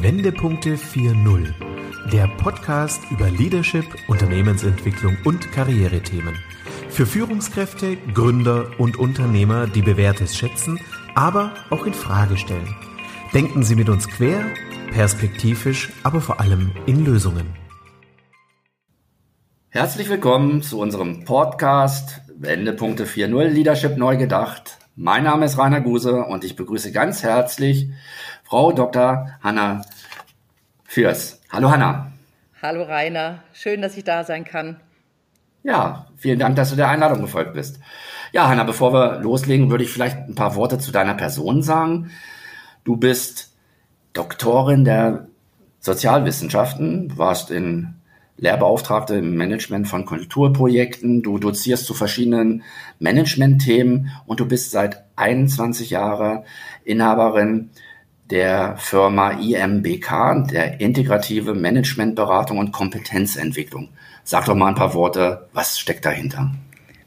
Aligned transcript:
Wendepunkte 0.00 0.76
4.0, 0.76 1.52
der 2.10 2.26
Podcast 2.26 3.02
über 3.10 3.28
Leadership, 3.28 3.84
Unternehmensentwicklung 4.08 5.18
und 5.24 5.52
Karrierethemen. 5.52 6.34
Für 6.88 7.04
Führungskräfte, 7.04 7.98
Gründer 8.14 8.70
und 8.78 8.96
Unternehmer, 8.96 9.66
die 9.66 9.82
Bewährtes 9.82 10.34
schätzen, 10.34 10.80
aber 11.14 11.52
auch 11.68 11.84
in 11.84 11.92
Frage 11.92 12.38
stellen. 12.38 12.74
Denken 13.34 13.64
Sie 13.64 13.76
mit 13.76 13.90
uns 13.90 14.08
quer, 14.08 14.46
perspektivisch, 14.92 15.92
aber 16.04 16.22
vor 16.22 16.40
allem 16.40 16.72
in 16.86 17.04
Lösungen. 17.04 17.48
Herzlich 19.68 20.08
willkommen 20.08 20.62
zu 20.62 20.80
unserem 20.80 21.24
Podcast 21.24 22.22
Wendepunkte 22.34 23.04
4.0 23.04 23.48
Leadership 23.48 23.98
neu 23.98 24.16
gedacht. 24.16 24.78
Mein 24.94 25.24
Name 25.24 25.46
ist 25.46 25.56
Rainer 25.56 25.80
Guse 25.80 26.22
und 26.22 26.44
ich 26.44 26.54
begrüße 26.54 26.92
ganz 26.92 27.22
herzlich 27.22 27.88
Frau 28.44 28.72
Dr. 28.72 29.30
Hanna 29.42 29.80
Fürs. 30.84 31.40
Hallo 31.50 31.70
Hanna. 31.70 32.12
Hallo 32.60 32.82
Rainer, 32.82 33.42
schön, 33.54 33.80
dass 33.80 33.96
ich 33.96 34.04
da 34.04 34.22
sein 34.24 34.44
kann. 34.44 34.80
Ja, 35.62 36.08
vielen 36.18 36.38
Dank, 36.38 36.56
dass 36.56 36.68
du 36.68 36.76
der 36.76 36.90
Einladung 36.90 37.22
gefolgt 37.22 37.54
bist. 37.54 37.80
Ja, 38.32 38.48
Hanna, 38.48 38.64
bevor 38.64 38.92
wir 38.92 39.20
loslegen, 39.20 39.70
würde 39.70 39.82
ich 39.82 39.90
vielleicht 39.90 40.18
ein 40.18 40.34
paar 40.34 40.56
Worte 40.56 40.76
zu 40.76 40.92
deiner 40.92 41.14
Person 41.14 41.62
sagen. 41.62 42.10
Du 42.84 42.98
bist 42.98 43.56
Doktorin 44.12 44.84
der 44.84 45.26
Sozialwissenschaften, 45.80 47.16
warst 47.16 47.50
in 47.50 47.94
Lehrbeauftragte 48.42 49.14
im 49.14 49.36
Management 49.36 49.86
von 49.86 50.04
Kulturprojekten. 50.04 51.22
Du 51.22 51.38
dozierst 51.38 51.86
zu 51.86 51.94
verschiedenen 51.94 52.64
Management-Themen 52.98 54.10
und 54.26 54.40
du 54.40 54.46
bist 54.46 54.72
seit 54.72 55.04
21 55.14 55.90
Jahren 55.90 56.42
Inhaberin 56.84 57.70
der 58.30 58.76
Firma 58.78 59.30
IMBK, 59.30 60.48
der 60.50 60.80
Integrative 60.80 61.54
Managementberatung 61.54 62.58
und 62.58 62.72
Kompetenzentwicklung. 62.72 63.90
Sag 64.24 64.46
doch 64.46 64.56
mal 64.56 64.68
ein 64.68 64.74
paar 64.74 64.94
Worte, 64.94 65.46
was 65.52 65.78
steckt 65.78 66.04
dahinter? 66.04 66.50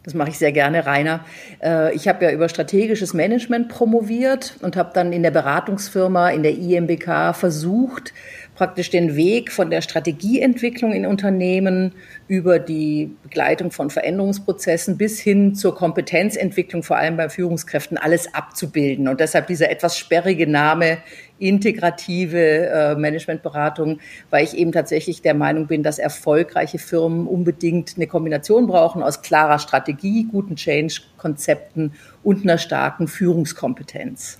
Das 0.03 0.13
mache 0.13 0.29
ich 0.29 0.37
sehr 0.37 0.51
gerne, 0.51 0.85
Rainer. 0.85 1.25
Äh, 1.61 1.95
ich 1.95 2.07
habe 2.07 2.23
ja 2.23 2.31
über 2.31 2.47
strategisches 2.47 3.13
Management 3.13 3.69
promoviert 3.69 4.55
und 4.61 4.77
habe 4.77 4.91
dann 4.93 5.11
in 5.11 5.23
der 5.23 5.31
Beratungsfirma 5.31 6.29
in 6.29 6.43
der 6.43 6.55
IMBK 6.55 7.35
versucht, 7.35 8.13
praktisch 8.55 8.89
den 8.89 9.15
Weg 9.15 9.51
von 9.51 9.69
der 9.69 9.81
Strategieentwicklung 9.81 10.93
in 10.93 11.05
Unternehmen 11.05 11.91
über 12.27 12.57
die 12.57 13.11
Begleitung 13.21 13.69
von 13.71 13.89
Veränderungsprozessen 13.89 14.97
bis 14.97 15.19
hin 15.19 15.55
zur 15.55 15.75
Kompetenzentwicklung, 15.75 16.81
vor 16.81 16.97
allem 16.97 17.17
bei 17.17 17.29
Führungskräften, 17.29 17.97
alles 17.97 18.33
abzubilden. 18.33 19.07
Und 19.07 19.19
deshalb 19.19 19.47
dieser 19.47 19.69
etwas 19.69 19.97
sperrige 19.97 20.47
Name 20.47 20.99
integrative 21.37 22.39
äh, 22.39 22.95
Managementberatung, 22.95 23.99
weil 24.29 24.45
ich 24.45 24.55
eben 24.55 24.71
tatsächlich 24.71 25.21
der 25.21 25.33
Meinung 25.33 25.67
bin, 25.67 25.83
dass 25.83 25.99
erfolgreiche 25.99 26.79
Firmen 26.79 27.27
unbedingt 27.27 27.93
eine 27.97 28.07
Kombination 28.07 28.67
brauchen 28.67 29.03
aus 29.03 29.21
klarer 29.21 29.59
Strategie, 29.59 30.27
guten 30.31 30.55
Change-Konzepten 30.55 31.91
und 32.23 32.43
einer 32.43 32.57
starken 32.57 33.09
Führungskompetenz. 33.09 34.39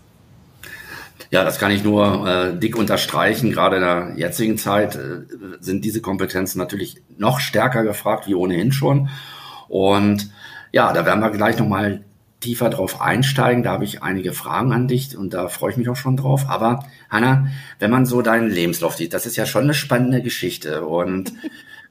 Ja, 1.35 1.43
das 1.43 1.59
kann 1.59 1.71
ich 1.71 1.83
nur 1.83 2.25
äh, 2.25 2.57
dick 2.57 2.77
unterstreichen. 2.77 3.51
Gerade 3.51 3.75
in 3.75 3.81
der 3.81 4.13
jetzigen 4.15 4.57
Zeit 4.57 4.95
äh, 4.95 5.23
sind 5.59 5.83
diese 5.83 5.99
Kompetenzen 5.99 6.59
natürlich 6.59 7.01
noch 7.17 7.41
stärker 7.41 7.83
gefragt 7.83 8.25
wie 8.25 8.35
ohnehin 8.35 8.71
schon. 8.71 9.09
Und 9.67 10.31
ja, 10.71 10.93
da 10.93 11.05
werden 11.05 11.19
wir 11.19 11.31
gleich 11.31 11.59
nochmal 11.59 12.05
tiefer 12.39 12.69
drauf 12.69 13.01
einsteigen. 13.01 13.63
Da 13.63 13.73
habe 13.73 13.83
ich 13.83 14.01
einige 14.01 14.31
Fragen 14.31 14.71
an 14.71 14.87
dich 14.87 15.17
und 15.17 15.33
da 15.33 15.49
freue 15.49 15.71
ich 15.71 15.77
mich 15.77 15.89
auch 15.89 15.97
schon 15.97 16.15
drauf. 16.15 16.45
Aber 16.47 16.85
Hanna, 17.09 17.49
wenn 17.79 17.91
man 17.91 18.05
so 18.05 18.21
deinen 18.21 18.49
Lebenslauf 18.49 18.95
sieht, 18.95 19.13
das 19.13 19.25
ist 19.25 19.35
ja 19.35 19.45
schon 19.45 19.63
eine 19.63 19.73
spannende 19.73 20.21
Geschichte. 20.21 20.85
Und 20.85 21.33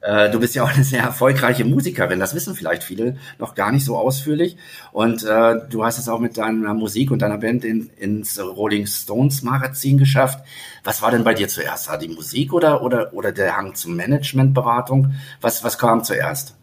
äh, 0.05 0.29
du 0.29 0.39
bist 0.39 0.53
ja 0.53 0.63
auch 0.63 0.73
eine 0.73 0.83
sehr 0.83 1.01
erfolgreiche 1.01 1.65
Musikerin. 1.65 2.19
Das 2.19 2.35
wissen 2.35 2.55
vielleicht 2.55 2.83
viele 2.83 3.17
noch 3.39 3.55
gar 3.55 3.71
nicht 3.71 3.83
so 3.83 3.97
ausführlich. 3.97 4.55
Und 4.91 5.23
äh, 5.23 5.55
du 5.69 5.83
hast 5.83 5.97
es 5.97 6.07
auch 6.07 6.19
mit 6.19 6.37
deiner 6.37 6.73
Musik 6.75 7.09
und 7.09 7.23
deiner 7.23 7.39
Band 7.39 7.65
in, 7.65 7.89
ins 7.97 8.39
Rolling 8.39 8.85
Stones 8.85 9.41
Magazin 9.41 9.97
geschafft. 9.97 10.45
Was 10.83 11.01
war 11.01 11.09
denn 11.09 11.23
bei 11.23 11.33
dir 11.33 11.47
zuerst? 11.47 11.89
War 11.89 11.97
die 11.97 12.07
Musik 12.07 12.53
oder, 12.53 12.83
oder, 12.83 13.13
oder 13.13 13.31
der 13.31 13.57
Hang 13.57 13.73
zur 13.73 13.91
Managementberatung? 13.91 15.15
Was, 15.41 15.63
was 15.63 15.79
kam 15.79 16.03
zuerst? 16.03 16.55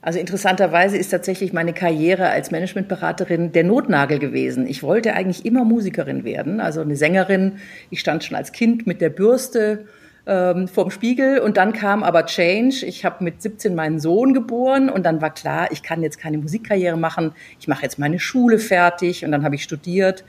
Also 0.00 0.18
interessanterweise 0.18 0.96
ist 0.96 1.10
tatsächlich 1.10 1.52
meine 1.52 1.72
Karriere 1.72 2.30
als 2.30 2.50
Managementberaterin 2.50 3.52
der 3.52 3.64
Notnagel 3.64 4.18
gewesen. 4.18 4.66
Ich 4.66 4.82
wollte 4.82 5.14
eigentlich 5.14 5.44
immer 5.44 5.64
Musikerin 5.64 6.24
werden, 6.24 6.60
also 6.60 6.80
eine 6.80 6.96
Sängerin. 6.96 7.58
Ich 7.90 8.00
stand 8.00 8.24
schon 8.24 8.36
als 8.36 8.52
Kind 8.52 8.86
mit 8.86 9.00
der 9.00 9.10
Bürste 9.10 9.86
ähm, 10.28 10.68
vorm 10.68 10.90
Spiegel 10.90 11.40
und 11.40 11.56
dann 11.56 11.72
kam 11.72 12.04
aber 12.04 12.26
Change. 12.26 12.84
Ich 12.86 13.04
habe 13.04 13.24
mit 13.24 13.42
17 13.42 13.74
meinen 13.74 13.98
Sohn 13.98 14.34
geboren 14.34 14.90
und 14.90 15.04
dann 15.04 15.20
war 15.22 15.32
klar, 15.32 15.72
ich 15.72 15.82
kann 15.82 16.02
jetzt 16.02 16.18
keine 16.18 16.38
Musikkarriere 16.38 16.98
machen. 16.98 17.32
Ich 17.58 17.66
mache 17.66 17.82
jetzt 17.82 17.98
meine 17.98 18.20
Schule 18.20 18.58
fertig 18.58 19.24
und 19.24 19.32
dann 19.32 19.42
habe 19.42 19.54
ich 19.54 19.64
studiert. 19.64 20.24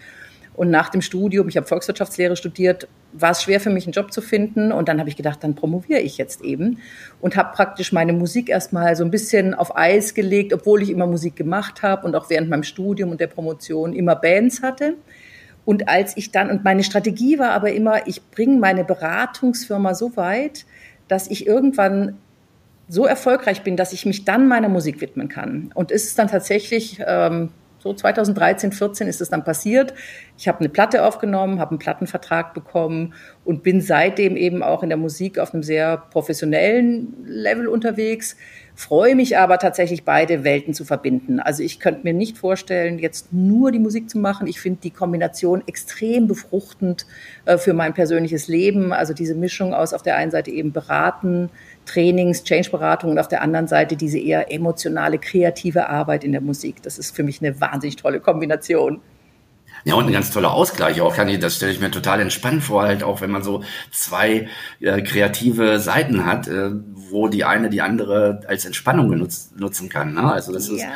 Und 0.56 0.72
nach 0.72 0.90
dem 0.90 1.02
Studium, 1.02 1.48
ich 1.48 1.56
habe 1.56 1.68
Volkswirtschaftslehre 1.68 2.36
studiert, 2.36 2.90
war 3.14 3.32
es 3.32 3.44
schwer 3.44 3.62
für 3.62 3.70
mich, 3.70 3.86
einen 3.86 3.94
Job 3.94 4.12
zu 4.12 4.22
finden. 4.22 4.74
Und 4.74 4.90
dann 4.90 5.00
habe 5.00 5.08
ich 5.08 5.16
gedacht, 5.16 5.42
dann 5.42 5.56
promoviere 5.56 6.02
ich 6.02 6.18
jetzt 6.18 6.42
eben. 6.42 6.80
Und 7.22 7.38
habe 7.38 7.56
praktisch 7.56 7.94
meine 7.94 8.12
Musik 8.12 8.50
erstmal 8.50 8.96
so 8.98 9.06
ein 9.06 9.12
bisschen 9.12 9.54
auf 9.54 9.78
Eis 9.78 10.14
gelegt, 10.14 10.52
obwohl 10.54 10.82
ich 10.82 10.90
immer 10.90 11.08
Musik 11.08 11.38
gemacht 11.38 11.82
habe 11.82 12.06
und 12.06 12.16
auch 12.16 12.30
während 12.30 12.50
meinem 12.50 12.64
Studium 12.64 13.12
und 13.12 13.22
der 13.22 13.28
Promotion 13.28 13.94
immer 13.94 14.16
Bands 14.16 14.62
hatte. 14.62 14.96
Und 15.70 15.88
als 15.88 16.18
ich 16.18 16.32
dann, 16.32 16.50
und 16.50 16.64
meine 16.64 16.84
Strategie 16.84 17.38
war 17.38 17.52
aber 17.52 17.72
immer, 17.72 18.08
ich 18.08 18.32
bringe 18.32 18.58
meine 18.58 18.84
Beratungsfirma 18.84 19.94
so 19.94 20.18
weit, 20.18 20.66
dass 21.08 21.30
ich 21.30 21.46
irgendwann 21.46 22.18
so 22.88 23.06
erfolgreich 23.06 23.62
bin, 23.62 23.78
dass 23.78 23.94
ich 23.94 24.04
mich 24.08 24.26
dann 24.26 24.48
meiner 24.48 24.68
Musik 24.68 25.00
widmen 25.00 25.30
kann. 25.30 25.70
Und 25.76 25.92
ist 25.92 26.08
es 26.08 26.16
dann 26.16 26.28
tatsächlich, 26.28 27.00
ähm, 27.06 27.52
so 27.78 27.94
2013, 27.94 28.72
14 28.72 29.08
ist 29.08 29.22
es 29.22 29.30
dann 29.30 29.44
passiert. 29.44 29.94
Ich 30.40 30.48
habe 30.48 30.58
eine 30.60 30.70
Platte 30.70 31.06
aufgenommen, 31.06 31.60
habe 31.60 31.70
einen 31.70 31.80
Plattenvertrag 31.80 32.56
bekommen 32.56 33.14
und 33.46 33.62
bin 33.62 33.80
seitdem 33.80 34.38
eben 34.38 34.64
auch 34.64 34.82
in 34.82 34.90
der 34.90 34.98
Musik 34.98 35.38
auf 35.38 35.54
einem 35.54 35.62
sehr 35.62 35.98
professionellen 35.98 37.14
Level 37.28 37.68
unterwegs. 37.68 38.36
Freue 38.80 39.14
mich 39.14 39.38
aber 39.38 39.58
tatsächlich, 39.60 40.06
beide 40.06 40.46
Welten 40.46 40.74
zu 40.74 40.86
verbinden. 40.86 41.42
Also 41.42 41.64
ich 41.64 41.82
könnte 41.82 42.06
mir 42.06 42.14
nicht 42.14 42.38
vorstellen, 42.38 42.98
jetzt 42.98 43.34
nur 43.34 43.74
die 43.74 43.78
Musik 43.78 44.10
zu 44.10 44.18
machen. 44.18 44.48
Ich 44.48 44.62
finde 44.62 44.80
die 44.82 44.90
Kombination 44.90 45.62
extrem 45.68 46.30
befruchtend 46.30 47.06
äh, 47.44 47.58
für 47.58 47.74
mein 47.74 47.94
persönliches 47.94 48.48
Leben. 48.48 48.94
Also 48.94 49.14
diese 49.14 49.36
Mischung 49.36 49.74
aus 49.74 49.94
auf 49.94 50.02
der 50.02 50.16
einen 50.16 50.32
Seite 50.32 50.52
eben 50.52 50.72
beraten, 50.72 51.50
Trainings, 51.86 52.46
Change-Beratung 52.46 53.12
und 53.12 53.20
auf 53.20 53.28
der 53.28 53.42
anderen 53.42 53.68
Seite 53.68 53.98
diese 53.98 54.18
eher 54.18 54.50
emotionale, 54.50 55.18
kreative 55.18 55.90
Arbeit 55.90 56.24
in 56.24 56.32
der 56.32 56.40
Musik. 56.40 56.82
Das 56.82 56.98
ist 56.98 57.14
für 57.14 57.24
mich 57.24 57.42
eine 57.42 57.60
wahnsinnig 57.60 57.98
tolle 57.98 58.22
Kombination. 58.22 59.02
Ja, 59.86 59.96
und 59.96 60.08
ein 60.08 60.14
ganz 60.14 60.32
toller 60.32 60.52
Ausgleich 60.52 61.02
auch, 61.02 61.16
kann 61.16 61.28
ich, 61.30 61.40
das 61.40 61.56
stelle 61.56 61.72
ich 61.72 61.80
mir 61.80 61.92
total 61.92 62.20
entspannt 62.20 62.64
vor, 62.64 62.84
halt 62.84 63.04
auch 63.04 63.22
wenn 63.22 63.32
man 63.32 63.44
so 63.44 63.64
zwei 63.92 64.48
äh, 64.80 65.02
kreative 65.02 65.80
Seiten 65.80 66.26
hat, 66.26 66.48
äh, 66.48 66.72
wo 66.94 67.28
die 67.28 67.46
eine 67.46 67.70
die 67.70 67.82
andere 67.82 68.42
als 68.48 68.66
Entspannung 68.66 69.10
genutzt, 69.10 69.60
nutzen 69.60 69.90
kann. 69.90 70.14
Ne? 70.14 70.32
Also 70.32 70.54
das 70.54 70.70
ist 70.70 70.82
ja, 70.82 70.92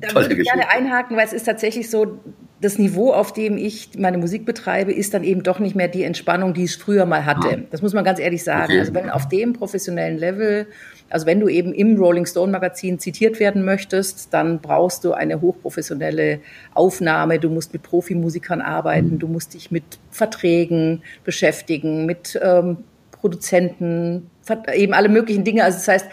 da 0.00 0.14
würde 0.14 0.34
ich 0.34 0.48
gerne 0.48 0.68
einhaken, 0.68 1.16
weil 1.16 1.26
es 1.26 1.32
ist 1.32 1.44
tatsächlich 1.44 1.90
so, 1.90 2.18
das 2.60 2.78
Niveau, 2.78 3.12
auf 3.12 3.32
dem 3.32 3.56
ich 3.56 3.90
meine 3.98 4.18
Musik 4.18 4.44
betreibe, 4.44 4.92
ist 4.92 5.14
dann 5.14 5.22
eben 5.22 5.42
doch 5.42 5.58
nicht 5.60 5.76
mehr 5.76 5.88
die 5.88 6.02
Entspannung, 6.02 6.54
die 6.54 6.64
ich 6.64 6.76
früher 6.76 7.06
mal 7.06 7.24
hatte. 7.24 7.48
Ah. 7.48 7.66
Das 7.70 7.82
muss 7.82 7.94
man 7.94 8.04
ganz 8.04 8.18
ehrlich 8.18 8.42
sagen. 8.42 8.72
Okay. 8.72 8.80
Also 8.80 8.94
wenn 8.94 9.10
auf 9.10 9.28
dem 9.28 9.52
professionellen 9.52 10.18
Level 10.18 10.66
also 11.10 11.26
wenn 11.26 11.40
du 11.40 11.48
eben 11.48 11.72
im 11.72 11.96
Rolling 11.96 12.26
Stone 12.26 12.52
Magazin 12.52 12.98
zitiert 12.98 13.40
werden 13.40 13.64
möchtest, 13.64 14.32
dann 14.34 14.60
brauchst 14.60 15.04
du 15.04 15.12
eine 15.12 15.40
hochprofessionelle 15.40 16.40
Aufnahme. 16.74 17.38
Du 17.38 17.48
musst 17.48 17.72
mit 17.72 17.82
Profimusikern 17.82 18.60
arbeiten, 18.60 19.12
mhm. 19.12 19.18
du 19.18 19.28
musst 19.28 19.54
dich 19.54 19.70
mit 19.70 19.84
Verträgen 20.10 21.02
beschäftigen, 21.24 22.04
mit 22.06 22.38
ähm, 22.42 22.78
Produzenten, 23.10 24.30
eben 24.74 24.92
alle 24.92 25.08
möglichen 25.08 25.44
Dinge. 25.44 25.64
Also 25.64 25.78
das 25.78 25.88
heißt, 25.88 26.06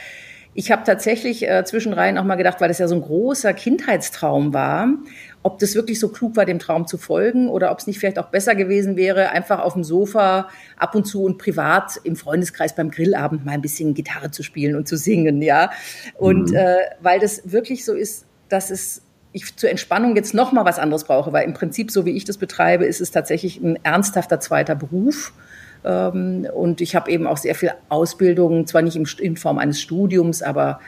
ich 0.53 0.71
habe 0.71 0.83
tatsächlich 0.86 1.48
äh, 1.48 1.65
zwischenrein 1.65 2.18
auch 2.18 2.24
mal 2.24 2.36
gedacht, 2.36 2.62
weil 2.62 2.69
das 2.69 2.80
ja 2.80 2.88
so 2.88 2.95
ein 2.95 3.01
großer 3.01 3.53
Kindheitstraum 3.53 4.53
war 4.53 4.88
ob 5.45 5.59
das 5.59 5.75
wirklich 5.75 6.00
so 6.00 6.09
klug 6.09 6.36
war, 6.36 6.45
dem 6.45 6.57
Traum 6.57 6.88
zu 6.88 6.97
folgen 6.97 7.50
oder 7.50 7.71
ob 7.71 7.77
es 7.77 7.86
nicht 7.86 8.00
vielleicht 8.00 8.18
auch 8.18 8.30
besser 8.30 8.56
gewesen 8.56 8.95
wäre, 8.95 9.30
einfach 9.30 9.59
auf 9.59 9.74
dem 9.74 9.83
Sofa 9.83 10.50
ab 10.75 10.95
und 10.95 11.06
zu 11.06 11.24
und 11.24 11.38
privat 11.38 12.00
im 12.03 12.15
Freundeskreis 12.15 12.74
beim 12.74 12.89
Grillabend 12.89 13.45
mal 13.45 13.51
ein 13.51 13.62
bisschen 13.62 13.94
Gitarre 13.94 14.31
zu 14.31 14.42
spielen 14.42 14.75
und 14.75 14.88
zu 14.88 14.97
singen, 14.97 15.44
ja. 15.44 15.69
Und 16.15 16.50
mhm. 16.50 16.56
äh, 16.56 16.77
weil 17.00 17.19
das 17.19 17.51
wirklich 17.51 17.86
so 17.86 17.94
ist, 17.94 18.25
dass 18.50 18.71
es 18.71 19.03
ich 19.33 19.56
zur 19.56 19.69
Entspannung 19.69 20.15
jetzt 20.15 20.33
noch 20.33 20.51
mal 20.51 20.65
was 20.65 20.80
anderes 20.80 21.03
brauche, 21.03 21.31
weil 21.31 21.45
im 21.45 21.53
Prinzip, 21.53 21.91
so 21.91 22.07
wie 22.07 22.18
ich 22.18 22.25
das 22.25 22.39
betreibe, 22.39 22.86
ist 22.86 23.00
es 23.00 23.12
tatsächlich 23.12 23.62
ein 23.62 23.77
ernsthafter 23.83 24.39
zweiter 24.39 24.74
Beruf. 24.74 25.31
Ähm, 25.83 26.48
und 26.56 26.81
ich 26.81 26.95
habe 26.95 27.12
eben 27.12 27.27
auch 27.27 27.38
sehr 27.38 27.53
viel 27.53 27.71
Ausbildung, 27.89 28.65
zwar 28.65 28.81
nicht 28.81 29.19
in 29.19 29.38
Form 29.38 29.59
eines 29.59 29.80
Studiums, 29.80 30.41
aber 30.41 30.80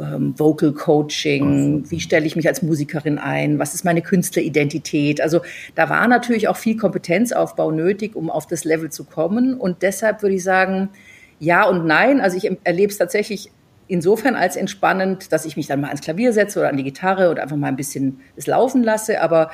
ähm, 0.00 0.38
Vocal 0.38 0.72
Coaching, 0.72 1.90
wie 1.90 2.00
stelle 2.00 2.26
ich 2.26 2.36
mich 2.36 2.48
als 2.48 2.62
Musikerin 2.62 3.18
ein, 3.18 3.58
was 3.58 3.74
ist 3.74 3.84
meine 3.84 4.02
Künstleridentität. 4.02 5.20
Also 5.20 5.40
da 5.74 5.88
war 5.88 6.06
natürlich 6.08 6.48
auch 6.48 6.56
viel 6.56 6.76
Kompetenzaufbau 6.76 7.70
nötig, 7.70 8.14
um 8.14 8.30
auf 8.30 8.46
das 8.46 8.64
Level 8.64 8.90
zu 8.90 9.04
kommen. 9.04 9.54
Und 9.54 9.82
deshalb 9.82 10.22
würde 10.22 10.36
ich 10.36 10.42
sagen, 10.42 10.90
ja 11.38 11.64
und 11.68 11.86
nein. 11.86 12.20
Also 12.20 12.36
ich 12.36 12.50
erlebe 12.64 12.90
es 12.90 12.98
tatsächlich 12.98 13.50
insofern 13.88 14.34
als 14.34 14.56
entspannend, 14.56 15.32
dass 15.32 15.44
ich 15.44 15.56
mich 15.56 15.66
dann 15.66 15.80
mal 15.80 15.88
ans 15.88 16.00
Klavier 16.00 16.32
setze 16.32 16.58
oder 16.58 16.68
an 16.68 16.76
die 16.76 16.84
Gitarre 16.84 17.30
oder 17.30 17.42
einfach 17.42 17.56
mal 17.56 17.68
ein 17.68 17.76
bisschen 17.76 18.20
es 18.36 18.46
laufen 18.46 18.82
lasse. 18.82 19.20
Aber 19.20 19.50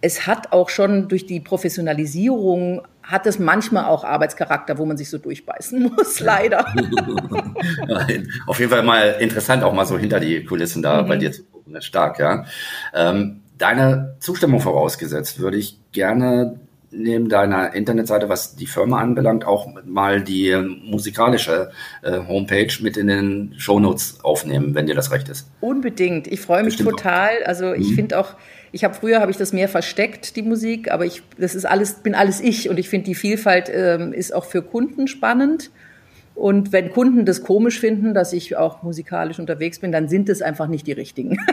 es 0.00 0.26
hat 0.26 0.52
auch 0.52 0.68
schon 0.68 1.08
durch 1.08 1.26
die 1.26 1.40
Professionalisierung 1.40 2.82
hat 3.02 3.26
es 3.26 3.38
manchmal 3.38 3.86
auch 3.86 4.04
Arbeitscharakter, 4.04 4.78
wo 4.78 4.86
man 4.86 4.96
sich 4.96 5.10
so 5.10 5.18
durchbeißen 5.18 5.82
muss, 5.96 6.20
leider. 6.20 6.60
Auf 8.46 8.58
jeden 8.58 8.70
Fall 8.70 8.82
mal 8.82 9.16
interessant, 9.20 9.62
auch 9.62 9.72
mal 9.72 9.86
so 9.86 9.98
hinter 9.98 10.20
die 10.20 10.44
Kulissen 10.44 10.82
da 10.82 11.02
mhm. 11.02 11.08
bei 11.08 11.16
dir 11.16 11.32
zu 11.32 11.42
gucken. 11.44 11.80
Stark, 11.82 12.18
ja. 12.18 12.44
Ähm, 12.94 13.42
deine 13.58 14.16
Zustimmung 14.20 14.60
vorausgesetzt, 14.60 15.38
würde 15.38 15.56
ich 15.56 15.78
gerne 15.92 16.58
neben 16.92 17.28
deiner 17.28 17.74
Internetseite, 17.74 18.28
was 18.28 18.56
die 18.56 18.66
Firma 18.66 19.00
anbelangt, 19.00 19.44
auch 19.44 19.68
mal 19.84 20.22
die 20.22 20.56
musikalische 20.82 21.70
äh, 22.02 22.18
Homepage 22.26 22.72
mit 22.80 22.96
in 22.96 23.06
den 23.06 23.54
Shownotes 23.56 24.18
aufnehmen, 24.24 24.74
wenn 24.74 24.86
dir 24.86 24.96
das 24.96 25.12
recht 25.12 25.28
ist. 25.28 25.48
Unbedingt. 25.60 26.26
Ich 26.26 26.40
freue 26.40 26.64
mich 26.64 26.76
Bestimmt 26.76 26.98
total. 26.98 27.30
Also 27.44 27.72
ich 27.72 27.90
mhm. 27.90 27.94
finde 27.94 28.18
auch, 28.18 28.34
ich 28.72 28.84
habe 28.84 28.94
früher 28.94 29.20
habe 29.20 29.30
ich 29.30 29.36
das 29.36 29.52
mehr 29.52 29.68
versteckt, 29.68 30.36
die 30.36 30.42
Musik, 30.42 30.90
aber 30.90 31.04
ich, 31.04 31.22
das 31.38 31.54
ist 31.54 31.64
alles, 31.64 31.94
bin 31.94 32.14
alles 32.14 32.40
ich 32.40 32.68
und 32.68 32.78
ich 32.78 32.88
finde 32.88 33.06
die 33.06 33.14
Vielfalt 33.14 33.70
ähm, 33.72 34.12
ist 34.12 34.34
auch 34.34 34.44
für 34.44 34.62
Kunden 34.62 35.08
spannend. 35.08 35.70
Und 36.34 36.72
wenn 36.72 36.90
Kunden 36.90 37.26
das 37.26 37.42
komisch 37.42 37.78
finden, 37.78 38.14
dass 38.14 38.32
ich 38.32 38.56
auch 38.56 38.82
musikalisch 38.82 39.38
unterwegs 39.38 39.78
bin, 39.78 39.92
dann 39.92 40.08
sind 40.08 40.28
es 40.28 40.40
einfach 40.40 40.68
nicht 40.68 40.86
die 40.86 40.92
richtigen. 40.92 41.36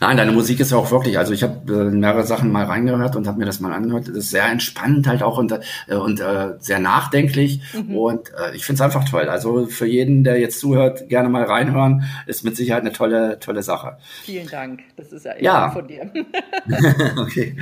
Nein, 0.00 0.16
deine 0.16 0.32
Musik 0.32 0.60
ist 0.60 0.70
ja 0.70 0.76
auch 0.76 0.90
wirklich, 0.90 1.18
also 1.18 1.32
ich 1.32 1.42
habe 1.42 1.72
äh, 1.72 1.90
mehrere 1.90 2.24
Sachen 2.24 2.52
mal 2.52 2.64
reingehört 2.64 3.16
und 3.16 3.26
habe 3.26 3.38
mir 3.38 3.46
das 3.46 3.60
mal 3.60 3.72
angehört. 3.72 4.08
Das 4.08 4.16
ist 4.16 4.30
sehr 4.30 4.46
entspannt 4.46 5.06
halt 5.06 5.22
auch 5.22 5.38
und, 5.38 5.52
äh, 5.52 5.94
und 5.94 6.20
äh, 6.20 6.54
sehr 6.58 6.78
nachdenklich 6.78 7.62
mhm. 7.74 7.96
und 7.96 8.28
äh, 8.30 8.54
ich 8.54 8.64
finde 8.64 8.76
es 8.76 8.82
einfach 8.82 9.08
toll. 9.08 9.28
Also 9.28 9.66
für 9.66 9.86
jeden, 9.86 10.22
der 10.22 10.38
jetzt 10.38 10.60
zuhört, 10.60 11.08
gerne 11.08 11.28
mal 11.30 11.44
reinhören, 11.44 12.04
ist 12.26 12.44
mit 12.44 12.56
Sicherheit 12.56 12.82
eine 12.82 12.92
tolle, 12.92 13.38
tolle 13.40 13.62
Sache. 13.62 13.96
Vielen 14.24 14.48
Dank, 14.48 14.80
das 14.96 15.12
ist 15.12 15.24
ja, 15.24 15.34
ja. 15.40 15.70
von 15.70 15.88
dir. 15.88 16.10
okay. 17.16 17.56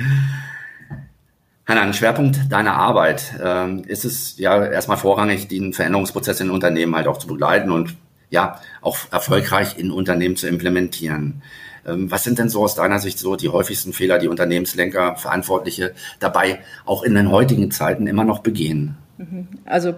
Hanna, 1.67 1.81
ein 1.81 1.93
Schwerpunkt 1.93 2.49
deiner 2.49 2.75
Arbeit 2.75 3.33
ähm, 3.43 3.83
ist 3.85 4.05
es 4.05 4.37
ja 4.37 4.65
erstmal 4.65 4.95
vorrangig, 4.95 5.49
den 5.49 5.73
Veränderungsprozess 5.73 6.39
in 6.39 6.49
Unternehmen 6.49 6.95
halt 6.95 7.07
auch 7.07 7.17
zu 7.17 7.27
begleiten 7.27 7.71
und 7.71 7.97
ja 8.29 8.61
auch 8.81 8.97
erfolgreich 9.11 9.77
in 9.77 9.91
Unternehmen 9.91 10.37
zu 10.37 10.47
implementieren. 10.47 11.41
Ähm, 11.85 12.09
was 12.09 12.23
sind 12.23 12.39
denn 12.39 12.47
so 12.47 12.63
aus 12.63 12.75
deiner 12.75 12.99
Sicht 12.99 13.19
so 13.19 13.35
die 13.35 13.49
häufigsten 13.49 13.91
Fehler, 13.91 14.17
die 14.17 14.29
Unternehmenslenker, 14.29 15.17
Verantwortliche 15.17 15.93
dabei 16.21 16.59
auch 16.85 17.03
in 17.03 17.15
den 17.15 17.31
heutigen 17.31 17.69
Zeiten 17.69 18.07
immer 18.07 18.23
noch 18.23 18.39
begehen? 18.39 18.95
Mhm. 19.17 19.49
Also 19.65 19.95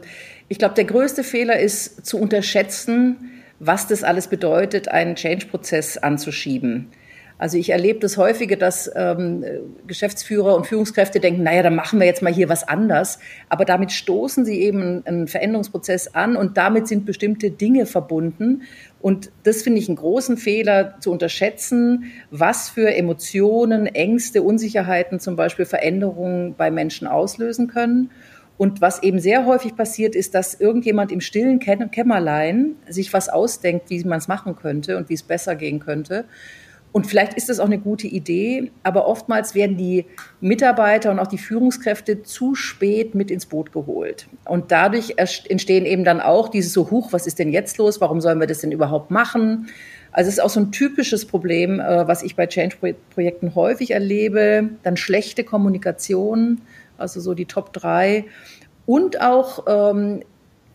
ich 0.48 0.58
glaube, 0.58 0.74
der 0.74 0.86
größte 0.86 1.24
Fehler 1.24 1.60
ist 1.60 2.04
zu 2.04 2.18
unterschätzen, 2.18 3.18
was 3.60 3.86
das 3.86 4.04
alles 4.04 4.28
bedeutet, 4.28 4.88
einen 4.88 5.16
Change-Prozess 5.16 5.98
anzuschieben. 5.98 6.88
Also 7.40 7.58
ich 7.58 7.70
erlebe 7.70 8.00
das 8.00 8.18
häufige, 8.18 8.58
dass 8.58 8.92
ähm, 8.94 9.46
Geschäftsführer 9.88 10.56
und 10.58 10.68
Führungskräfte 10.68 11.22
denken, 11.22 11.42
naja, 11.42 11.64
dann 11.64 11.74
machen 11.74 11.98
wir 11.98 12.06
jetzt 12.06 12.22
mal 12.22 12.34
hier 12.34 12.50
was 12.50 12.68
anders. 12.68 13.18
Aber 13.48 13.64
damit 13.64 13.94
stoßen 13.94 14.44
sie 14.44 14.62
eben 14.62 15.04
einen 15.06 15.28
Veränderungsprozess 15.30 16.14
an 16.14 16.36
und 16.36 16.58
damit 16.58 16.90
sind 16.90 17.06
bestimmte 17.06 17.50
Dinge 17.50 17.86
verbunden. 17.86 18.64
Und 19.00 19.32
das 19.44 19.62
finde 19.62 19.80
ich 19.80 19.88
einen 19.88 19.96
großen 19.96 20.36
Fehler 20.36 21.00
zu 21.00 21.14
unterschätzen, 21.14 22.12
was 22.30 22.68
für 22.68 22.94
Emotionen, 22.94 23.86
Ängste, 23.86 24.44
Unsicherheiten 24.44 25.22
zum 25.22 25.38
Beispiel 25.38 25.64
Veränderungen 25.64 26.56
bei 26.56 26.70
Menschen 26.70 27.08
auslösen 27.08 27.68
können. 27.68 28.12
Und 28.58 28.82
was 28.82 29.02
eben 29.02 29.20
sehr 29.20 29.46
häufig 29.46 29.78
passiert, 29.78 30.14
ist, 30.14 30.36
dass 30.36 30.60
irgendjemand 30.60 31.14
im 31.14 31.22
stillen 31.22 31.62
Kämmerlein 31.62 32.76
sich 32.90 33.14
was 33.14 33.30
ausdenkt, 33.30 33.90
wie 33.90 34.04
man 34.04 34.18
es 34.18 34.28
machen 34.28 34.58
könnte 34.58 34.98
und 34.98 35.08
wie 35.08 35.14
es 35.14 35.24
besser 35.24 35.56
gehen 35.56 35.80
könnte. 35.80 36.26
Und 36.92 37.06
vielleicht 37.06 37.36
ist 37.36 37.50
das 37.50 37.60
auch 37.60 37.66
eine 37.66 37.78
gute 37.78 38.08
Idee, 38.08 38.72
aber 38.82 39.08
oftmals 39.08 39.54
werden 39.54 39.78
die 39.78 40.06
Mitarbeiter 40.42 41.12
und 41.12 41.20
auch 41.20 41.28
die 41.28 41.38
Führungskräfte 41.38 42.24
zu 42.24 42.56
spät 42.56 43.14
mit 43.14 43.30
ins 43.30 43.46
Boot 43.46 43.72
geholt. 43.72 44.28
Und 44.46 44.72
dadurch 44.72 45.14
entstehen 45.18 45.86
eben 45.86 46.04
dann 46.04 46.20
auch 46.20 46.50
dieses 46.50 46.74
so, 46.74 46.90
huch, 46.90 47.14
was 47.14 47.28
ist 47.28 47.38
denn 47.38 47.52
jetzt 47.52 47.78
los? 47.78 48.02
Warum 48.02 48.22
sollen 48.22 48.40
wir 48.40 48.48
das 48.48 48.60
denn 48.60 48.72
überhaupt 48.72 49.12
machen? 49.12 49.68
Also 50.12 50.30
es 50.30 50.36
ist 50.36 50.44
auch 50.44 50.50
so 50.50 50.60
ein 50.60 50.72
typisches 50.72 51.26
Problem, 51.26 51.80
äh, 51.80 52.08
was 52.08 52.24
ich 52.24 52.36
bei 52.36 52.48
Change-Projekten 52.48 53.54
häufig 53.54 53.92
erlebe. 53.92 54.70
Dann 54.82 54.98
schlechte 54.98 55.44
Kommunikation, 55.44 56.62
also 56.98 57.20
so 57.20 57.36
die 57.36 57.46
Top 57.46 57.72
drei. 57.72 58.26
Und 58.88 59.22
auch 59.22 59.66
ähm, 59.68 60.22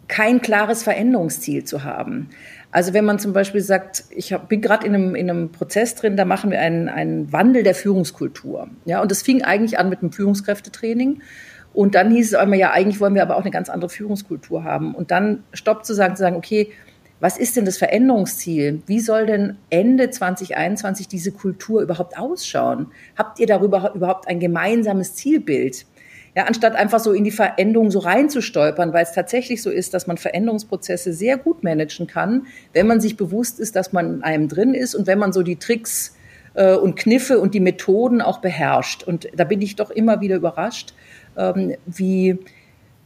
kein 0.09 0.41
klares 0.41 0.83
Veränderungsziel 0.83 1.65
zu 1.65 1.85
haben. 1.85 2.31
Also 2.71 2.93
wenn 2.93 3.05
man 3.05 3.19
zum 3.19 3.33
Beispiel 3.33 3.61
sagt, 3.61 4.05
ich 4.11 4.33
hab, 4.33 4.49
bin 4.49 4.61
gerade 4.61 4.87
in 4.87 4.95
einem, 4.95 5.15
in 5.15 5.31
einem 5.31 5.53
Prozess 5.53 5.95
drin, 5.95 6.17
da 6.17 6.25
machen 6.25 6.51
wir 6.51 6.61
einen, 6.61 6.89
einen 6.89 7.33
Wandel 7.33 7.62
der 7.62 7.75
Führungskultur. 7.75 8.69
Ja, 8.85 9.01
und 9.01 9.11
das 9.11 9.23
fing 9.23 9.43
eigentlich 9.43 9.79
an 9.79 9.89
mit 9.89 10.03
einem 10.03 10.12
Führungskräftetraining. 10.12 11.23
Und 11.73 11.95
dann 11.95 12.11
hieß 12.11 12.29
es 12.29 12.35
einmal, 12.35 12.59
ja, 12.59 12.73
eigentlich 12.73 13.01
wollen 13.01 13.15
wir 13.15 13.23
aber 13.23 13.37
auch 13.37 13.43
eine 13.43 13.51
ganz 13.51 13.69
andere 13.69 13.91
Führungskultur 13.91 14.65
haben. 14.65 14.95
Und 14.95 15.11
dann 15.11 15.45
stoppt 15.53 15.87
zu 15.87 15.95
sagen, 15.95 16.17
zu 16.17 16.23
sagen, 16.23 16.37
okay, 16.37 16.71
was 17.21 17.39
ist 17.39 17.56
denn 17.56 17.65
das 17.65 17.79
Veränderungsziel? 17.79 18.83
Wie 18.87 19.01
soll 19.01 19.27
denn 19.27 19.56
Ende 19.71 20.11
2021 20.11 21.09
diese 21.09 21.33
Kultur 21.33 21.81
überhaupt 21.81 22.19
ausschauen? 22.19 22.89
Habt 23.17 23.39
ihr 23.39 23.47
darüber 23.47 23.95
überhaupt 23.95 24.29
ein 24.29 24.41
gemeinsames 24.41 25.15
Zielbild? 25.15 25.87
Ja, 26.37 26.45
anstatt 26.45 26.75
einfach 26.75 26.99
so 26.99 27.13
in 27.13 27.23
die 27.23 27.31
Veränderung 27.31 27.93
so 27.93 28.01
reinzustolpern, 28.01 28.93
weil 28.93 29.05
es 29.05 29.13
tatsächlich 29.13 29.63
so 29.63 29.71
ist, 29.71 29.95
dass 29.95 30.09
man 30.09 30.17
Veränderungsprozesse 30.17 31.13
sehr 31.13 31.37
gut 31.37 31.63
managen 31.63 32.09
kann, 32.09 32.47
wenn 32.73 32.89
man 32.89 33.01
sich 33.01 33.17
bewusst 33.17 33.61
ist, 33.61 33.77
dass 33.77 33.93
man 33.93 34.17
in 34.17 34.23
einem 34.23 34.49
drin 34.49 34.75
ist 34.75 34.97
und 34.97 35.07
wenn 35.07 35.19
man 35.19 35.33
so 35.33 35.43
die 35.43 35.57
Tricks 35.57 36.17
äh, 36.55 36.75
und 36.75 36.97
Kniffe 36.97 37.39
und 37.39 37.55
die 37.55 37.61
Methoden 37.61 38.21
auch 38.21 38.39
beherrscht. 38.39 39.05
Und 39.05 39.29
da 39.35 39.45
bin 39.45 39.63
ich 39.63 39.77
doch 39.77 39.91
immer 39.91 40.21
wieder 40.21 40.37
überrascht, 40.37 40.95
ähm, 41.37 41.75
wie 41.87 42.39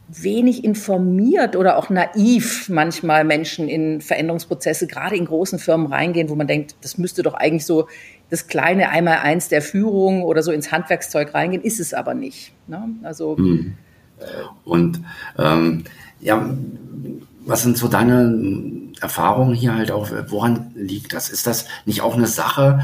wenig 0.07 0.63
informiert 0.63 1.55
oder 1.55 1.77
auch 1.77 1.89
naiv 1.89 2.67
manchmal 2.69 3.23
Menschen 3.23 3.67
in 3.67 4.01
Veränderungsprozesse, 4.01 4.87
gerade 4.87 5.15
in 5.15 5.25
großen 5.25 5.59
Firmen 5.59 5.87
reingehen, 5.87 6.29
wo 6.29 6.35
man 6.35 6.47
denkt, 6.47 6.75
das 6.81 6.97
müsste 6.97 7.21
doch 7.21 7.35
eigentlich 7.35 7.65
so 7.65 7.87
das 8.29 8.47
kleine 8.47 8.89
Einmal-Eins 8.89 9.49
der 9.49 9.61
Führung 9.61 10.23
oder 10.23 10.43
so 10.43 10.51
ins 10.51 10.71
Handwerkszeug 10.71 11.33
reingehen, 11.33 11.63
ist 11.63 11.79
es 11.79 11.93
aber 11.93 12.13
nicht. 12.13 12.53
Ne? 12.67 12.89
Also 13.03 13.35
mhm. 13.37 13.75
und 14.65 15.01
ähm, 15.37 15.83
ja, 16.19 16.49
was 17.45 17.63
sind 17.63 17.77
so 17.77 17.87
deine 17.87 18.89
Erfahrungen 19.01 19.55
hier 19.55 19.75
halt 19.75 19.91
auch? 19.91 20.09
Woran 20.27 20.71
liegt 20.75 21.13
das? 21.13 21.29
Ist 21.29 21.47
das 21.47 21.65
nicht 21.85 22.01
auch 22.01 22.15
eine 22.15 22.27
Sache? 22.27 22.81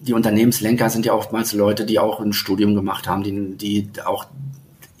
Die 0.00 0.14
Unternehmenslenker 0.14 0.88
sind 0.88 1.04
ja 1.04 1.12
oftmals 1.12 1.52
Leute, 1.52 1.84
die 1.84 1.98
auch 1.98 2.20
ein 2.20 2.32
Studium 2.32 2.74
gemacht 2.74 3.06
haben, 3.06 3.22
die, 3.22 3.82
die 3.82 4.02
auch 4.02 4.26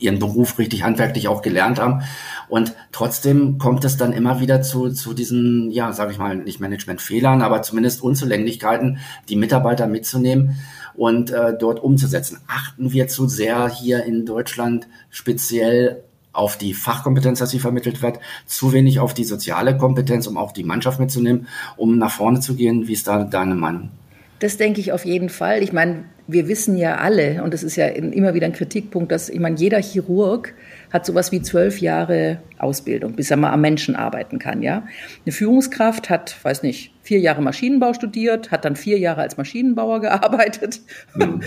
ihren 0.02 0.18
Beruf 0.18 0.58
richtig 0.58 0.82
handwerklich 0.82 1.28
auch 1.28 1.42
gelernt 1.42 1.78
haben. 1.78 2.02
Und 2.48 2.74
trotzdem 2.90 3.58
kommt 3.58 3.84
es 3.84 3.96
dann 3.96 4.12
immer 4.12 4.40
wieder 4.40 4.62
zu, 4.62 4.90
zu 4.90 5.14
diesen, 5.14 5.70
ja, 5.70 5.92
sage 5.92 6.12
ich 6.12 6.18
mal, 6.18 6.36
nicht 6.36 6.60
Managementfehlern, 6.60 7.42
aber 7.42 7.62
zumindest 7.62 8.02
Unzulänglichkeiten, 8.02 8.98
die 9.28 9.36
Mitarbeiter 9.36 9.86
mitzunehmen 9.86 10.56
und 10.94 11.30
äh, 11.30 11.56
dort 11.58 11.82
umzusetzen. 11.82 12.38
Achten 12.48 12.92
wir 12.92 13.08
zu 13.08 13.28
sehr 13.28 13.68
hier 13.68 14.04
in 14.04 14.26
Deutschland 14.26 14.88
speziell 15.10 16.02
auf 16.32 16.56
die 16.56 16.74
Fachkompetenz, 16.74 17.38
dass 17.38 17.50
sie 17.50 17.58
vermittelt 17.58 18.02
wird, 18.02 18.18
zu 18.46 18.72
wenig 18.72 19.00
auf 19.00 19.14
die 19.14 19.24
soziale 19.24 19.76
Kompetenz, 19.76 20.26
um 20.26 20.36
auch 20.36 20.52
die 20.52 20.64
Mannschaft 20.64 20.98
mitzunehmen, 20.98 21.46
um 21.76 21.98
nach 21.98 22.10
vorne 22.10 22.40
zu 22.40 22.54
gehen. 22.54 22.88
Wie 22.88 22.94
ist 22.94 23.06
da 23.06 23.24
deine 23.24 23.54
Meinung? 23.54 23.90
Das 24.38 24.56
denke 24.56 24.80
ich 24.80 24.92
auf 24.92 25.04
jeden 25.04 25.28
Fall. 25.28 25.62
Ich 25.62 25.72
meine, 25.72 26.04
wir 26.32 26.48
wissen 26.48 26.76
ja 26.76 26.96
alle, 26.96 27.42
und 27.42 27.54
das 27.54 27.62
ist 27.62 27.76
ja 27.76 27.86
immer 27.86 28.34
wieder 28.34 28.46
ein 28.46 28.52
Kritikpunkt, 28.52 29.12
dass 29.12 29.28
ich 29.28 29.40
meine, 29.40 29.56
jeder 29.56 29.80
Chirurg 29.80 30.54
hat 30.92 31.06
sowas 31.06 31.32
wie 31.32 31.40
zwölf 31.40 31.80
Jahre 31.80 32.38
Ausbildung, 32.58 33.14
bis 33.14 33.30
er 33.30 33.36
mal 33.38 33.50
am 33.50 33.62
Menschen 33.62 33.96
arbeiten 33.96 34.38
kann. 34.38 34.62
Ja, 34.62 34.86
eine 35.24 35.32
Führungskraft 35.32 36.10
hat, 36.10 36.36
weiß 36.42 36.62
nicht, 36.62 36.92
vier 37.02 37.18
Jahre 37.18 37.42
Maschinenbau 37.42 37.94
studiert, 37.94 38.50
hat 38.50 38.64
dann 38.64 38.76
vier 38.76 38.98
Jahre 38.98 39.22
als 39.22 39.36
Maschinenbauer 39.36 40.00
gearbeitet 40.02 40.80
mhm. 41.14 41.40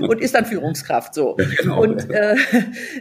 und 0.00 0.20
ist 0.20 0.34
dann 0.34 0.44
Führungskraft. 0.44 1.14
So 1.14 1.36
ja, 1.38 1.46
genau. 1.60 1.82
und 1.82 2.10
äh, 2.10 2.36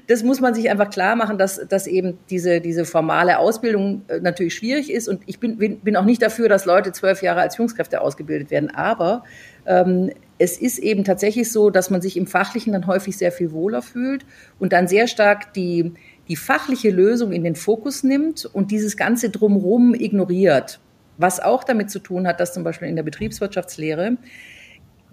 das 0.08 0.24
muss 0.24 0.40
man 0.40 0.54
sich 0.54 0.70
einfach 0.70 0.90
klar 0.90 1.16
machen, 1.16 1.38
dass, 1.38 1.60
dass 1.68 1.88
eben 1.88 2.18
diese 2.30 2.62
diese 2.62 2.86
formale 2.86 3.40
Ausbildung 3.40 4.04
äh, 4.08 4.20
natürlich 4.20 4.56
schwierig 4.56 4.92
ist. 4.92 5.08
Und 5.08 5.22
ich 5.26 5.40
bin, 5.40 5.58
bin 5.58 5.80
bin 5.80 5.96
auch 5.98 6.06
nicht 6.06 6.22
dafür, 6.22 6.48
dass 6.48 6.66
Leute 6.66 6.92
zwölf 6.92 7.22
Jahre 7.22 7.42
als 7.42 7.56
Führungskräfte 7.56 8.02
ausgebildet 8.02 8.52
werden, 8.52 8.70
aber 8.74 9.24
ähm, 9.66 10.12
es 10.40 10.58
ist 10.58 10.78
eben 10.78 11.04
tatsächlich 11.04 11.52
so, 11.52 11.70
dass 11.70 11.90
man 11.90 12.02
sich 12.02 12.18
im 12.18 12.28
Fachlichen 12.28 12.74
dann 12.74 12.88
häufig 12.88 13.18
sehr 13.18 13.32
viel 13.32 13.52
wohler 13.52 13.82
fühlt 13.82 14.26
und 14.60 14.74
dann 14.74 14.88
sehr 14.88 15.08
stark 15.08 15.54
die, 15.54 15.94
die 16.28 16.36
fachliche 16.36 16.92
Lösung 16.92 17.32
in 17.32 17.44
den 17.44 17.56
Fokus 17.56 18.04
nimmt 18.04 18.46
und 18.46 18.72
dieses 18.72 18.98
ganze 18.98 19.30
drumherum 19.30 19.96
ignoriert. 19.96 20.80
Was 21.18 21.40
auch 21.40 21.64
damit 21.64 21.90
zu 21.90 22.00
tun 22.00 22.28
hat, 22.28 22.40
dass 22.40 22.54
zum 22.54 22.64
Beispiel 22.64 22.88
in 22.88 22.96
der 22.96 23.04
Betriebswirtschaftslehre 23.04 24.18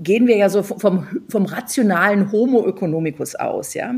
gehen 0.01 0.27
wir 0.27 0.37
ja 0.37 0.49
so 0.49 0.63
vom, 0.63 1.07
vom 1.29 1.45
rationalen 1.47 2.33
Homo 2.33 2.67
economicus 2.67 3.37
aus, 3.37 3.75
ja. 3.75 3.95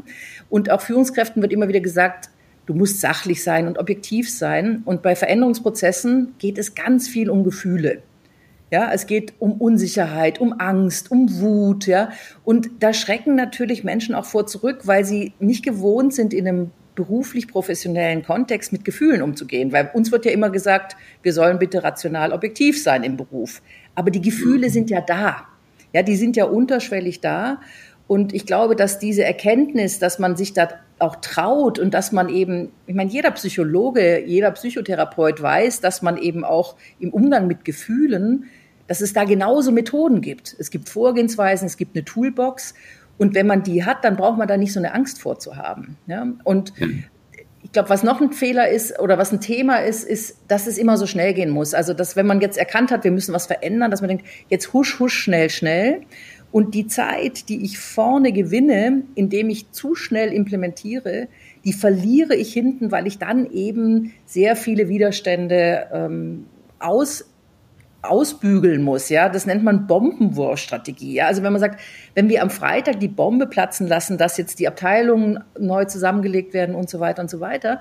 Und 0.50 0.70
auch 0.70 0.82
Führungskräften 0.82 1.40
wird 1.40 1.52
immer 1.52 1.68
wieder 1.68 1.80
gesagt, 1.80 2.28
du 2.66 2.74
musst 2.74 3.00
sachlich 3.00 3.42
sein 3.42 3.66
und 3.66 3.78
objektiv 3.78 4.30
sein. 4.30 4.82
Und 4.84 5.02
bei 5.02 5.16
Veränderungsprozessen 5.16 6.34
geht 6.38 6.58
es 6.58 6.74
ganz 6.74 7.08
viel 7.08 7.30
um 7.30 7.44
Gefühle. 7.44 8.02
Ja, 8.70 8.90
es 8.92 9.06
geht 9.06 9.34
um 9.38 9.52
Unsicherheit, 9.52 10.40
um 10.40 10.52
Angst, 10.58 11.12
um 11.12 11.40
Wut, 11.40 11.86
ja. 11.86 12.10
Und 12.44 12.68
da 12.80 12.92
schrecken 12.92 13.36
natürlich 13.36 13.84
Menschen 13.84 14.14
auch 14.14 14.24
vor 14.24 14.46
zurück, 14.46 14.80
weil 14.84 15.04
sie 15.04 15.34
nicht 15.38 15.64
gewohnt 15.64 16.14
sind, 16.14 16.34
in 16.34 16.48
einem 16.48 16.70
beruflich 16.96 17.46
professionellen 17.46 18.24
Kontext 18.24 18.72
mit 18.72 18.84
Gefühlen 18.84 19.22
umzugehen. 19.22 19.70
Weil 19.70 19.90
uns 19.94 20.10
wird 20.10 20.24
ja 20.24 20.32
immer 20.32 20.50
gesagt, 20.50 20.96
wir 21.22 21.32
sollen 21.32 21.60
bitte 21.60 21.84
rational 21.84 22.32
objektiv 22.32 22.82
sein 22.82 23.04
im 23.04 23.16
Beruf. 23.16 23.62
Aber 23.94 24.10
die 24.10 24.22
Gefühle 24.22 24.68
sind 24.70 24.90
ja 24.90 25.00
da. 25.00 25.46
Ja, 25.92 26.02
die 26.02 26.16
sind 26.16 26.36
ja 26.36 26.46
unterschwellig 26.46 27.20
da. 27.20 27.60
Und 28.08 28.32
ich 28.32 28.46
glaube, 28.46 28.76
dass 28.76 28.98
diese 28.98 29.24
Erkenntnis, 29.24 29.98
dass 29.98 30.18
man 30.18 30.36
sich 30.36 30.52
da 30.52 30.68
auch 30.98 31.16
traut 31.16 31.78
und 31.78 31.92
dass 31.92 32.12
man 32.12 32.28
eben, 32.28 32.70
ich 32.86 32.94
meine, 32.94 33.10
jeder 33.10 33.30
Psychologe, 33.32 34.24
jeder 34.24 34.50
Psychotherapeut 34.52 35.42
weiß, 35.42 35.80
dass 35.80 36.02
man 36.02 36.16
eben 36.16 36.44
auch 36.44 36.76
im 37.00 37.10
Umgang 37.12 37.46
mit 37.46 37.64
Gefühlen, 37.64 38.44
dass 38.86 39.00
es 39.00 39.12
da 39.12 39.24
genauso 39.24 39.72
Methoden 39.72 40.20
gibt. 40.20 40.54
Es 40.58 40.70
gibt 40.70 40.88
Vorgehensweisen, 40.88 41.66
es 41.66 41.76
gibt 41.76 41.96
eine 41.96 42.04
Toolbox. 42.04 42.74
Und 43.18 43.34
wenn 43.34 43.46
man 43.46 43.62
die 43.62 43.84
hat, 43.84 44.04
dann 44.04 44.16
braucht 44.16 44.38
man 44.38 44.46
da 44.46 44.56
nicht 44.56 44.72
so 44.72 44.78
eine 44.78 44.94
Angst 44.94 45.20
vorzuhaben. 45.20 45.96
Ja? 46.06 46.26
Und 46.44 46.72
ich 47.62 47.72
glaube, 47.72 47.88
was 47.88 48.04
noch 48.04 48.20
ein 48.20 48.32
Fehler 48.32 48.68
ist 48.68 49.00
oder 49.00 49.18
was 49.18 49.32
ein 49.32 49.40
Thema 49.40 49.78
ist, 49.78 50.04
ist, 50.04 50.36
dass 50.46 50.68
es 50.68 50.78
immer 50.78 50.96
so 50.96 51.06
schnell 51.06 51.34
gehen 51.34 51.50
muss. 51.50 51.74
Also, 51.74 51.94
dass 51.94 52.14
wenn 52.14 52.26
man 52.26 52.40
jetzt 52.40 52.56
erkannt 52.58 52.92
hat, 52.92 53.02
wir 53.02 53.10
müssen 53.10 53.34
was 53.34 53.46
verändern, 53.46 53.90
dass 53.90 54.00
man 54.02 54.08
denkt, 54.08 54.24
jetzt 54.48 54.72
husch, 54.72 55.00
husch, 55.00 55.14
schnell, 55.14 55.50
schnell. 55.50 56.02
Und 56.52 56.74
die 56.74 56.86
Zeit, 56.86 57.48
die 57.48 57.64
ich 57.64 57.78
vorne 57.78 58.32
gewinne, 58.32 59.02
indem 59.14 59.50
ich 59.50 59.72
zu 59.72 59.94
schnell 59.94 60.32
implementiere, 60.32 61.28
die 61.64 61.72
verliere 61.72 62.34
ich 62.34 62.52
hinten, 62.52 62.90
weil 62.92 63.06
ich 63.06 63.18
dann 63.18 63.50
eben 63.50 64.12
sehr 64.24 64.56
viele 64.56 64.88
Widerstände 64.88 65.88
ähm, 65.92 66.46
aus 66.78 67.26
ausbügeln 68.02 68.82
muss, 68.82 69.08
ja, 69.08 69.28
das 69.28 69.46
nennt 69.46 69.64
man 69.64 69.86
Bombenwurfstrategie. 69.86 71.14
Ja? 71.14 71.26
Also 71.26 71.42
wenn 71.42 71.52
man 71.52 71.60
sagt, 71.60 71.80
wenn 72.14 72.28
wir 72.28 72.42
am 72.42 72.50
Freitag 72.50 73.00
die 73.00 73.08
Bombe 73.08 73.46
platzen 73.46 73.86
lassen, 73.86 74.18
dass 74.18 74.36
jetzt 74.36 74.58
die 74.58 74.68
Abteilungen 74.68 75.42
neu 75.58 75.84
zusammengelegt 75.86 76.54
werden 76.54 76.74
und 76.74 76.88
so 76.88 77.00
weiter 77.00 77.22
und 77.22 77.30
so 77.30 77.40
weiter, 77.40 77.80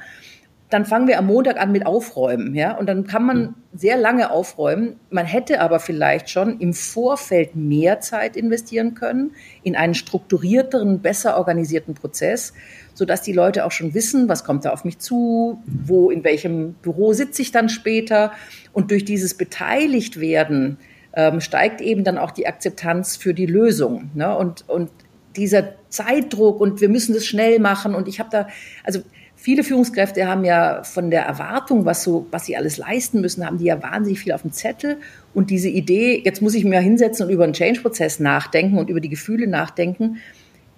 dann 0.76 0.84
fangen 0.86 1.08
wir 1.08 1.18
am 1.18 1.28
Montag 1.28 1.58
an 1.58 1.72
mit 1.72 1.86
Aufräumen, 1.86 2.54
ja, 2.54 2.78
und 2.78 2.88
dann 2.88 3.08
kann 3.08 3.26
man 3.26 3.38
hm. 3.38 3.56
sehr 3.76 3.96
lange 3.96 4.30
aufräumen. 4.30 5.00
Man 5.10 5.26
hätte 5.26 5.62
aber 5.62 5.80
vielleicht 5.80 6.30
schon 6.30 6.60
im 6.60 6.74
Vorfeld 6.74 7.56
mehr 7.56 8.02
Zeit 8.02 8.36
investieren 8.36 8.94
können 8.94 9.32
in 9.64 9.78
einen 9.78 9.94
strukturierteren, 9.94 11.00
besser 11.00 11.38
organisierten 11.38 11.94
Prozess, 11.94 12.52
so 12.94 13.06
dass 13.06 13.22
die 13.22 13.32
Leute 13.32 13.64
auch 13.64 13.72
schon 13.72 13.94
wissen, 13.94 14.28
was 14.28 14.44
kommt 14.44 14.66
da 14.66 14.72
auf 14.72 14.84
mich 14.84 15.00
zu, 15.00 15.64
wo, 15.66 16.10
in 16.10 16.26
welchem 16.26 16.74
Büro 16.74 17.14
sitze 17.14 17.42
ich 17.42 17.54
dann 17.54 17.70
später. 17.70 18.34
Und 18.74 18.92
durch 18.92 19.06
dieses 19.06 19.34
Beteiligtwerden 19.36 20.78
ähm, 21.14 21.40
steigt 21.40 21.80
eben 21.80 22.04
dann 22.04 22.18
auch 22.18 22.32
die 22.32 22.48
Akzeptanz 22.48 23.16
für 23.16 23.34
die 23.34 23.46
Lösung. 23.46 24.12
Ne? 24.14 24.36
Und, 24.38 24.68
und 24.68 24.90
dieser 25.38 25.76
Zeitdruck 25.88 26.60
und 26.60 26.82
wir 26.82 26.90
müssen 26.90 27.14
das 27.14 27.26
schnell 27.26 27.60
machen. 27.60 27.96
Und 27.96 28.10
ich 28.10 28.20
habe 28.20 28.30
da, 28.30 28.48
also 28.84 29.02
viele 29.46 29.64
Führungskräfte 29.64 30.28
haben 30.28 30.44
ja 30.44 30.82
von 30.82 31.12
der 31.12 31.22
Erwartung, 31.22 31.86
was 31.86 32.02
so, 32.02 32.26
was 32.32 32.48
sie 32.48 32.58
alles 32.58 32.78
leisten 32.78 33.22
müssen, 33.22 33.46
haben 33.46 33.60
die 33.60 33.66
ja 33.66 33.84
wahnsinnig 33.84 34.20
viel 34.20 34.32
auf 34.32 34.42
dem 34.42 34.52
Zettel. 34.52 34.98
Und 35.36 35.52
diese 35.52 35.70
Idee, 35.70 36.20
jetzt 36.26 36.42
muss 36.42 36.56
ich 36.56 36.66
mir 36.66 36.80
hinsetzen 36.80 37.28
und 37.28 37.32
über 37.32 37.44
einen 37.44 37.54
Change-Prozess 37.54 38.20
nachdenken 38.20 38.80
und 38.80 38.90
über 38.90 39.02
die 39.02 39.10
Gefühle 39.10 39.46
nachdenken, 39.46 40.18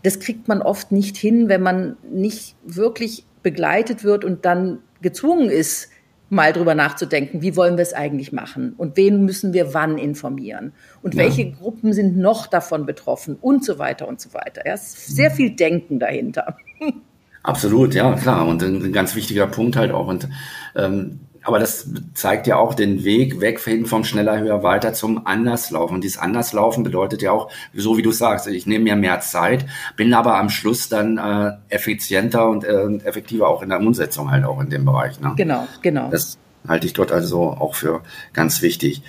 das 0.04 0.20
kriegt 0.20 0.50
man 0.50 0.62
oft 0.62 0.92
nicht 0.92 1.16
hin, 1.16 1.48
wenn 1.48 1.62
man 1.62 1.96
nicht 2.12 2.58
wirklich 2.66 3.24
begleitet 3.42 4.04
wird 4.04 4.26
und 4.26 4.44
dann 4.44 4.80
gezwungen 5.02 5.50
ist, 5.50 5.88
mal 6.30 6.52
drüber 6.52 6.76
nachzudenken, 6.76 7.42
wie 7.42 7.56
wollen 7.56 7.78
wir 7.78 7.84
es 7.84 7.94
eigentlich 7.94 8.34
machen 8.34 8.74
und 8.78 8.98
wen 8.98 9.24
müssen 9.24 9.54
wir 9.54 9.74
wann 9.74 9.98
informieren 9.98 10.74
und 11.02 11.16
ja. 11.16 11.24
welche 11.24 11.50
Gruppen 11.52 11.94
sind 11.94 12.18
noch 12.18 12.48
davon 12.48 12.86
betroffen 12.86 13.38
und 13.40 13.64
so 13.64 13.80
weiter 13.80 14.10
und 14.10 14.20
so 14.20 14.34
weiter. 14.34 14.64
Ja, 14.66 14.74
es 14.74 14.94
ist 14.94 15.16
sehr 15.16 15.32
viel 15.32 15.52
Denken 15.52 16.00
dahinter. 16.00 16.58
Absolut, 17.48 17.94
ja, 17.94 18.14
klar. 18.16 18.46
Und 18.46 18.62
ein, 18.62 18.92
ganz 18.92 19.16
wichtiger 19.16 19.48
Punkt 19.48 19.78
halt 19.78 19.92
auch. 19.92 20.08
Und 20.08 20.28
ähm, 20.76 21.22
aber 21.44 21.60
das 21.60 21.90
zeigt 22.14 22.46
ja 22.46 22.58
auch 22.58 22.74
den 22.74 23.06
Weg 23.06 23.40
weg 23.40 23.62
vom 23.62 24.04
schneller, 24.04 24.38
höher, 24.38 24.64
weiter 24.64 24.92
zum 24.92 25.26
Anderslaufen. 25.26 25.96
Und 25.96 26.04
dieses 26.04 26.18
Anderslaufen 26.18 26.84
bedeutet 26.84 27.22
ja 27.22 27.32
auch, 27.32 27.50
so 27.74 27.96
wie 27.98 28.02
du 28.02 28.12
sagst, 28.12 28.48
ich 28.48 28.68
nehme 28.68 28.84
mir 28.84 28.98
mehr 28.98 29.22
Zeit, 29.22 29.66
bin 29.96 30.14
aber 30.14 30.38
am 30.38 30.50
Schluss 30.50 30.90
dann 30.90 31.18
äh, 31.18 31.54
effizienter 31.74 32.50
und 32.50 32.66
äh, 32.66 32.98
effektiver 33.06 33.48
auch 33.48 33.62
in 33.62 33.70
der 33.70 33.80
Umsetzung 33.80 34.30
halt 34.30 34.44
auch 34.44 34.60
in 34.60 34.70
dem 34.70 34.84
Bereich. 34.84 35.22
Ne? 35.22 35.36
Genau, 35.38 35.66
genau. 35.82 36.10
Das 36.10 36.38
halte 36.68 36.86
ich 36.86 36.92
dort 36.92 37.14
also 37.14 37.44
auch 37.44 37.76
für 37.76 38.02
ganz 38.34 38.62
wichtig. 38.62 39.02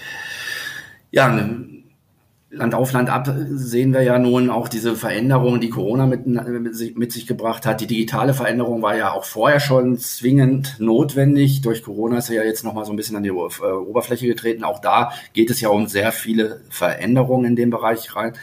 Ja, 1.11 1.29
Land 2.59 2.75
auf 2.75 2.93
Land 2.93 3.09
ab 3.11 3.33
sehen 3.51 3.93
wir 3.93 4.03
ja 4.03 4.19
nun 4.19 4.51
auch 4.51 4.69
diese 4.69 4.95
Veränderungen, 4.97 5.61
die 5.61 5.71
Corona 5.71 6.07
mit, 6.07 6.27
mit, 6.27 6.77
sich, 6.77 6.97
mit, 6.97 7.13
sich, 7.13 7.27
gebracht 7.27 7.67
hat. 7.67 7.81
Die 7.81 7.87
digitale 7.87 8.35
Veränderung 8.35 8.83
war 8.83 8.97
ja 8.97 9.13
auch 9.13 9.25
vorher 9.25 9.61
schon 9.61 9.97
zwingend 9.99 10.77
notwendig. 10.79 11.63
Durch 11.63 11.83
Corona 11.83 12.19
ist 12.19 12.31
er 12.31 12.37
ja 12.37 12.43
jetzt 12.45 12.65
nochmal 12.65 12.85
so 12.85 12.93
ein 12.93 12.97
bisschen 12.97 13.17
an 13.17 13.23
die 13.23 13.31
äh, 13.31 13.33
Oberfläche 13.33 14.27
getreten. 14.27 14.65
Auch 14.65 14.81
da 14.81 15.13
geht 15.33 15.51
es 15.51 15.61
ja 15.61 15.69
um 15.69 15.87
sehr 15.87 16.13
viele 16.13 16.61
Veränderungen 16.69 17.47
in 17.47 17.57
dem 17.57 17.71
Bereich 17.71 18.15
rein. 18.15 18.35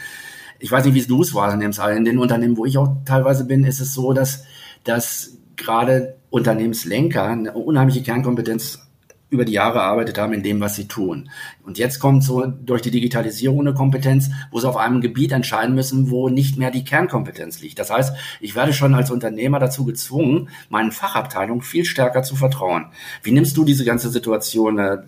Ich 0.58 0.72
weiß 0.72 0.84
nicht, 0.84 0.94
wie 0.94 1.00
es 1.00 1.06
du 1.06 1.22
es 1.22 1.34
wahrnimmst, 1.34 1.80
in 1.94 2.04
den 2.04 2.18
Unternehmen, 2.18 2.56
wo 2.56 2.64
ich 2.64 2.78
auch 2.78 2.88
teilweise 3.04 3.44
bin, 3.44 3.64
ist 3.64 3.80
es 3.80 3.92
so, 3.92 4.12
dass, 4.12 4.44
dass 4.84 5.36
gerade 5.56 6.16
Unternehmenslenker 6.30 7.24
eine 7.24 7.52
unheimliche 7.52 8.02
Kernkompetenz 8.02 8.85
über 9.28 9.44
die 9.44 9.52
Jahre 9.52 9.78
erarbeitet 9.78 10.18
haben 10.18 10.32
in 10.32 10.42
dem, 10.42 10.60
was 10.60 10.76
sie 10.76 10.86
tun. 10.86 11.30
Und 11.64 11.78
jetzt 11.78 11.98
kommt 11.98 12.22
so 12.22 12.46
durch 12.46 12.82
die 12.82 12.92
Digitalisierung 12.92 13.60
eine 13.60 13.74
Kompetenz, 13.74 14.30
wo 14.50 14.60
sie 14.60 14.68
auf 14.68 14.76
einem 14.76 15.00
Gebiet 15.00 15.32
entscheiden 15.32 15.74
müssen, 15.74 16.10
wo 16.10 16.28
nicht 16.28 16.58
mehr 16.58 16.70
die 16.70 16.84
Kernkompetenz 16.84 17.60
liegt. 17.60 17.78
Das 17.78 17.90
heißt, 17.90 18.16
ich 18.40 18.54
werde 18.54 18.72
schon 18.72 18.94
als 18.94 19.10
Unternehmer 19.10 19.58
dazu 19.58 19.84
gezwungen, 19.84 20.48
meinen 20.68 20.92
Fachabteilungen 20.92 21.62
viel 21.62 21.84
stärker 21.84 22.22
zu 22.22 22.36
vertrauen. 22.36 22.86
Wie 23.22 23.32
nimmst 23.32 23.56
du 23.56 23.64
diese 23.64 23.84
ganze 23.84 24.10
Situation 24.10 24.78
äh, 24.78 24.98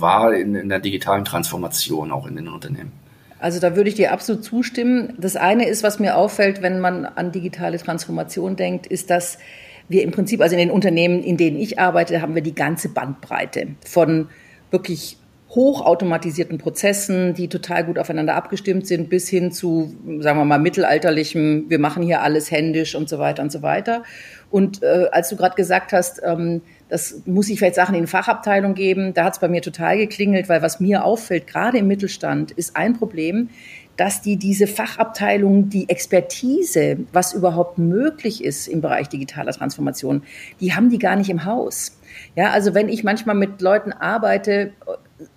wahr 0.00 0.34
in, 0.34 0.56
in 0.56 0.68
der 0.68 0.80
digitalen 0.80 1.24
Transformation 1.24 2.10
auch 2.10 2.26
in 2.26 2.36
den 2.36 2.48
Unternehmen? 2.48 2.92
Also 3.38 3.60
da 3.60 3.76
würde 3.76 3.90
ich 3.90 3.94
dir 3.94 4.12
absolut 4.12 4.42
zustimmen. 4.42 5.14
Das 5.18 5.36
eine 5.36 5.68
ist, 5.68 5.82
was 5.82 5.98
mir 5.98 6.16
auffällt, 6.16 6.62
wenn 6.62 6.80
man 6.80 7.04
an 7.04 7.30
digitale 7.30 7.78
Transformation 7.78 8.56
denkt, 8.56 8.86
ist, 8.86 9.10
dass 9.10 9.38
wir 9.88 10.02
im 10.02 10.10
Prinzip, 10.10 10.40
also 10.40 10.54
in 10.54 10.60
den 10.60 10.70
Unternehmen, 10.70 11.22
in 11.22 11.36
denen 11.36 11.58
ich 11.58 11.78
arbeite, 11.78 12.22
haben 12.22 12.34
wir 12.34 12.42
die 12.42 12.54
ganze 12.54 12.88
Bandbreite 12.88 13.68
von 13.84 14.28
wirklich 14.70 15.18
hochautomatisierten 15.54 16.58
Prozessen, 16.58 17.34
die 17.34 17.48
total 17.48 17.84
gut 17.84 17.98
aufeinander 17.98 18.34
abgestimmt 18.34 18.88
sind, 18.88 19.08
bis 19.08 19.28
hin 19.28 19.52
zu, 19.52 19.94
sagen 20.18 20.38
wir 20.38 20.44
mal, 20.44 20.58
mittelalterlichem, 20.58 21.66
wir 21.68 21.78
machen 21.78 22.02
hier 22.02 22.22
alles 22.22 22.50
händisch 22.50 22.96
und 22.96 23.08
so 23.08 23.18
weiter 23.20 23.42
und 23.42 23.52
so 23.52 23.62
weiter. 23.62 24.02
Und 24.50 24.82
äh, 24.82 25.08
als 25.12 25.28
du 25.28 25.36
gerade 25.36 25.54
gesagt 25.54 25.92
hast, 25.92 26.20
ähm, 26.24 26.60
das 26.88 27.22
muss 27.24 27.48
ich 27.48 27.58
vielleicht 27.58 27.76
Sachen 27.76 27.94
in 27.94 28.06
Fachabteilung 28.06 28.74
geben, 28.74 29.14
da 29.14 29.24
hat 29.24 29.34
es 29.34 29.38
bei 29.38 29.48
mir 29.48 29.62
total 29.62 29.96
geklingelt, 29.96 30.48
weil 30.48 30.60
was 30.60 30.80
mir 30.80 31.04
auffällt, 31.04 31.46
gerade 31.46 31.78
im 31.78 31.86
Mittelstand, 31.86 32.50
ist 32.50 32.76
ein 32.76 32.94
Problem, 32.94 33.50
dass 33.96 34.22
die 34.22 34.36
diese 34.36 34.66
Fachabteilung, 34.66 35.68
die 35.68 35.88
Expertise, 35.88 36.98
was 37.12 37.32
überhaupt 37.32 37.78
möglich 37.78 38.42
ist 38.42 38.66
im 38.66 38.80
Bereich 38.80 39.08
digitaler 39.08 39.52
Transformation, 39.52 40.22
die 40.60 40.74
haben 40.74 40.90
die 40.90 40.98
gar 40.98 41.16
nicht 41.16 41.30
im 41.30 41.44
Haus. 41.44 41.98
Ja, 42.36 42.50
also 42.50 42.74
wenn 42.74 42.88
ich 42.88 43.04
manchmal 43.04 43.36
mit 43.36 43.60
Leuten 43.60 43.92
arbeite, 43.92 44.72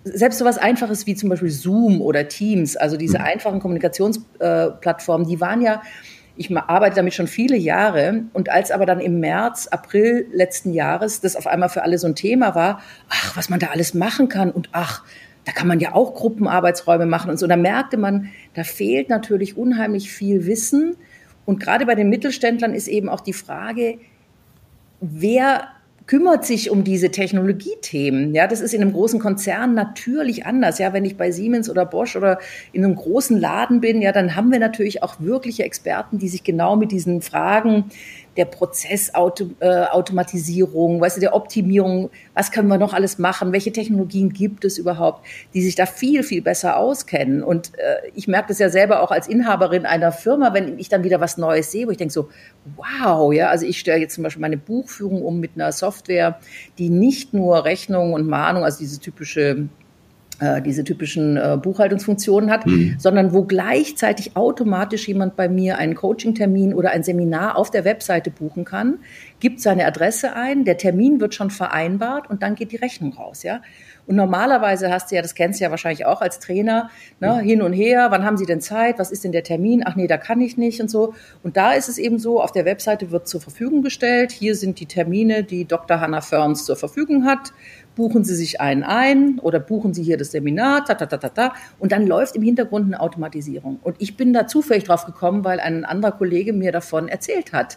selbst 0.04 0.38
so 0.38 0.44
was 0.44 0.58
Einfaches 0.58 1.06
wie 1.06 1.14
zum 1.14 1.28
Beispiel 1.28 1.50
Zoom 1.50 2.00
oder 2.00 2.28
Teams, 2.28 2.76
also 2.76 2.96
diese 2.96 3.18
mhm. 3.18 3.24
einfachen 3.24 3.60
Kommunikationsplattformen, 3.60 5.26
die 5.26 5.40
waren 5.40 5.60
ja, 5.60 5.82
ich 6.36 6.56
arbeite 6.56 6.96
damit 6.96 7.14
schon 7.14 7.26
viele 7.26 7.56
Jahre 7.56 8.22
und 8.32 8.48
als 8.48 8.70
aber 8.70 8.86
dann 8.86 9.00
im 9.00 9.18
März, 9.18 9.66
April 9.66 10.26
letzten 10.32 10.72
Jahres 10.72 11.20
das 11.20 11.34
auf 11.34 11.48
einmal 11.48 11.68
für 11.68 11.82
alle 11.82 11.98
so 11.98 12.06
ein 12.06 12.14
Thema 12.14 12.54
war, 12.54 12.80
ach, 13.08 13.36
was 13.36 13.48
man 13.48 13.58
da 13.58 13.68
alles 13.68 13.92
machen 13.92 14.28
kann 14.28 14.52
und 14.52 14.68
ach, 14.72 15.02
da 15.48 15.54
kann 15.54 15.66
man 15.66 15.80
ja 15.80 15.94
auch 15.94 16.12
Gruppenarbeitsräume 16.12 17.06
machen 17.06 17.30
und 17.30 17.38
so. 17.38 17.46
Da 17.46 17.56
merkte 17.56 17.96
man, 17.96 18.28
da 18.52 18.64
fehlt 18.64 19.08
natürlich 19.08 19.56
unheimlich 19.56 20.12
viel 20.12 20.44
Wissen. 20.44 20.96
Und 21.46 21.58
gerade 21.58 21.86
bei 21.86 21.94
den 21.94 22.10
Mittelständlern 22.10 22.74
ist 22.74 22.86
eben 22.86 23.08
auch 23.08 23.22
die 23.22 23.32
Frage, 23.32 23.96
wer 25.00 25.68
kümmert 26.04 26.44
sich 26.44 26.70
um 26.70 26.84
diese 26.84 27.10
Technologiethemen. 27.10 28.34
Ja, 28.34 28.46
das 28.46 28.60
ist 28.60 28.74
in 28.74 28.82
einem 28.82 28.92
großen 28.92 29.20
Konzern 29.20 29.72
natürlich 29.72 30.44
anders. 30.44 30.78
Ja, 30.78 30.92
wenn 30.92 31.06
ich 31.06 31.16
bei 31.16 31.30
Siemens 31.30 31.70
oder 31.70 31.86
Bosch 31.86 32.14
oder 32.14 32.40
in 32.72 32.84
einem 32.84 32.96
großen 32.96 33.38
Laden 33.38 33.80
bin, 33.80 34.02
ja, 34.02 34.12
dann 34.12 34.36
haben 34.36 34.52
wir 34.52 34.58
natürlich 34.58 35.02
auch 35.02 35.18
wirkliche 35.18 35.64
Experten, 35.64 36.18
die 36.18 36.28
sich 36.28 36.44
genau 36.44 36.76
mit 36.76 36.92
diesen 36.92 37.22
Fragen 37.22 37.84
der 38.38 38.46
Prozessautomatisierung, 38.46 40.96
äh, 40.96 41.00
weißt 41.00 41.16
du, 41.16 41.20
der 41.20 41.34
Optimierung, 41.34 42.10
was 42.34 42.52
können 42.52 42.68
wir 42.68 42.78
noch 42.78 42.94
alles 42.94 43.18
machen, 43.18 43.50
welche 43.52 43.72
Technologien 43.72 44.32
gibt 44.32 44.64
es 44.64 44.78
überhaupt, 44.78 45.26
die 45.54 45.60
sich 45.60 45.74
da 45.74 45.86
viel, 45.86 46.22
viel 46.22 46.40
besser 46.40 46.76
auskennen. 46.76 47.42
Und 47.42 47.76
äh, 47.78 47.96
ich 48.14 48.28
merke 48.28 48.46
das 48.48 48.60
ja 48.60 48.70
selber 48.70 49.02
auch 49.02 49.10
als 49.10 49.26
Inhaberin 49.26 49.84
einer 49.84 50.12
Firma, 50.12 50.54
wenn 50.54 50.78
ich 50.78 50.88
dann 50.88 51.02
wieder 51.02 51.20
was 51.20 51.36
Neues 51.36 51.72
sehe, 51.72 51.88
wo 51.88 51.90
ich 51.90 51.96
denke 51.96 52.14
so, 52.14 52.28
wow, 52.76 53.32
ja, 53.32 53.48
also 53.48 53.66
ich 53.66 53.80
stelle 53.80 54.00
jetzt 54.00 54.14
zum 54.14 54.22
Beispiel 54.22 54.40
meine 54.40 54.56
Buchführung 54.56 55.24
um 55.24 55.40
mit 55.40 55.56
einer 55.56 55.72
Software, 55.72 56.38
die 56.78 56.90
nicht 56.90 57.34
nur 57.34 57.64
Rechnung 57.64 58.12
und 58.12 58.28
Mahnung, 58.28 58.62
also 58.62 58.78
diese 58.78 59.00
typische 59.00 59.68
diese 60.62 60.84
typischen 60.84 61.36
äh, 61.36 61.58
Buchhaltungsfunktionen 61.60 62.50
hat, 62.50 62.66
mhm. 62.66 62.96
sondern 62.98 63.32
wo 63.32 63.42
gleichzeitig 63.42 64.36
automatisch 64.36 65.08
jemand 65.08 65.36
bei 65.36 65.48
mir 65.48 65.78
einen 65.78 65.94
Coaching-Termin 65.94 66.74
oder 66.74 66.90
ein 66.90 67.02
Seminar 67.02 67.56
auf 67.56 67.70
der 67.70 67.84
Webseite 67.84 68.30
buchen 68.30 68.64
kann, 68.64 68.98
gibt 69.40 69.60
seine 69.60 69.86
Adresse 69.86 70.34
ein, 70.34 70.64
der 70.64 70.76
Termin 70.76 71.20
wird 71.20 71.34
schon 71.34 71.50
vereinbart 71.50 72.30
und 72.30 72.42
dann 72.42 72.54
geht 72.54 72.72
die 72.72 72.76
Rechnung 72.76 73.14
raus, 73.14 73.42
ja. 73.42 73.60
Und 74.06 74.16
normalerweise 74.16 74.90
hast 74.90 75.10
du 75.10 75.16
ja, 75.16 75.22
das 75.22 75.34
kennst 75.34 75.60
du 75.60 75.64
ja 75.64 75.70
wahrscheinlich 75.70 76.06
auch 76.06 76.22
als 76.22 76.38
Trainer, 76.38 76.88
ne, 77.20 77.40
hin 77.40 77.60
und 77.60 77.74
her, 77.74 78.06
wann 78.10 78.24
haben 78.24 78.38
Sie 78.38 78.46
denn 78.46 78.62
Zeit, 78.62 78.98
was 78.98 79.10
ist 79.10 79.22
denn 79.22 79.32
der 79.32 79.42
Termin, 79.42 79.82
ach 79.84 79.96
nee, 79.96 80.06
da 80.06 80.16
kann 80.16 80.40
ich 80.40 80.56
nicht 80.56 80.80
und 80.80 80.90
so. 80.90 81.12
Und 81.42 81.58
da 81.58 81.72
ist 81.72 81.90
es 81.90 81.98
eben 81.98 82.18
so, 82.18 82.40
auf 82.40 82.50
der 82.50 82.64
Webseite 82.64 83.10
wird 83.10 83.28
zur 83.28 83.42
Verfügung 83.42 83.82
gestellt, 83.82 84.32
hier 84.32 84.54
sind 84.54 84.80
die 84.80 84.86
Termine, 84.86 85.44
die 85.44 85.66
Dr. 85.66 86.00
Hannah 86.00 86.22
Ferns 86.22 86.64
zur 86.64 86.76
Verfügung 86.76 87.26
hat 87.26 87.52
buchen 87.98 88.22
Sie 88.22 88.36
sich 88.36 88.60
einen 88.60 88.84
ein 88.84 89.40
oder 89.40 89.58
buchen 89.58 89.92
Sie 89.92 90.04
hier 90.04 90.16
das 90.16 90.30
Seminar, 90.30 90.84
ta, 90.84 90.94
ta, 90.94 91.06
ta, 91.06 91.16
ta, 91.16 91.30
ta. 91.30 91.54
Und 91.80 91.90
dann 91.90 92.06
läuft 92.06 92.36
im 92.36 92.42
Hintergrund 92.42 92.86
eine 92.86 93.00
Automatisierung. 93.00 93.80
Und 93.82 93.96
ich 93.98 94.16
bin 94.16 94.32
da 94.32 94.46
zufällig 94.46 94.84
drauf 94.84 95.04
gekommen, 95.04 95.44
weil 95.44 95.58
ein 95.58 95.84
anderer 95.84 96.12
Kollege 96.12 96.52
mir 96.52 96.70
davon 96.70 97.08
erzählt 97.08 97.52
hat. 97.52 97.76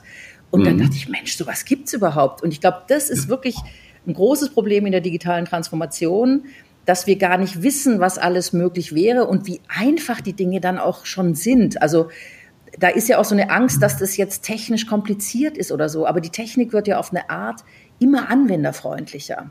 Und 0.51 0.59
mhm. 0.61 0.65
dann 0.65 0.77
dachte 0.77 0.93
ich, 0.93 1.09
Mensch, 1.09 1.35
sowas 1.35 1.65
gibt's 1.65 1.91
überhaupt. 1.93 2.43
Und 2.43 2.53
ich 2.53 2.61
glaube, 2.61 2.83
das 2.87 3.09
ist 3.09 3.29
wirklich 3.29 3.55
ein 4.05 4.13
großes 4.13 4.51
Problem 4.51 4.85
in 4.85 4.91
der 4.91 5.01
digitalen 5.01 5.45
Transformation, 5.45 6.43
dass 6.85 7.07
wir 7.07 7.17
gar 7.17 7.39
nicht 7.39 7.63
wissen, 7.63 7.99
was 7.99 8.19
alles 8.19 8.53
möglich 8.53 8.93
wäre 8.93 9.25
und 9.25 9.47
wie 9.47 9.59
einfach 9.69 10.21
die 10.21 10.33
Dinge 10.33 10.61
dann 10.61 10.77
auch 10.77 11.07
schon 11.07 11.33
sind. 11.33 11.81
Also 11.81 12.09
da 12.77 12.89
ist 12.89 13.09
ja 13.09 13.17
auch 13.17 13.25
so 13.25 13.33
eine 13.33 13.49
Angst, 13.49 13.81
dass 13.81 13.97
das 13.97 14.17
jetzt 14.17 14.43
technisch 14.43 14.85
kompliziert 14.85 15.57
ist 15.57 15.71
oder 15.71 15.89
so. 15.89 16.05
Aber 16.05 16.21
die 16.21 16.29
Technik 16.29 16.73
wird 16.73 16.87
ja 16.87 16.99
auf 16.99 17.09
eine 17.09 17.27
Art 17.31 17.61
immer 17.97 18.29
anwenderfreundlicher. 18.29 19.49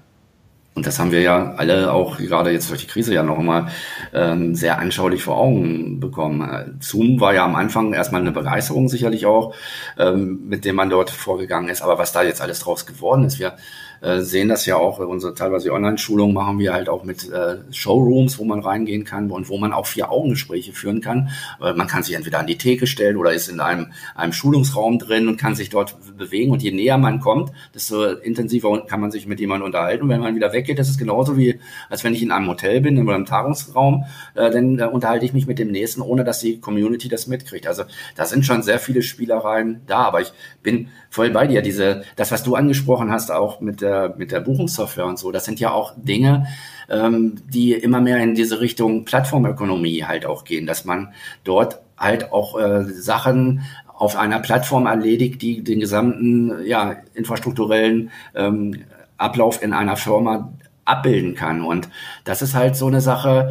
Und 0.75 0.87
das 0.87 0.99
haben 0.99 1.11
wir 1.11 1.21
ja 1.21 1.55
alle 1.57 1.93
auch 1.93 2.19
gerade 2.19 2.51
jetzt 2.51 2.71
durch 2.71 2.83
die 2.83 2.87
Krise 2.87 3.13
ja 3.13 3.23
noch 3.23 3.39
einmal 3.39 3.67
ähm, 4.15 4.55
sehr 4.55 4.79
anschaulich 4.79 5.23
vor 5.23 5.37
Augen 5.37 5.99
bekommen. 5.99 6.79
Zoom 6.81 7.21
war 7.21 7.35
ja 7.35 7.45
am 7.45 7.57
Anfang 7.57 7.93
erstmal 7.93 8.21
eine 8.21 8.31
Begeisterung 8.31 8.89
sicherlich 8.89 9.27
auch, 9.27 9.55
ähm, 9.99 10.49
mit 10.49 10.65
dem 10.65 10.77
man 10.77 10.89
dort 10.89 11.11
vorgegangen 11.11 11.69
ist. 11.69 11.83
Aber 11.83 11.99
was 11.99 12.13
da 12.13 12.23
jetzt 12.23 12.41
alles 12.41 12.61
draus 12.61 12.87
geworden 12.87 13.25
ist, 13.25 13.41
wir 13.41 13.57
äh, 14.01 14.21
sehen 14.21 14.49
das 14.49 14.67
ja 14.67 14.77
auch, 14.77 14.99
unsere 14.99 15.35
teilweise 15.35 15.73
Online-Schulungen 15.73 16.35
machen 16.35 16.59
wir 16.59 16.73
halt 16.73 16.89
auch 16.89 17.05
mit 17.05 17.31
äh, 17.31 17.59
Showrooms, 17.71 18.39
wo 18.39 18.45
man 18.45 18.61
reingehen 18.61 19.05
kann 19.05 19.31
und 19.31 19.49
wo 19.49 19.59
man 19.59 19.73
auch 19.73 19.87
Vier-Augen-Gespräche 19.87 20.73
führen 20.73 21.01
kann. 21.01 21.31
Äh, 21.63 21.75
man 21.75 21.87
kann 21.87 22.03
sich 22.03 22.15
entweder 22.15 22.39
an 22.39 22.47
die 22.47 22.59
Theke 22.59 22.87
stellen 22.87 23.17
oder 23.17 23.33
ist 23.33 23.49
in 23.49 23.61
einem, 23.61 23.93
einem 24.15 24.33
Schulungsraum 24.33 24.99
drin 24.99 25.29
und 25.29 25.37
kann 25.37 25.55
sich 25.55 25.71
dort 25.71 25.97
bewegen. 26.17 26.51
Und 26.51 26.63
je 26.63 26.71
näher 26.71 26.99
man 26.99 27.21
kommt, 27.21 27.53
desto 27.75 28.07
intensiver 28.07 28.87
kann 28.87 29.01
man 29.01 29.11
sich 29.11 29.27
mit 29.27 29.41
jemandem 29.41 29.67
unterhalten. 29.67 30.05
Und 30.05 30.09
wenn 30.11 30.21
man 30.21 30.35
wieder 30.35 30.53
weggeht, 30.53 30.79
das 30.79 30.89
ist 30.89 30.99
genauso 30.99 31.37
wie, 31.37 31.61
als 31.89 32.05
wenn 32.05 32.15
ich 32.15 32.23
in 32.23 32.33
einem 32.33 32.49
Hotel 32.49 32.81
bin, 32.81 32.97
in 32.97 33.09
einem 33.09 33.27
Tagungsraum, 33.27 34.05
äh, 34.35 34.51
dann 34.51 34.79
äh, 34.79 34.85
unterhalte 34.85 35.25
ich 35.25 35.33
mich 35.33 35.47
mit 35.47 35.59
dem 35.59 35.71
Nächsten, 35.71 36.01
ohne 36.01 36.25
dass 36.25 36.41
die 36.41 36.61
Community 36.61 37.09
das 37.09 37.27
mitkriegt. 37.27 37.67
Also 37.67 37.85
da 38.17 38.25
sind 38.25 38.47
schon 38.47 38.63
sehr 38.63 38.79
viele 38.79 39.03
Spielereien 39.03 39.83
da, 39.87 39.99
aber 40.05 40.21
ich 40.21 40.33
bin 40.63 40.89
voll 41.11 41.31
bei 41.31 41.47
dir. 41.47 41.63
Diese, 41.63 42.05
das, 42.17 42.33
was 42.33 42.43
du 42.43 42.55
angesprochen 42.55 43.11
hast, 43.11 43.31
auch 43.31 43.61
mit 43.61 43.81
der, 43.81 43.90
mit 44.17 44.33
der 44.33 44.41
Buchungssoftware 44.41 45.07
und 45.07 45.19
so, 45.19 45.31
das 45.33 45.45
sind 45.45 45.61
ja 45.61 45.73
auch 45.73 45.95
Dinge, 45.97 46.47
ähm, 46.89 47.37
die 47.49 47.73
immer 47.73 48.01
mehr 48.01 48.19
in 48.19 48.35
diese 48.35 48.61
Richtung 48.61 49.05
Plattformökonomie 49.05 50.05
halt 50.05 50.27
auch 50.27 50.45
gehen, 50.45 50.67
dass 50.67 50.85
man 50.85 51.13
dort 51.45 51.81
halt 51.97 52.33
auch 52.33 52.59
äh, 52.59 52.85
Sachen 52.85 53.63
auf 54.01 54.17
einer 54.17 54.41
Plattform 54.41 54.87
erledigt, 54.87 55.43
die 55.43 55.63
den 55.63 55.81
gesamten 55.81 56.65
ja, 56.65 56.97
infrastrukturellen 57.15 58.11
ähm, 58.35 58.85
Ablauf 59.19 59.63
in 59.63 59.75
einer 59.75 59.97
Firma 59.97 60.53
abbilden 60.87 61.35
kann. 61.35 61.63
Und 61.63 61.89
das 62.25 62.41
ist 62.41 62.55
halt 62.55 62.77
so 62.77 62.87
eine 62.87 63.03
Sache, 63.03 63.51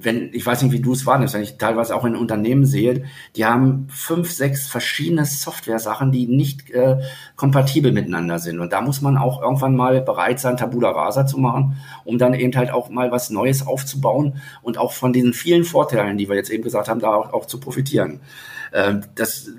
wenn, 0.00 0.30
ich 0.32 0.46
weiß 0.46 0.62
nicht, 0.62 0.72
wie 0.72 0.80
du 0.80 0.92
es 0.92 1.06
wahrnimmst, 1.06 1.34
wenn 1.34 1.42
ich 1.42 1.58
teilweise 1.58 1.94
auch 1.94 2.04
in 2.04 2.14
Unternehmen 2.14 2.64
sehe, 2.64 3.04
die 3.34 3.44
haben 3.44 3.88
fünf, 3.90 4.30
sechs 4.30 4.68
verschiedene 4.68 5.24
Software-Sachen, 5.24 6.12
die 6.12 6.26
nicht 6.26 6.70
äh, 6.70 7.00
kompatibel 7.34 7.90
miteinander 7.90 8.38
sind. 8.38 8.60
Und 8.60 8.72
da 8.72 8.80
muss 8.80 9.00
man 9.00 9.16
auch 9.16 9.42
irgendwann 9.42 9.74
mal 9.74 10.00
bereit 10.00 10.38
sein, 10.38 10.56
Tabula 10.56 10.90
Rasa 10.90 11.26
zu 11.26 11.38
machen, 11.38 11.76
um 12.04 12.16
dann 12.16 12.34
eben 12.34 12.56
halt 12.56 12.70
auch 12.70 12.90
mal 12.90 13.10
was 13.10 13.30
Neues 13.30 13.66
aufzubauen 13.66 14.40
und 14.62 14.78
auch 14.78 14.92
von 14.92 15.12
diesen 15.12 15.32
vielen 15.32 15.64
Vorteilen, 15.64 16.16
die 16.16 16.28
wir 16.28 16.36
jetzt 16.36 16.50
eben 16.50 16.62
gesagt 16.62 16.88
haben, 16.88 17.00
da 17.00 17.14
auch, 17.14 17.32
auch 17.32 17.46
zu 17.46 17.58
profitieren. 17.58 18.20
Ähm, 18.72 19.02
das 19.14 19.50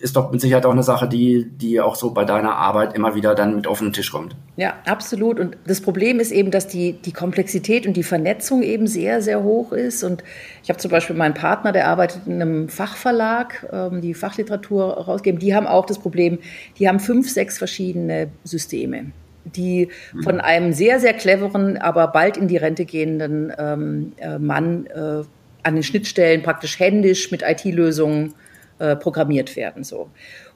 ist 0.00 0.16
doch 0.16 0.30
mit 0.30 0.40
Sicherheit 0.40 0.66
auch 0.66 0.72
eine 0.72 0.82
Sache, 0.82 1.08
die, 1.08 1.46
die 1.48 1.80
auch 1.80 1.94
so 1.96 2.10
bei 2.12 2.24
deiner 2.24 2.56
Arbeit 2.56 2.94
immer 2.94 3.14
wieder 3.14 3.34
dann 3.34 3.56
mit 3.56 3.66
auf 3.66 3.78
den 3.78 3.92
Tisch 3.92 4.10
kommt. 4.10 4.36
Ja, 4.56 4.74
absolut. 4.86 5.38
Und 5.38 5.56
das 5.66 5.80
Problem 5.80 6.20
ist 6.20 6.32
eben, 6.32 6.50
dass 6.50 6.66
die, 6.66 6.92
die 6.92 7.12
Komplexität 7.12 7.86
und 7.86 7.96
die 7.96 8.02
Vernetzung 8.02 8.62
eben 8.62 8.86
sehr, 8.86 9.22
sehr 9.22 9.42
hoch 9.42 9.72
ist. 9.72 10.02
Und 10.04 10.24
ich 10.62 10.68
habe 10.68 10.78
zum 10.78 10.90
Beispiel 10.90 11.16
meinen 11.16 11.34
Partner, 11.34 11.72
der 11.72 11.86
arbeitet 11.88 12.22
in 12.26 12.40
einem 12.40 12.68
Fachverlag, 12.68 13.66
ähm, 13.72 14.00
die 14.00 14.14
Fachliteratur 14.14 15.04
rausgeben. 15.04 15.38
Die 15.38 15.54
haben 15.54 15.66
auch 15.66 15.86
das 15.86 15.98
Problem, 15.98 16.38
die 16.78 16.88
haben 16.88 17.00
fünf, 17.00 17.30
sechs 17.30 17.58
verschiedene 17.58 18.28
Systeme 18.44 19.12
die 19.54 19.90
mhm. 20.12 20.22
von 20.24 20.40
einem 20.40 20.72
sehr, 20.72 20.98
sehr 20.98 21.14
cleveren, 21.14 21.76
aber 21.76 22.08
bald 22.08 22.36
in 22.36 22.48
die 22.48 22.56
Rente 22.56 22.84
gehenden 22.84 23.52
ähm, 23.56 24.12
äh, 24.16 24.40
Mann 24.40 24.86
äh, 24.86 25.22
an 25.62 25.74
den 25.74 25.82
Schnittstellen 25.82 26.42
praktisch 26.42 26.78
händisch 26.78 27.30
mit 27.30 27.42
IT-Lösungen 27.42 28.34
äh, 28.78 28.96
programmiert 28.96 29.56
werden. 29.56 29.84
So. 29.84 30.10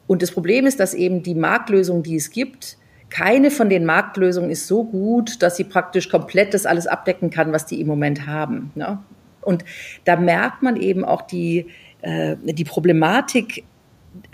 Und 0.07 0.23
das 0.23 0.33
Problem 0.33 0.67
ist, 0.67 0.81
dass 0.81 0.95
eben 0.95 1.23
die 1.23 1.35
Marktlösung, 1.35 2.03
die 2.03 2.17
es 2.17 2.31
gibt, 2.31 2.77
keine 3.11 3.51
von 3.51 3.69
den 3.69 3.85
Marktlösungen 3.85 4.51
ist 4.51 4.67
so 4.67 4.85
gut, 4.85 5.43
dass 5.43 5.57
sie 5.57 5.65
praktisch 5.65 6.09
komplett 6.09 6.55
das 6.55 6.65
alles 6.65 6.87
abdecken 6.87 7.31
kann, 7.31 7.53
was 7.53 7.67
die 7.67 7.81
im 7.81 7.87
Moment 7.87 8.27
haben. 8.27 8.71
Ne? 8.75 8.99
Und 9.43 9.65
da 10.05 10.17
merkt 10.17 10.63
man 10.63 10.77
eben 10.77 11.05
auch 11.05 11.23
die, 11.23 11.67
äh, 12.03 12.37
die 12.43 12.65
Problematik 12.65 13.65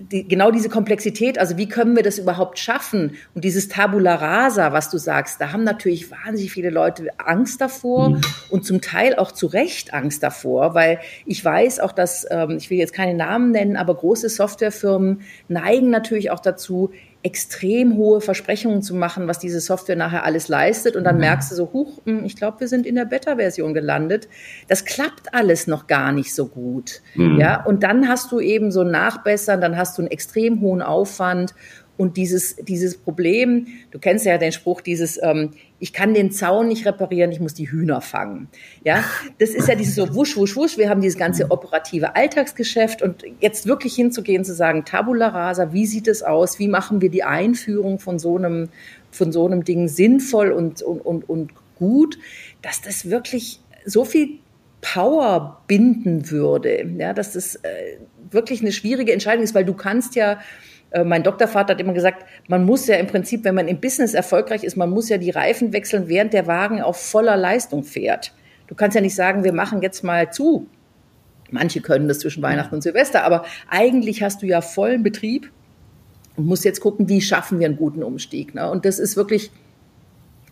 die, 0.01 0.27
genau 0.27 0.51
diese 0.51 0.69
Komplexität, 0.69 1.39
also 1.39 1.57
wie 1.59 1.69
können 1.69 1.97
wir 1.97 2.03
das 2.03 2.19
überhaupt 2.19 2.59
schaffen? 2.59 3.17
Und 3.35 3.45
dieses 3.45 3.69
Tabula 3.69 4.15
rasa, 4.15 4.73
was 4.73 4.91
du 4.91 4.99
sagst, 4.99 5.41
da 5.41 5.53
haben 5.53 5.65
natürlich 5.65 6.11
wahnsinnig 6.11 6.53
viele 6.53 6.71
Leute 6.71 7.09
Angst 7.19 7.61
davor 7.61 8.11
mhm. 8.11 8.21
und 8.51 8.65
zum 8.65 8.81
Teil 8.81 9.17
auch 9.17 9.33
zu 9.33 9.47
Recht 9.47 9.93
Angst 9.93 10.23
davor, 10.23 10.75
weil 10.75 11.01
ich 11.27 11.45
weiß 11.45 11.81
auch, 11.81 11.93
dass, 11.93 12.27
ähm, 12.31 12.57
ich 12.57 12.71
will 12.71 12.79
jetzt 12.79 12.95
keine 12.95 13.15
Namen 13.15 13.51
nennen, 13.51 13.77
aber 13.77 13.95
große 13.95 14.29
Softwarefirmen 14.29 15.21
neigen 15.49 15.91
natürlich 15.91 16.31
auch 16.31 16.41
dazu, 16.41 16.93
extrem 17.23 17.97
hohe 17.97 18.21
Versprechungen 18.21 18.83
zu 18.83 18.95
machen, 18.95 19.27
was 19.27 19.39
diese 19.39 19.61
Software 19.61 19.97
nachher 19.97 20.25
alles 20.25 20.49
leistet. 20.49 20.97
Und 20.97 21.05
dann 21.05 21.17
mhm. 21.17 21.23
merkst 21.23 21.51
du 21.51 21.57
so, 21.57 21.73
huch, 21.73 22.01
hm, 22.05 22.25
ich 22.25 22.37
glaube, 22.37 22.61
wir 22.61 22.69
sind 22.69 22.87
in 22.87 22.95
der 22.95 23.05
Beta-Version 23.05 23.75
gelandet. 23.75 24.29
Das 24.69 24.85
klappt 24.85 25.35
alles 25.35 25.67
noch 25.67 25.87
gar 25.87 26.13
nicht 26.13 26.35
so 26.35 26.47
gut. 26.47 27.03
Mhm. 27.15 27.39
Ja, 27.39 27.65
und 27.65 27.83
dann 27.83 28.09
hast 28.09 28.31
du 28.31 28.41
eben 28.41 28.71
so 28.71 28.83
ein 28.83 28.91
Nachbessern, 28.91 29.61
dann 29.61 29.77
hast 29.77 29.99
du 29.99 30.03
einen 30.03 30.11
extrem 30.11 30.61
hohen 30.61 30.83
Aufwand. 30.83 31.55
Und 31.97 32.17
dieses, 32.17 32.57
dieses 32.57 32.97
Problem, 32.97 33.69
du 33.91 33.99
kennst 33.99 34.27
ja 34.27 34.37
den 34.39 34.53
Spruch, 34.53 34.81
dieses, 34.81 35.19
ähm, 35.23 35.53
ich 35.79 35.93
kann 35.93 36.15
den 36.15 36.31
Zaun 36.31 36.69
nicht 36.69 36.87
reparieren, 36.87 37.33
ich 37.33 37.41
muss 37.41 37.55
die 37.55 37.71
Hühner 37.71 38.01
fangen. 38.01 38.49
Ja, 38.85 39.05
das 39.39 39.51
ist 39.51 39.69
ja 39.69 39.75
dieses 39.75 39.95
so 39.95 40.15
wusch, 40.15 40.37
wusch, 40.37 40.57
wusch. 40.57 40.79
Wir 40.79 40.91
haben 40.91 41.01
dieses 41.01 41.19
ganze 41.19 41.51
operative 41.51 42.15
Alltagsgeschäft 42.15 43.03
und 43.03 43.25
jetzt 43.41 43.67
wirklich 43.67 43.95
hinzugehen, 43.95 44.45
zu 44.45 44.55
sagen, 44.55 44.85
Tabula 44.85 45.29
rasa, 45.29 45.73
wie 45.73 45.87
sieht 45.87 46.09
es 46.09 46.23
aus? 46.23 46.59
Wie 46.59 46.69
machen 46.69 47.01
wir 47.01 47.11
die 47.11 47.25
Einführung 47.25 47.99
von 47.99 48.19
so 48.19 48.37
einem, 48.37 48.69
von 49.11 49.33
so 49.33 49.47
einem 49.47 49.65
Ding 49.65 49.89
sinnvoll 49.89 50.51
und, 50.51 50.83
und, 50.83 51.01
und, 51.01 51.29
und 51.29 51.53
gut, 51.79 52.19
dass 52.63 52.83
das 52.83 53.11
wirklich 53.11 53.61
so 53.85 54.05
viel 54.05 54.39
Power 54.81 55.63
binden 55.67 56.31
würde, 56.31 56.87
ja, 56.99 57.13
dass 57.13 57.33
das 57.33 57.57
äh, 57.57 57.99
wirklich 58.31 58.61
eine 58.61 58.73
schwierige 58.73 59.13
Entscheidung 59.13 59.43
ist, 59.43 59.55
weil 59.55 59.65
du 59.65 59.75
kannst 59.75 60.15
ja 60.15 60.39
mein 61.05 61.23
Doktorvater 61.23 61.75
hat 61.75 61.81
immer 61.81 61.93
gesagt, 61.93 62.25
man 62.49 62.65
muss 62.65 62.87
ja 62.87 62.97
im 62.97 63.07
Prinzip, 63.07 63.45
wenn 63.45 63.55
man 63.55 63.69
im 63.69 63.81
Business 63.81 64.15
erfolgreich 64.15 64.65
ist, 64.65 64.77
man 64.77 64.91
muss 64.91 65.09
ja 65.09 65.19
die 65.19 65.31
Reifen 65.31 65.73
wechseln, 65.73 66.09
während 66.09 66.33
der 66.33 66.47
Wagen 66.47 66.81
auf 66.81 66.97
voller 66.97 67.37
Leistung 67.37 67.83
fährt. 67.83 68.33
Du 68.67 68.75
kannst 68.75 68.95
ja 68.95 69.01
nicht 69.01 69.15
sagen, 69.15 69.45
wir 69.45 69.53
machen 69.53 69.83
jetzt 69.83 70.03
mal 70.03 70.33
zu. 70.33 70.69
Manche 71.51 71.81
können 71.81 72.09
das 72.09 72.19
zwischen 72.19 72.43
Weihnachten 72.43 72.75
und 72.75 72.83
Silvester, 72.83 73.25
aber 73.25 73.45
eigentlich 73.69 74.23
hast 74.23 74.43
du 74.43 74.47
ja 74.47 74.61
vollen 74.61 75.03
Betrieb 75.03 75.53
und 76.37 76.47
musst 76.47 76.65
jetzt 76.65 76.81
gucken, 76.81 77.09
wie 77.09 77.21
schaffen 77.21 77.61
wir 77.61 77.67
einen 77.67 77.77
guten 77.77 78.03
Umstieg. 78.03 78.55
Ne? 78.55 78.69
Und 78.71 78.85
das 78.85 78.99
ist 78.99 79.17
wirklich 79.17 79.51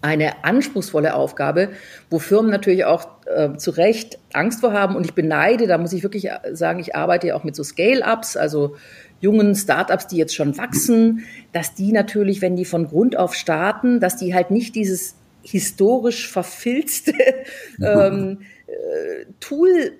eine 0.02 0.44
anspruchsvolle 0.44 1.14
Aufgabe, 1.14 1.70
wo 2.10 2.18
Firmen 2.18 2.50
natürlich 2.50 2.84
auch 2.84 3.08
äh, 3.26 3.56
zu 3.56 3.70
Recht 3.70 4.18
Angst 4.34 4.60
vor 4.60 4.72
haben. 4.72 4.96
Und 4.96 5.06
ich 5.06 5.14
beneide, 5.14 5.66
da 5.66 5.78
muss 5.78 5.94
ich 5.94 6.02
wirklich 6.02 6.28
sagen, 6.52 6.78
ich 6.78 6.94
arbeite 6.94 7.28
ja 7.28 7.36
auch 7.36 7.44
mit 7.44 7.56
so 7.56 7.64
Scale-Ups, 7.64 8.36
also 8.36 8.76
jungen 9.24 9.54
Startups, 9.54 10.06
die 10.06 10.18
jetzt 10.18 10.34
schon 10.34 10.56
wachsen, 10.58 11.24
dass 11.52 11.74
die 11.74 11.92
natürlich, 11.92 12.42
wenn 12.42 12.56
die 12.56 12.66
von 12.66 12.86
Grund 12.86 13.16
auf 13.16 13.34
starten, 13.34 13.98
dass 13.98 14.16
die 14.16 14.34
halt 14.34 14.50
nicht 14.50 14.74
dieses 14.74 15.16
historisch 15.42 16.30
verfilzte 16.30 17.12
ähm, 17.82 18.42
äh, 18.66 19.24
Tool 19.40 19.92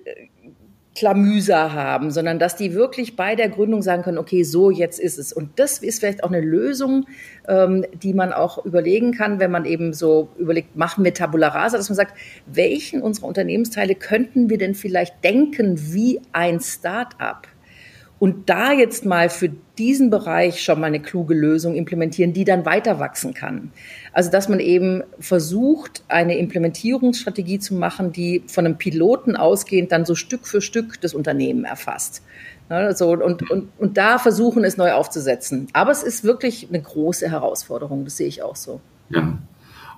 Klamüser 0.95 1.73
haben, 1.73 2.09
sondern 2.09 2.39
dass 2.39 2.55
die 2.55 2.73
wirklich 2.73 3.17
bei 3.17 3.35
der 3.35 3.49
Gründung 3.49 3.81
sagen 3.81 4.01
können, 4.03 4.17
okay, 4.17 4.43
so 4.43 4.71
jetzt 4.71 4.97
ist 4.97 5.19
es. 5.19 5.33
Und 5.33 5.59
das 5.59 5.79
ist 5.79 5.99
vielleicht 5.99 6.23
auch 6.23 6.31
eine 6.31 6.39
Lösung, 6.39 7.05
ähm, 7.49 7.85
die 8.01 8.13
man 8.13 8.31
auch 8.31 8.63
überlegen 8.65 9.11
kann, 9.11 9.39
wenn 9.39 9.51
man 9.51 9.65
eben 9.65 9.93
so 9.93 10.29
überlegt, 10.37 10.77
machen 10.77 11.03
wir 11.03 11.13
Tabula 11.13 11.49
Rasa, 11.49 11.75
dass 11.77 11.89
man 11.89 11.97
sagt, 11.97 12.17
welchen 12.45 13.01
unserer 13.01 13.27
Unternehmensteile 13.27 13.95
könnten 13.95 14.49
wir 14.49 14.57
denn 14.57 14.73
vielleicht 14.73 15.21
denken 15.23 15.77
wie 15.93 16.21
ein 16.31 16.61
Start-up? 16.61 17.49
Und 18.25 18.49
da 18.49 18.71
jetzt 18.71 19.05
mal 19.05 19.29
für 19.29 19.51
diesen 19.77 20.09
Bereich 20.09 20.63
schon 20.63 20.79
mal 20.79 20.87
eine 20.87 20.99
kluge 20.99 21.35
Lösung 21.35 21.75
implementieren, 21.75 22.33
die 22.33 22.43
dann 22.43 22.65
weiter 22.65 22.99
wachsen 22.99 23.35
kann. 23.35 23.71
Also 24.13 24.31
dass 24.31 24.49
man 24.49 24.59
eben 24.59 25.03
versucht, 25.19 26.03
eine 26.07 26.35
Implementierungsstrategie 26.39 27.59
zu 27.59 27.75
machen, 27.75 28.11
die 28.11 28.41
von 28.47 28.65
einem 28.65 28.79
Piloten 28.79 29.35
ausgehend 29.35 29.91
dann 29.91 30.05
so 30.05 30.15
Stück 30.15 30.47
für 30.47 30.59
Stück 30.59 30.99
das 31.01 31.13
Unternehmen 31.13 31.65
erfasst. 31.65 32.23
Also, 32.67 33.11
und, 33.11 33.47
und, 33.51 33.69
und 33.77 33.95
da 33.95 34.17
versuchen, 34.17 34.63
es 34.63 34.75
neu 34.75 34.93
aufzusetzen. 34.93 35.67
Aber 35.73 35.91
es 35.91 36.01
ist 36.01 36.23
wirklich 36.23 36.67
eine 36.67 36.81
große 36.81 37.29
Herausforderung, 37.29 38.05
das 38.05 38.17
sehe 38.17 38.27
ich 38.27 38.41
auch 38.41 38.55
so. 38.55 38.81
Ja. 39.09 39.37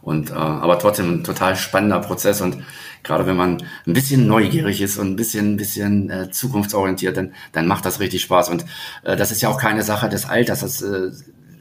Und 0.01 0.31
äh, 0.31 0.33
aber 0.33 0.79
trotzdem 0.79 1.15
ein 1.15 1.23
total 1.23 1.55
spannender 1.55 1.99
Prozess 1.99 2.41
und 2.41 2.57
gerade 3.03 3.25
wenn 3.25 3.35
man 3.35 3.57
ein 3.85 3.93
bisschen 3.93 4.27
neugierig 4.27 4.81
ist 4.81 4.97
und 4.97 5.11
ein 5.11 5.15
bisschen, 5.15 5.53
ein 5.53 5.57
bisschen 5.57 6.09
äh, 6.09 6.31
zukunftsorientiert, 6.31 7.17
dann, 7.17 7.33
dann 7.51 7.67
macht 7.67 7.85
das 7.85 7.99
richtig 7.99 8.21
Spaß. 8.21 8.49
Und 8.49 8.65
äh, 9.03 9.15
das 9.15 9.31
ist 9.31 9.41
ja 9.41 9.49
auch 9.49 9.59
keine 9.59 9.83
Sache 9.83 10.09
des 10.09 10.25
Alters. 10.27 10.59
Das, 10.59 10.81
äh, 10.81 11.11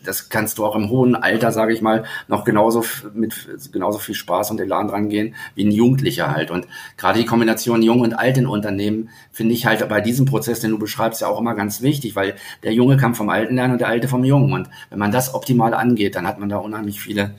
das 0.07 0.29
kannst 0.29 0.59
du 0.59 0.65
auch 0.65 0.77
im 0.77 0.89
hohen 0.89 1.17
Alter, 1.17 1.53
sage 1.53 1.73
ich 1.73 1.83
mal, 1.83 2.05
noch 2.29 2.45
genauso 2.45 2.85
mit 3.13 3.35
genauso 3.73 3.99
viel 3.99 4.15
Spaß 4.15 4.51
und 4.51 4.61
Elan 4.61 4.89
rangehen 4.89 5.35
wie 5.55 5.65
ein 5.65 5.73
Jugendlicher 5.73 6.31
halt. 6.31 6.51
Und 6.51 6.67
gerade 6.97 7.19
die 7.19 7.27
Kombination 7.27 7.83
jung 7.83 8.01
und 8.01 8.15
alt 8.15 8.39
in 8.39 8.47
Unternehmen 8.47 9.11
finde 9.33 9.55
ich 9.55 9.67
halt 9.67 9.87
bei 9.89 10.01
diesem 10.01 10.27
Prozess, 10.27 10.61
den 10.61 10.71
du 10.71 10.79
beschreibst, 10.79 11.21
ja 11.21 11.29
auch 11.29 11.41
immer 11.41 11.55
ganz 11.55 11.83
wichtig, 11.83 12.17
weil 12.17 12.37
der 12.63 12.73
Junge 12.73 12.97
kann 12.97 13.15
vom 13.15 13.29
Alten 13.29 13.57
lernen 13.57 13.75
und 13.75 13.81
der 13.81 13.89
Alte 13.89 14.09
vom 14.09 14.25
Jungen. 14.25 14.53
Und 14.53 14.69
wenn 14.91 14.99
man 14.99 15.13
das 15.13 15.35
optimal 15.35 15.75
angeht, 15.75 16.15
dann 16.15 16.27
hat 16.27 16.39
man 16.39 16.49
da 16.49 16.59
unheimlich 16.59 17.01
viele 17.01 17.35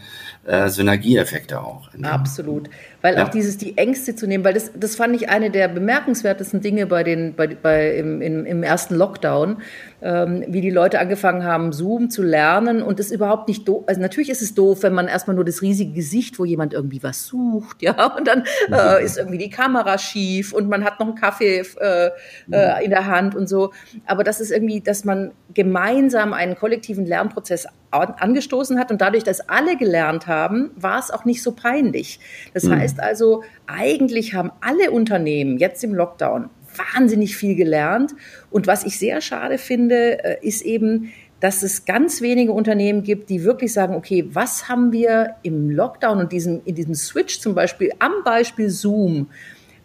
äh, 0.47 0.69
Synergieeffekte 0.69 1.59
auch. 1.59 1.89
Absolut. 2.01 2.69
Weil 3.01 3.15
ja. 3.15 3.25
auch 3.25 3.29
dieses, 3.29 3.57
die 3.57 3.77
Ängste 3.77 4.15
zu 4.15 4.27
nehmen, 4.27 4.43
weil 4.43 4.53
das, 4.53 4.71
das 4.73 4.95
fand 4.95 5.15
ich 5.15 5.29
eine 5.29 5.51
der 5.51 5.67
bemerkenswertesten 5.67 6.61
Dinge 6.61 6.87
bei 6.87 7.03
den, 7.03 7.35
bei, 7.35 7.47
bei, 7.47 7.95
im, 7.95 8.21
im, 8.21 8.45
im 8.45 8.63
ersten 8.63 8.95
Lockdown, 8.95 9.61
ähm, 10.01 10.45
wie 10.47 10.61
die 10.61 10.69
Leute 10.69 10.99
angefangen 10.99 11.43
haben, 11.43 11.73
Zoom 11.73 12.09
zu 12.09 12.23
lernen 12.23 12.81
und 12.81 12.99
das 12.99 13.11
überhaupt 13.11 13.47
nicht 13.47 13.67
doof, 13.67 13.83
also 13.87 13.99
natürlich 13.99 14.29
ist 14.29 14.41
es 14.41 14.53
doof, 14.53 14.83
wenn 14.83 14.93
man 14.93 15.07
erstmal 15.07 15.35
nur 15.35 15.45
das 15.45 15.61
riesige 15.61 15.91
Gesicht, 15.91 16.39
wo 16.39 16.45
jemand 16.45 16.73
irgendwie 16.73 17.03
was 17.03 17.25
sucht, 17.25 17.81
ja, 17.81 18.15
und 18.15 18.27
dann 18.27 18.43
äh, 18.71 19.03
ist 19.03 19.17
irgendwie 19.17 19.37
die 19.39 19.49
Kamera 19.49 19.97
schief 19.97 20.53
und 20.53 20.69
man 20.69 20.85
hat 20.85 20.99
noch 20.99 21.07
einen 21.07 21.15
Kaffee 21.15 21.63
äh, 21.79 22.09
äh, 22.51 22.85
in 22.85 22.91
der 22.91 23.05
Hand 23.05 23.35
und 23.35 23.47
so. 23.47 23.73
Aber 24.05 24.23
das 24.23 24.39
ist 24.39 24.51
irgendwie, 24.51 24.81
dass 24.81 25.03
man 25.03 25.31
gemeinsam 25.53 26.33
einen 26.33 26.55
kollektiven 26.55 27.05
Lernprozess 27.05 27.67
angestoßen 27.91 28.79
hat 28.79 28.91
und 28.91 29.01
dadurch, 29.01 29.23
dass 29.23 29.47
alle 29.49 29.77
gelernt 29.77 30.27
haben, 30.27 30.71
war 30.75 30.99
es 30.99 31.11
auch 31.11 31.25
nicht 31.25 31.41
so 31.41 31.53
peinlich. 31.53 32.19
Das 32.53 32.63
mhm. 32.63 32.75
heißt 32.75 32.99
also, 32.99 33.43
eigentlich 33.65 34.33
haben 34.33 34.51
alle 34.61 34.91
Unternehmen 34.91 35.57
jetzt 35.57 35.83
im 35.83 35.93
Lockdown 35.93 36.49
wahnsinnig 36.93 37.35
viel 37.35 37.55
gelernt. 37.55 38.13
Und 38.51 38.67
was 38.67 38.83
ich 38.83 38.99
sehr 38.99 39.21
schade 39.21 39.57
finde, 39.57 40.23
äh, 40.23 40.37
ist 40.45 40.61
eben, 40.61 41.11
dass 41.39 41.61
es 41.61 41.85
ganz 41.85 42.21
wenige 42.21 42.51
Unternehmen 42.51 43.03
gibt, 43.03 43.29
die 43.29 43.43
wirklich 43.43 43.71
sagen, 43.71 43.95
okay, 43.95 44.27
was 44.31 44.69
haben 44.69 44.91
wir 44.91 45.35
im 45.43 45.69
Lockdown 45.69 46.19
und 46.19 46.31
diesem, 46.31 46.61
in 46.65 46.75
diesem 46.75 46.95
Switch 46.95 47.39
zum 47.39 47.53
Beispiel, 47.53 47.91
am 47.99 48.23
Beispiel 48.23 48.69
Zoom, 48.69 49.27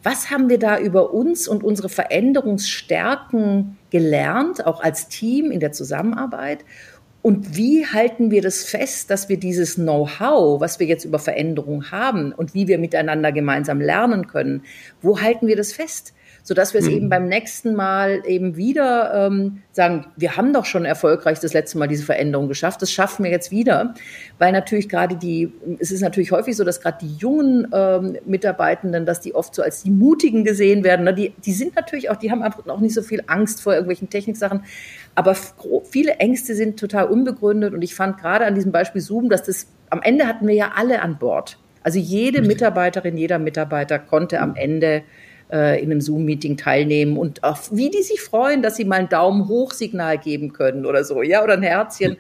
was 0.02 0.30
haben 0.30 0.48
wir 0.48 0.58
da 0.58 0.78
über 0.78 1.12
uns 1.12 1.46
und 1.46 1.62
unsere 1.62 1.88
Veränderungsstärken 1.88 3.78
gelernt, 3.90 4.66
auch 4.66 4.82
als 4.82 5.08
Team 5.08 5.52
in 5.52 5.60
der 5.60 5.72
Zusammenarbeit? 5.72 6.64
Und 7.22 7.56
wie 7.56 7.87
halten 7.87 8.32
wir 8.32 8.42
das 8.42 8.64
fest, 8.64 9.08
dass 9.08 9.28
wir 9.28 9.38
dieses 9.38 9.76
Know-how, 9.76 10.61
was 10.61 10.80
wir 10.80 10.87
jetzt 10.87 11.04
über 11.04 11.20
Veränderung 11.20 11.92
haben 11.92 12.32
und 12.32 12.52
wie 12.52 12.66
wir 12.66 12.78
miteinander 12.78 13.30
gemeinsam 13.30 13.80
lernen 13.80 14.26
können, 14.26 14.64
wo 15.00 15.20
halten 15.20 15.46
wir 15.46 15.56
das 15.56 15.72
fest? 15.72 16.12
Sodass 16.42 16.74
wir 16.74 16.81
es 16.81 16.87
mhm. 16.87 16.92
eben 16.92 17.09
beim 17.09 17.28
nächsten 17.28 17.74
Mal 17.74 18.22
eben 18.26 18.57
wieder 18.57 19.26
ähm, 19.26 19.62
sagen, 19.70 20.07
wir 20.16 20.37
haben 20.37 20.52
doch 20.52 20.64
schon 20.64 20.85
erfolgreich 20.85 21.38
das 21.38 21.52
letzte 21.52 21.78
Mal 21.78 21.87
diese 21.87 22.05
Veränderung 22.05 22.48
geschafft, 22.48 22.83
das 22.83 22.90
schaffen 22.90 23.24
wir 23.24 23.31
jetzt 23.31 23.50
wieder, 23.50 23.94
weil 24.38 24.52
natürlich 24.52 24.88
gerade 24.88 25.16
die, 25.16 25.52
es 25.78 25.92
ist 25.92 26.00
natürlich 26.00 26.33
häufig 26.33 26.57
so, 26.57 26.64
dass 26.64 26.81
gerade 26.81 26.98
die 27.00 27.14
jungen 27.16 27.68
ähm, 27.72 28.18
Mitarbeitenden, 28.26 29.07
dass 29.07 29.20
die 29.20 29.35
oft 29.35 29.55
so 29.55 29.62
als 29.62 29.85
die 29.85 29.90
Mutigen 29.90 30.44
gesehen 30.44 30.83
werden, 30.83 31.05
ne? 31.05 31.14
die, 31.14 31.33
die 31.44 31.52
sind 31.52 31.76
natürlich 31.76 32.11
auch, 32.11 32.16
die 32.16 32.31
haben 32.31 32.42
auch 32.42 32.81
nicht 32.81 32.94
so 32.94 33.02
viel 33.02 33.22
Angst 33.28 33.62
vor 33.62 33.72
irgendwelchen 33.72 34.11
Techniksachen, 34.11 34.64
aber 35.14 35.37
viele 35.85 36.14
Ängste 36.14 36.55
sind 36.55 36.78
total 36.78 37.07
unbegründet 37.07 37.72
und 37.72 37.83
ich 37.83 37.94
fand 37.94 38.18
gerade 38.18 38.46
an 38.46 38.55
diesem 38.55 38.72
Beispiel 38.72 39.00
Zoom, 39.00 39.28
dass 39.28 39.44
das, 39.44 39.68
am 39.90 40.02
Ende 40.02 40.26
hatten 40.26 40.46
wir 40.48 40.55
ja 40.55 40.72
alle 40.74 41.02
an 41.02 41.18
Bord. 41.18 41.59
Also 41.85 41.98
jede 41.98 42.42
Mitarbeiterin, 42.42 43.16
jeder 43.16 43.38
Mitarbeiter 43.38 43.98
konnte 43.98 44.40
am 44.40 44.55
Ende 44.55 45.02
äh, 45.52 45.80
in 45.82 45.90
einem 45.90 46.00
Zoom-Meeting 46.00 46.56
teilnehmen 46.56 47.16
und 47.16 47.44
auch 47.44 47.58
wie 47.70 47.90
die 47.90 48.02
sich 48.02 48.20
freuen, 48.20 48.62
dass 48.62 48.76
sie 48.76 48.84
mal 48.84 49.00
ein 49.00 49.08
Daumen 49.08 49.48
hoch 49.48 49.72
Signal 49.72 50.18
geben 50.18 50.52
können 50.52 50.86
oder 50.86 51.04
so, 51.04 51.22
ja, 51.22 51.44
oder 51.44 51.54
ein 51.54 51.62
Herzchen. 51.62 52.16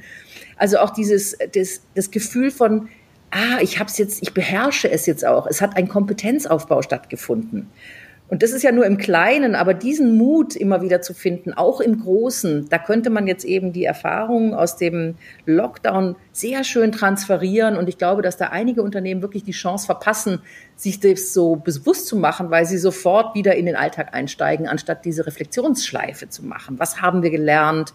Also 0.56 0.78
auch 0.78 0.90
dieses, 0.90 1.36
das, 1.54 1.80
das 1.94 2.10
Gefühl 2.10 2.50
von, 2.50 2.88
ah, 3.30 3.60
ich 3.60 3.78
habe 3.78 3.90
es 3.90 3.98
jetzt, 3.98 4.22
ich 4.22 4.34
beherrsche 4.34 4.90
es 4.90 5.06
jetzt 5.06 5.24
auch. 5.26 5.46
Es 5.46 5.60
hat 5.60 5.76
ein 5.76 5.88
Kompetenzaufbau 5.88 6.82
stattgefunden. 6.82 7.68
Und 8.32 8.42
das 8.42 8.52
ist 8.52 8.62
ja 8.62 8.72
nur 8.72 8.86
im 8.86 8.96
Kleinen, 8.96 9.54
aber 9.54 9.74
diesen 9.74 10.16
Mut 10.16 10.56
immer 10.56 10.80
wieder 10.80 11.02
zu 11.02 11.12
finden, 11.12 11.52
auch 11.52 11.82
im 11.82 12.00
Großen, 12.00 12.66
da 12.70 12.78
könnte 12.78 13.10
man 13.10 13.26
jetzt 13.26 13.44
eben 13.44 13.74
die 13.74 13.84
Erfahrungen 13.84 14.54
aus 14.54 14.78
dem 14.78 15.16
Lockdown 15.44 16.16
sehr 16.32 16.64
schön 16.64 16.92
transferieren. 16.92 17.76
Und 17.76 17.90
ich 17.90 17.98
glaube, 17.98 18.22
dass 18.22 18.38
da 18.38 18.46
einige 18.46 18.82
Unternehmen 18.82 19.20
wirklich 19.20 19.44
die 19.44 19.52
Chance 19.52 19.84
verpassen, 19.84 20.40
sich 20.76 20.98
das 20.98 21.34
so 21.34 21.56
bewusst 21.56 22.06
zu 22.06 22.16
machen, 22.16 22.50
weil 22.50 22.64
sie 22.64 22.78
sofort 22.78 23.34
wieder 23.34 23.54
in 23.54 23.66
den 23.66 23.76
Alltag 23.76 24.14
einsteigen, 24.14 24.66
anstatt 24.66 25.04
diese 25.04 25.26
Reflexionsschleife 25.26 26.30
zu 26.30 26.42
machen. 26.42 26.78
Was 26.78 27.02
haben 27.02 27.22
wir 27.22 27.30
gelernt? 27.30 27.92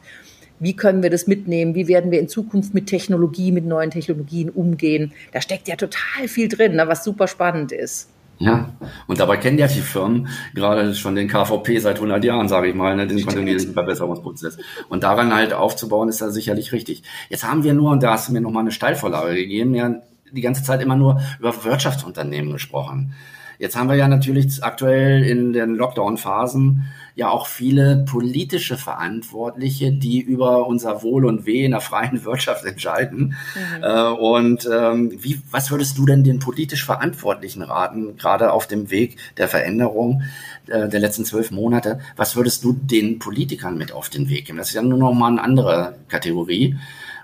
Wie 0.60 0.76
können 0.76 1.02
wir 1.02 1.10
das 1.10 1.26
mitnehmen? 1.26 1.74
Wie 1.74 1.88
werden 1.88 2.12
wir 2.12 2.20
in 2.20 2.30
Zukunft 2.30 2.76
mit 2.76 2.86
Technologie, 2.86 3.52
mit 3.52 3.66
neuen 3.66 3.90
Technologien 3.90 4.52
umgehen? 4.52 5.14
Da 5.32 5.42
steckt 5.42 5.68
ja 5.68 5.78
total 5.78 6.28
viel 6.28 6.48
drin, 6.48 6.76
ne, 6.76 6.88
was 6.88 7.04
super 7.04 7.28
spannend 7.28 7.72
ist. 7.72 8.10
Ja, 8.40 8.70
und 9.08 9.20
dabei 9.20 9.38
kennen 9.38 9.58
ja 9.58 9.68
die 9.68 9.82
Firmen 9.82 10.28
gerade 10.54 10.94
schon 10.94 11.16
den 11.16 11.28
KVP 11.28 11.80
seit 11.80 11.96
100 11.96 12.24
Jahren, 12.24 12.48
sage 12.48 12.68
ich 12.68 12.76
mal, 12.76 12.96
ne, 12.96 13.08
den 13.08 13.24
kontinuierlichen 13.24 13.74
Verbesserungsprozess. 13.74 14.58
Und 14.90 15.04
daran 15.04 15.34
halt 15.34 15.54
aufzubauen, 15.54 16.08
ist 16.08 16.22
da 16.22 16.30
sicherlich 16.30 16.72
richtig. 16.72 17.02
Jetzt 17.30 17.44
haben 17.44 17.64
wir 17.64 17.74
nur, 17.74 17.92
und 17.92 18.04
da 18.04 18.12
hast 18.12 18.30
du 18.30 18.34
mir 18.34 18.42
nochmal 18.42 18.62
eine 18.62 18.72
Steilvorlage 18.72 19.36
gegeben, 19.36 19.74
ja 19.74 19.96
die 20.32 20.42
ganze 20.42 20.64
Zeit 20.64 20.82
immer 20.82 20.96
nur 20.96 21.22
über 21.40 21.64
Wirtschaftsunternehmen 21.64 22.52
gesprochen. 22.52 23.14
Jetzt 23.60 23.76
haben 23.76 23.90
wir 23.90 23.96
ja 23.96 24.08
natürlich 24.08 24.64
aktuell 24.64 25.24
in 25.24 25.52
den 25.54 25.76
Lockdown-Phasen 25.76 26.86
ja 27.18 27.32
auch 27.32 27.48
viele 27.48 28.06
politische 28.08 28.78
Verantwortliche, 28.78 29.92
die 29.92 30.22
über 30.22 30.68
unser 30.68 31.02
Wohl 31.02 31.26
und 31.26 31.48
Weh 31.48 31.66
in 31.66 31.72
der 31.72 31.82
freien 31.82 32.24
Wirtschaft 32.26 32.64
entscheiden. 32.64 33.36
Mhm. 33.56 33.84
Äh, 33.84 34.10
und 34.12 34.70
ähm, 34.72 35.12
wie, 35.20 35.42
was 35.50 35.72
würdest 35.72 35.98
du 35.98 36.06
denn 36.06 36.24
den 36.24 36.38
politisch 36.38 36.86
Verantwortlichen 36.86 37.64
raten, 37.64 38.18
gerade 38.18 38.54
auf 38.54 38.68
dem 38.68 38.92
Weg 38.92 39.18
der 39.38 39.48
Veränderung 39.48 40.22
äh, 40.68 40.88
der 40.88 41.00
letzten 41.00 41.26
zwölf 41.26 41.50
Monate? 41.50 42.00
Was 42.16 42.36
würdest 42.36 42.64
du 42.64 42.74
den 42.74 43.18
Politikern 43.18 43.80
mit 43.80 43.92
auf 43.92 44.10
den 44.10 44.30
Weg 44.30 44.46
geben? 44.46 44.60
Das 44.60 44.70
ist 44.70 44.76
ja 44.76 44.84
nur 44.84 45.00
noch 45.00 45.14
mal 45.14 45.32
eine 45.32 45.42
andere 45.42 45.96
Kategorie. 46.10 46.78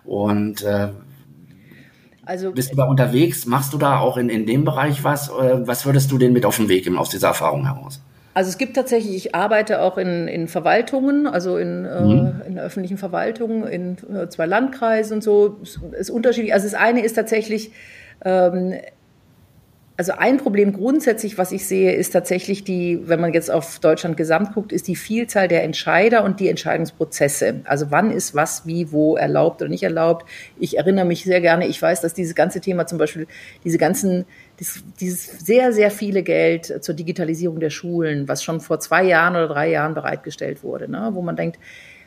Und 0.06 0.64
äh, 0.64 0.90
also, 2.26 2.52
Bist 2.52 2.72
du 2.72 2.78
da 2.78 2.86
unterwegs? 2.86 3.46
Machst 3.46 3.74
du 3.74 3.78
da 3.78 4.00
auch 4.00 4.18
in, 4.18 4.30
in 4.30 4.48
dem 4.48 4.66
Bereich 4.66 5.04
was? 5.04 5.30
Was 5.30 5.86
würdest 5.86 6.10
du 6.10 6.18
denen 6.18 6.34
mit 6.34 6.46
auf 6.46 6.56
den 6.56 6.70
Weg 6.70 6.86
geben 6.86 6.98
aus 6.98 7.10
dieser 7.10 7.28
Erfahrung 7.28 7.66
heraus? 7.66 8.02
Also 8.34 8.50
es 8.50 8.58
gibt 8.58 8.76
tatsächlich, 8.76 9.16
ich 9.16 9.36
arbeite 9.36 9.82
auch 9.82 9.98
in, 9.98 10.28
in 10.28 10.48
Verwaltungen, 10.48 11.28
also 11.28 11.58
in, 11.58 11.86
äh, 11.86 12.02
mhm. 12.02 12.42
äh, 12.42 12.48
in 12.48 12.60
öffentlichen 12.60 12.98
Verwaltungen, 12.98 13.68
in 13.68 13.98
äh, 14.14 14.28
zwei 14.30 14.48
Landkreisen 14.48 15.16
und 15.16 15.22
so. 15.22 15.58
Es 15.62 15.80
ist 15.98 16.10
unterschiedlich. 16.10 16.54
Also 16.54 16.66
das 16.66 16.74
eine 16.74 17.04
ist 17.04 17.14
tatsächlich, 17.14 17.72
ähm, 18.26 18.74
also 19.96 20.14
ein 20.14 20.38
Problem 20.38 20.74
grundsätzlich, 20.74 21.38
was 21.38 21.52
ich 21.52 21.68
sehe, 21.68 21.92
ist 21.94 22.10
tatsächlich 22.10 22.64
die, 22.64 23.08
wenn 23.08 23.22
man 23.22 23.32
jetzt 23.34 23.52
auf 23.52 23.78
Deutschland 23.78 24.18
gesamt 24.18 24.56
guckt, 24.56 24.72
ist 24.72 24.88
die 24.88 24.96
Vielzahl 24.96 25.48
der 25.48 25.64
Entscheider 25.64 26.24
und 26.24 26.40
die 26.40 26.50
Entscheidungsprozesse. 26.50 27.62
Also 27.66 27.92
wann 27.92 28.10
ist 28.10 28.34
was, 28.34 28.66
wie, 28.66 28.92
wo 28.92 29.16
erlaubt 29.16 29.62
oder 29.62 29.70
nicht 29.70 29.84
erlaubt. 29.84 30.28
Ich 30.60 30.80
erinnere 30.80 31.06
mich 31.06 31.24
sehr 31.24 31.42
gerne, 31.42 31.68
ich 31.68 31.80
weiß, 31.80 32.02
dass 32.02 32.16
dieses 32.16 32.34
ganze 32.34 32.60
Thema 32.60 32.88
zum 32.88 32.98
Beispiel, 32.98 33.28
diese 33.64 33.78
ganzen, 33.78 34.26
dieses, 34.60 34.84
dieses 35.00 35.40
sehr, 35.46 35.74
sehr 35.74 35.92
viele 35.92 36.24
Geld 36.24 36.84
zur 36.84 36.96
Digitalisierung 36.96 37.60
der 37.60 37.70
Schulen, 37.70 38.28
was 38.28 38.44
schon 38.44 38.62
vor 38.62 38.80
zwei 38.80 39.04
Jahren 39.04 39.36
oder 39.36 39.48
drei 39.48 39.70
Jahren 39.70 39.94
bereitgestellt 39.94 40.64
wurde, 40.64 40.90
ne, 40.90 41.10
wo 41.14 41.22
man 41.22 41.36
denkt, 41.36 41.58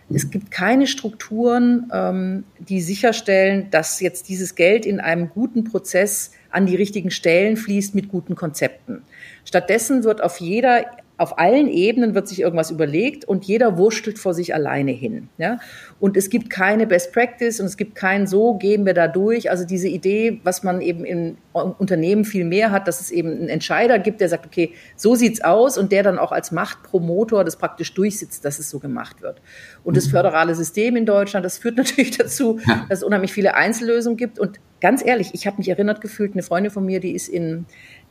Es 0.08 0.30
gibt 0.30 0.52
keine 0.52 0.86
Strukturen, 0.86 1.90
ähm, 1.92 2.44
die 2.60 2.80
sicherstellen, 2.80 3.70
dass 3.70 4.00
jetzt 4.00 4.28
dieses 4.28 4.54
Geld 4.54 4.86
in 4.86 5.00
einem 5.00 5.30
guten 5.30 5.64
Prozess 5.64 6.30
an 6.50 6.66
die 6.66 6.76
richtigen 6.76 7.10
Stellen 7.10 7.56
fließt 7.56 7.94
mit 7.96 8.08
guten 8.08 8.36
Konzepten. 8.36 9.02
Stattdessen 9.44 10.04
wird 10.04 10.22
auf 10.22 10.38
jeder 10.38 10.86
auf 11.18 11.38
allen 11.38 11.68
Ebenen 11.68 12.14
wird 12.14 12.28
sich 12.28 12.40
irgendwas 12.40 12.70
überlegt 12.70 13.24
und 13.24 13.44
jeder 13.44 13.78
wurschtelt 13.78 14.18
vor 14.18 14.34
sich 14.34 14.54
alleine 14.54 14.90
hin. 14.90 15.28
Ja? 15.38 15.58
Und 15.98 16.16
es 16.16 16.28
gibt 16.28 16.50
keine 16.50 16.86
Best 16.86 17.12
Practice 17.12 17.58
und 17.58 17.66
es 17.66 17.78
gibt 17.78 17.94
kein 17.94 18.26
so 18.26 18.54
gehen 18.54 18.84
wir 18.84 18.92
da 18.92 19.08
durch. 19.08 19.50
Also 19.50 19.64
diese 19.64 19.88
Idee, 19.88 20.40
was 20.44 20.62
man 20.62 20.82
eben 20.82 21.06
in 21.06 21.38
Unternehmen 21.52 22.26
viel 22.26 22.44
mehr 22.44 22.70
hat, 22.70 22.86
dass 22.86 23.00
es 23.00 23.10
eben 23.10 23.30
einen 23.30 23.48
Entscheider 23.48 23.98
gibt, 23.98 24.20
der 24.20 24.28
sagt, 24.28 24.44
okay, 24.44 24.72
so 24.94 25.14
sieht's 25.14 25.40
aus 25.40 25.78
und 25.78 25.90
der 25.90 26.02
dann 26.02 26.18
auch 26.18 26.32
als 26.32 26.52
Machtpromotor 26.52 27.44
das 27.44 27.56
praktisch 27.56 27.94
durchsitzt, 27.94 28.44
dass 28.44 28.58
es 28.58 28.68
so 28.68 28.78
gemacht 28.78 29.22
wird. 29.22 29.40
Und 29.84 29.96
das 29.96 30.08
mhm. 30.08 30.10
föderale 30.10 30.54
System 30.54 30.96
in 30.96 31.06
Deutschland, 31.06 31.46
das 31.46 31.56
führt 31.56 31.76
natürlich 31.78 32.18
dazu, 32.18 32.60
dass 32.88 32.98
es 32.98 33.02
unheimlich 33.02 33.32
viele 33.32 33.54
Einzellösungen 33.54 34.18
gibt. 34.18 34.38
Und 34.38 34.60
ganz 34.82 35.02
ehrlich, 35.04 35.30
ich 35.32 35.46
habe 35.46 35.56
mich 35.56 35.68
erinnert 35.70 36.02
gefühlt, 36.02 36.32
eine 36.32 36.42
Freundin 36.42 36.70
von 36.70 36.84
mir, 36.84 37.00
die 37.00 37.12
ist 37.12 37.28
in 37.28 37.64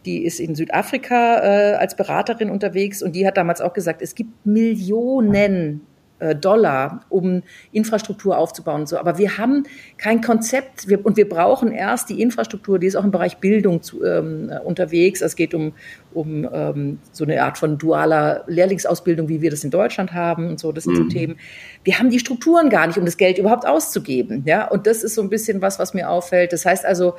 die 0.06 0.24
ist 0.24 0.39
in 0.39 0.56
Südafrika 0.56 1.39
äh, 1.39 1.76
als 1.76 1.96
Beraterin 1.96 2.50
unterwegs 2.50 3.02
und 3.02 3.15
die 3.15 3.26
hat 3.26 3.38
damals 3.38 3.62
auch 3.62 3.74
gesagt, 3.74 4.02
es 4.02 4.15
gibt 4.15 4.46
Millionen 4.46 5.82
äh, 6.18 6.34
Dollar, 6.34 7.02
um 7.10 7.44
Infrastruktur 7.74 8.38
aufzubauen 8.38 8.82
und 8.82 8.88
so. 8.88 8.98
Aber 8.98 9.18
wir 9.18 9.38
haben 9.38 9.63
kein 9.98 10.22
Konzept 10.22 10.88
wir, 10.88 11.06
und 11.06 11.18
wir 11.18 11.28
brauchen 11.28 11.74
erst 11.74 12.10
die 12.10 12.22
Infrastruktur, 12.22 12.80
die 12.80 12.88
ist 12.88 12.96
auch 12.96 13.04
im 13.04 13.12
Bereich 13.12 13.38
Bildung 13.39 13.82
zu, 13.82 14.02
ähm, 14.02 14.50
unterwegs. 14.63 15.22
Es 15.22 15.36
geht 15.36 15.54
um, 15.54 15.74
um 16.13 16.48
ähm, 16.54 17.00
so 17.12 17.26
eine 17.26 17.44
Art 17.44 17.58
von 17.58 17.78
dualer 17.78 18.46
Lehrlingsausbildung, 18.48 19.28
wie 19.28 19.41
wir 19.41 19.52
das 19.52 19.65
in 19.65 19.72
Deutschland 19.72 20.13
haben 20.13 20.48
und 20.48 20.58
so. 20.58 20.72
Das 20.72 20.86
sind 20.86 20.94
mhm. 20.94 20.98
so 20.98 21.10
Themen. 21.10 21.36
Wir 21.84 22.00
haben 22.00 22.10
die 22.10 22.20
Strukturen 22.20 22.70
gar 22.70 22.88
nicht, 22.88 22.98
um 22.98 23.04
das 23.04 23.18
Geld 23.18 23.38
überhaupt 23.38 23.68
auszugeben. 23.68 24.44
Ja, 24.46 24.70
und 24.70 24.88
das 24.88 25.04
ist 25.04 25.15
so 25.15 25.22
ein 25.22 25.30
bisschen 25.30 25.62
was, 25.62 25.80
was 25.80 25.94
mir 25.94 26.10
auffällt. 26.10 26.54
Das 26.54 26.65
heißt 26.65 26.86
also, 26.86 27.15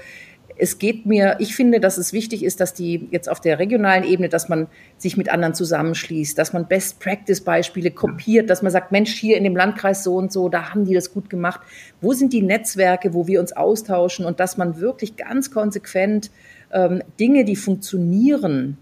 es 0.59 0.79
geht 0.79 1.07
mir, 1.07 1.37
ich 1.39 1.55
finde, 1.55 1.81
dass 1.81 1.99
es 1.99 2.13
wichtig 2.13 2.43
ist, 2.45 2.61
dass 2.61 2.73
die 2.73 3.09
jetzt 3.11 3.29
auf 3.29 3.41
der 3.41 3.59
regionalen 3.59 4.05
Ebene, 4.05 4.29
dass 4.29 4.49
man 4.49 4.69
sich 4.97 5.17
mit 5.17 5.29
anderen 5.29 5.55
zusammenschließt, 5.55 6.37
dass 6.39 6.53
man 6.53 6.67
Best-Practice-Beispiele 6.67 7.91
kopiert, 7.91 8.49
dass 8.49 8.63
man 8.63 8.73
sagt, 8.73 8.93
Mensch, 8.93 9.15
hier 9.15 9.37
in 9.37 9.45
dem 9.45 9.57
Landkreis 9.57 10.03
so 10.03 10.17
und 10.17 10.33
so, 10.33 10.49
da 10.49 10.71
haben 10.71 10.85
die 10.85 10.95
das 10.95 11.13
gut 11.13 11.29
gemacht. 11.29 11.61
Wo 12.01 12.13
sind 12.13 12.33
die 12.33 12.43
Netzwerke, 12.43 13.13
wo 13.13 13.27
wir 13.27 13.41
uns 13.41 13.53
austauschen 13.53 14.25
und 14.25 14.41
dass 14.41 14.57
man 14.57 14.81
wirklich 14.81 15.17
ganz 15.17 15.51
konsequent 15.51 16.31
ähm, 16.73 17.03
Dinge, 17.21 17.45
die 17.45 17.57
funktionieren, 17.57 18.79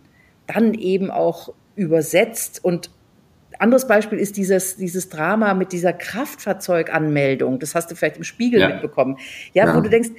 dann 0.46 0.74
eben 0.74 1.10
auch 1.10 1.52
übersetzt 1.76 2.64
und 2.64 2.90
anderes 3.58 3.86
Beispiel 3.86 4.18
ist 4.18 4.36
dieses, 4.36 4.76
dieses 4.76 5.08
Drama 5.08 5.54
mit 5.54 5.70
dieser 5.70 5.92
Kraftfahrzeuganmeldung. 5.92 7.60
Das 7.60 7.76
hast 7.76 7.90
du 7.90 7.94
vielleicht 7.94 8.16
im 8.16 8.24
Spiegel 8.24 8.60
ja. 8.60 8.68
mitbekommen. 8.68 9.16
Ja, 9.52 9.66
ja, 9.66 9.76
wo 9.76 9.80
du 9.80 9.88
denkst, 9.88 10.10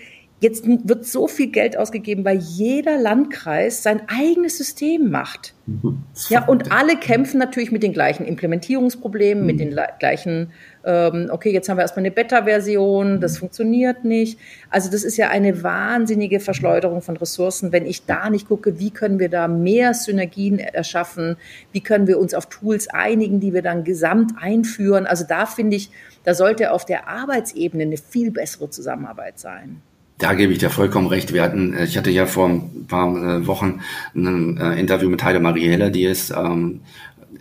Jetzt 0.42 0.66
wird 0.68 1.06
so 1.06 1.30
viel 1.30 1.48
Geld 1.48 1.78
ausgegeben, 1.78 2.26
weil 2.26 2.38
jeder 2.38 2.98
Landkreis 2.98 3.82
sein 3.84 4.02
eigenes 4.10 4.58
System 4.58 5.10
macht. 5.10 5.54
Mhm. 5.66 6.04
Ja, 6.28 6.46
und 6.46 6.74
alle 6.74 6.98
kämpfen 6.98 7.38
natürlich 7.38 7.72
mit 7.72 7.84
den 7.84 7.94
gleichen 7.94 8.26
Implementierungsproblemen, 8.26 9.44
mhm. 9.44 9.48
mit 9.48 9.60
den 9.62 9.74
gleichen, 9.98 10.52
ähm, 10.84 11.30
okay, 11.32 11.54
jetzt 11.54 11.70
haben 11.70 11.78
wir 11.78 11.84
erstmal 11.84 12.06
eine 12.06 12.12
Beta-Version, 12.12 13.22
das 13.22 13.36
mhm. 13.36 13.40
funktioniert 13.40 14.04
nicht. 14.04 14.38
Also 14.70 14.92
das 14.92 15.06
ist 15.06 15.16
ja 15.16 15.30
eine 15.30 15.64
wahnsinnige 15.64 16.42
Verschleuderung 16.42 17.02
von 17.02 17.16
Ressourcen, 17.16 17.72
wenn 17.72 17.86
ich 17.86 18.06
da 18.06 18.30
nicht 18.30 18.50
gucke, 18.50 18.78
wie 18.78 18.92
können 18.92 19.20
wir 19.20 19.30
da 19.30 19.48
mehr 19.48 19.94
Synergien 19.94 20.60
erschaffen, 20.60 21.38
wie 21.72 21.82
können 21.82 22.08
wir 22.08 22.20
uns 22.20 22.34
auf 22.34 22.48
Tools 22.48 22.90
einigen, 22.90 23.40
die 23.40 23.54
wir 23.54 23.62
dann 23.62 23.86
gesamt 23.86 24.34
einführen. 24.38 25.08
Also 25.08 25.24
da 25.26 25.46
finde 25.46 25.78
ich, 25.78 25.92
da 26.26 26.34
sollte 26.34 26.74
auf 26.74 26.84
der 26.84 27.08
Arbeitsebene 27.08 27.84
eine 27.84 27.98
viel 27.98 28.32
bessere 28.32 28.70
Zusammenarbeit 28.70 29.40
sein. 29.40 29.82
Da 30.18 30.34
gebe 30.34 30.54
ich 30.54 30.60
dir 30.60 30.70
vollkommen 30.70 31.08
recht. 31.08 31.34
Wir 31.34 31.44
hatten, 31.44 31.74
äh, 31.74 31.86
ich 31.86 31.98
hatte 31.98 32.10
ja 32.10 32.26
vor 32.26 32.48
ein 32.48 32.86
paar 32.88 33.16
äh, 33.16 33.48
Wochen 33.48 33.82
ein 34.16 34.58
äh, 34.58 34.80
Interview 34.80 35.10
mit 35.10 35.24
Heide 35.24 35.40
Marie 35.40 35.68
Heller, 35.68 35.90
die 35.90 36.06
ist 36.06 36.32
ähm, 36.32 36.82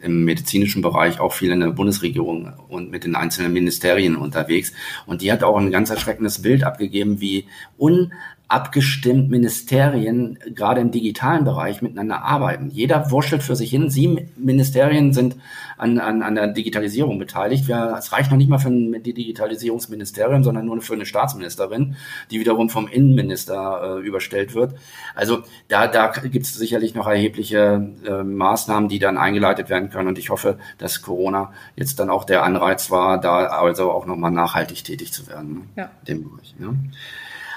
im 0.02 0.24
medizinischen 0.24 0.82
Bereich 0.82 1.20
auch 1.20 1.32
viel 1.32 1.52
in 1.52 1.60
der 1.60 1.68
Bundesregierung 1.68 2.52
und 2.68 2.90
mit 2.90 3.04
den 3.04 3.14
einzelnen 3.14 3.52
Ministerien 3.52 4.16
unterwegs. 4.16 4.72
Und 5.06 5.22
die 5.22 5.32
hat 5.32 5.44
auch 5.44 5.56
ein 5.56 5.70
ganz 5.70 5.90
erschreckendes 5.90 6.42
Bild 6.42 6.64
abgegeben, 6.64 7.20
wie 7.20 7.46
un 7.78 8.12
abgestimmt 8.54 9.30
Ministerien 9.30 10.38
gerade 10.54 10.80
im 10.80 10.92
digitalen 10.92 11.44
Bereich 11.44 11.82
miteinander 11.82 12.22
arbeiten. 12.22 12.70
Jeder 12.70 13.10
wurschtelt 13.10 13.42
für 13.42 13.56
sich 13.56 13.68
hin. 13.68 13.90
Sie 13.90 14.28
Ministerien 14.36 15.12
sind 15.12 15.34
an, 15.76 15.98
an, 15.98 16.22
an 16.22 16.36
der 16.36 16.46
Digitalisierung 16.46 17.18
beteiligt. 17.18 17.66
Wir, 17.66 17.96
es 17.98 18.12
reicht 18.12 18.30
noch 18.30 18.38
nicht 18.38 18.48
mal 18.48 18.60
für 18.60 18.68
ein 18.68 19.02
Digitalisierungsministerium, 19.02 20.44
sondern 20.44 20.66
nur 20.66 20.80
für 20.82 20.94
eine 20.94 21.04
Staatsministerin, 21.04 21.96
die 22.30 22.38
wiederum 22.38 22.70
vom 22.70 22.86
Innenminister 22.86 23.98
äh, 23.98 24.06
überstellt 24.06 24.54
wird. 24.54 24.76
Also 25.16 25.42
da, 25.66 25.88
da 25.88 26.12
gibt 26.12 26.46
es 26.46 26.54
sicherlich 26.54 26.94
noch 26.94 27.08
erhebliche 27.08 27.90
äh, 28.06 28.22
Maßnahmen, 28.22 28.88
die 28.88 29.00
dann 29.00 29.18
eingeleitet 29.18 29.68
werden 29.68 29.90
können. 29.90 30.06
Und 30.06 30.18
ich 30.18 30.30
hoffe, 30.30 30.58
dass 30.78 31.02
Corona 31.02 31.52
jetzt 31.74 31.98
dann 31.98 32.08
auch 32.08 32.24
der 32.24 32.44
Anreiz 32.44 32.92
war, 32.92 33.20
da 33.20 33.46
also 33.46 33.90
auch 33.90 34.06
nochmal 34.06 34.30
nachhaltig 34.30 34.84
tätig 34.84 35.12
zu 35.12 35.26
werden. 35.26 35.54
Ne? 35.54 35.60
Ja. 35.74 35.90
Dem 36.06 36.22
Bereich. 36.22 36.54
Ne? 36.56 36.78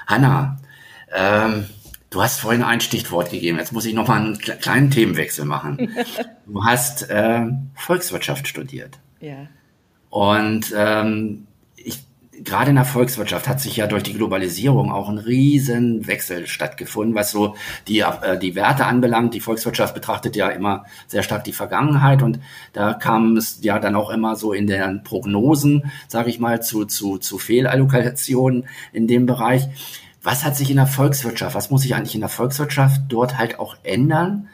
Hanna, 0.07 0.57
ähm, 1.13 1.65
du 2.09 2.21
hast 2.21 2.39
vorhin 2.39 2.63
ein 2.63 2.81
Stichwort 2.81 3.31
gegeben. 3.31 3.57
Jetzt 3.57 3.73
muss 3.73 3.85
ich 3.85 3.93
noch 3.93 4.07
mal 4.07 4.21
einen 4.21 4.37
kleinen 4.37 4.91
Themenwechsel 4.91 5.45
machen. 5.45 5.95
Du 6.49 6.63
hast 6.63 7.09
äh, 7.09 7.45
Volkswirtschaft 7.75 8.47
studiert. 8.47 8.99
Ja. 9.19 9.47
Und 10.09 10.73
ähm, 10.73 11.45
ich, 11.75 12.05
gerade 12.43 12.69
in 12.69 12.77
der 12.77 12.85
Volkswirtschaft 12.85 13.49
hat 13.49 13.59
sich 13.59 13.75
ja 13.75 13.85
durch 13.85 14.03
die 14.03 14.13
Globalisierung 14.13 14.89
auch 14.89 15.09
ein 15.09 15.17
riesen 15.17 16.07
Wechsel 16.07 16.47
stattgefunden, 16.47 17.15
was 17.15 17.31
so 17.31 17.55
die, 17.89 17.99
äh, 17.99 18.39
die 18.39 18.55
Werte 18.55 18.85
anbelangt. 18.85 19.33
Die 19.33 19.41
Volkswirtschaft 19.41 19.93
betrachtet 19.93 20.37
ja 20.37 20.47
immer 20.47 20.85
sehr 21.07 21.21
stark 21.21 21.43
die 21.43 21.51
Vergangenheit 21.51 22.21
und 22.21 22.39
da 22.71 22.93
kam 22.93 23.35
es 23.35 23.59
ja 23.61 23.77
dann 23.77 23.95
auch 23.95 24.09
immer 24.09 24.37
so 24.37 24.53
in 24.53 24.67
den 24.67 25.03
Prognosen, 25.03 25.91
sage 26.07 26.29
ich 26.29 26.39
mal, 26.39 26.61
zu, 26.61 26.85
zu, 26.85 27.17
zu 27.17 27.37
Fehlallokationen 27.37 28.69
in 28.93 29.07
dem 29.07 29.25
Bereich 29.25 29.67
was 30.21 30.43
hat 30.43 30.55
sich 30.55 30.69
in 30.69 30.77
der 30.77 30.87
Volkswirtschaft, 30.87 31.55
was 31.55 31.71
muss 31.71 31.81
sich 31.81 31.95
eigentlich 31.95 32.15
in 32.15 32.21
der 32.21 32.29
Volkswirtschaft 32.29 33.01
dort 33.09 33.37
halt 33.37 33.59
auch 33.59 33.75
ändern, 33.83 34.49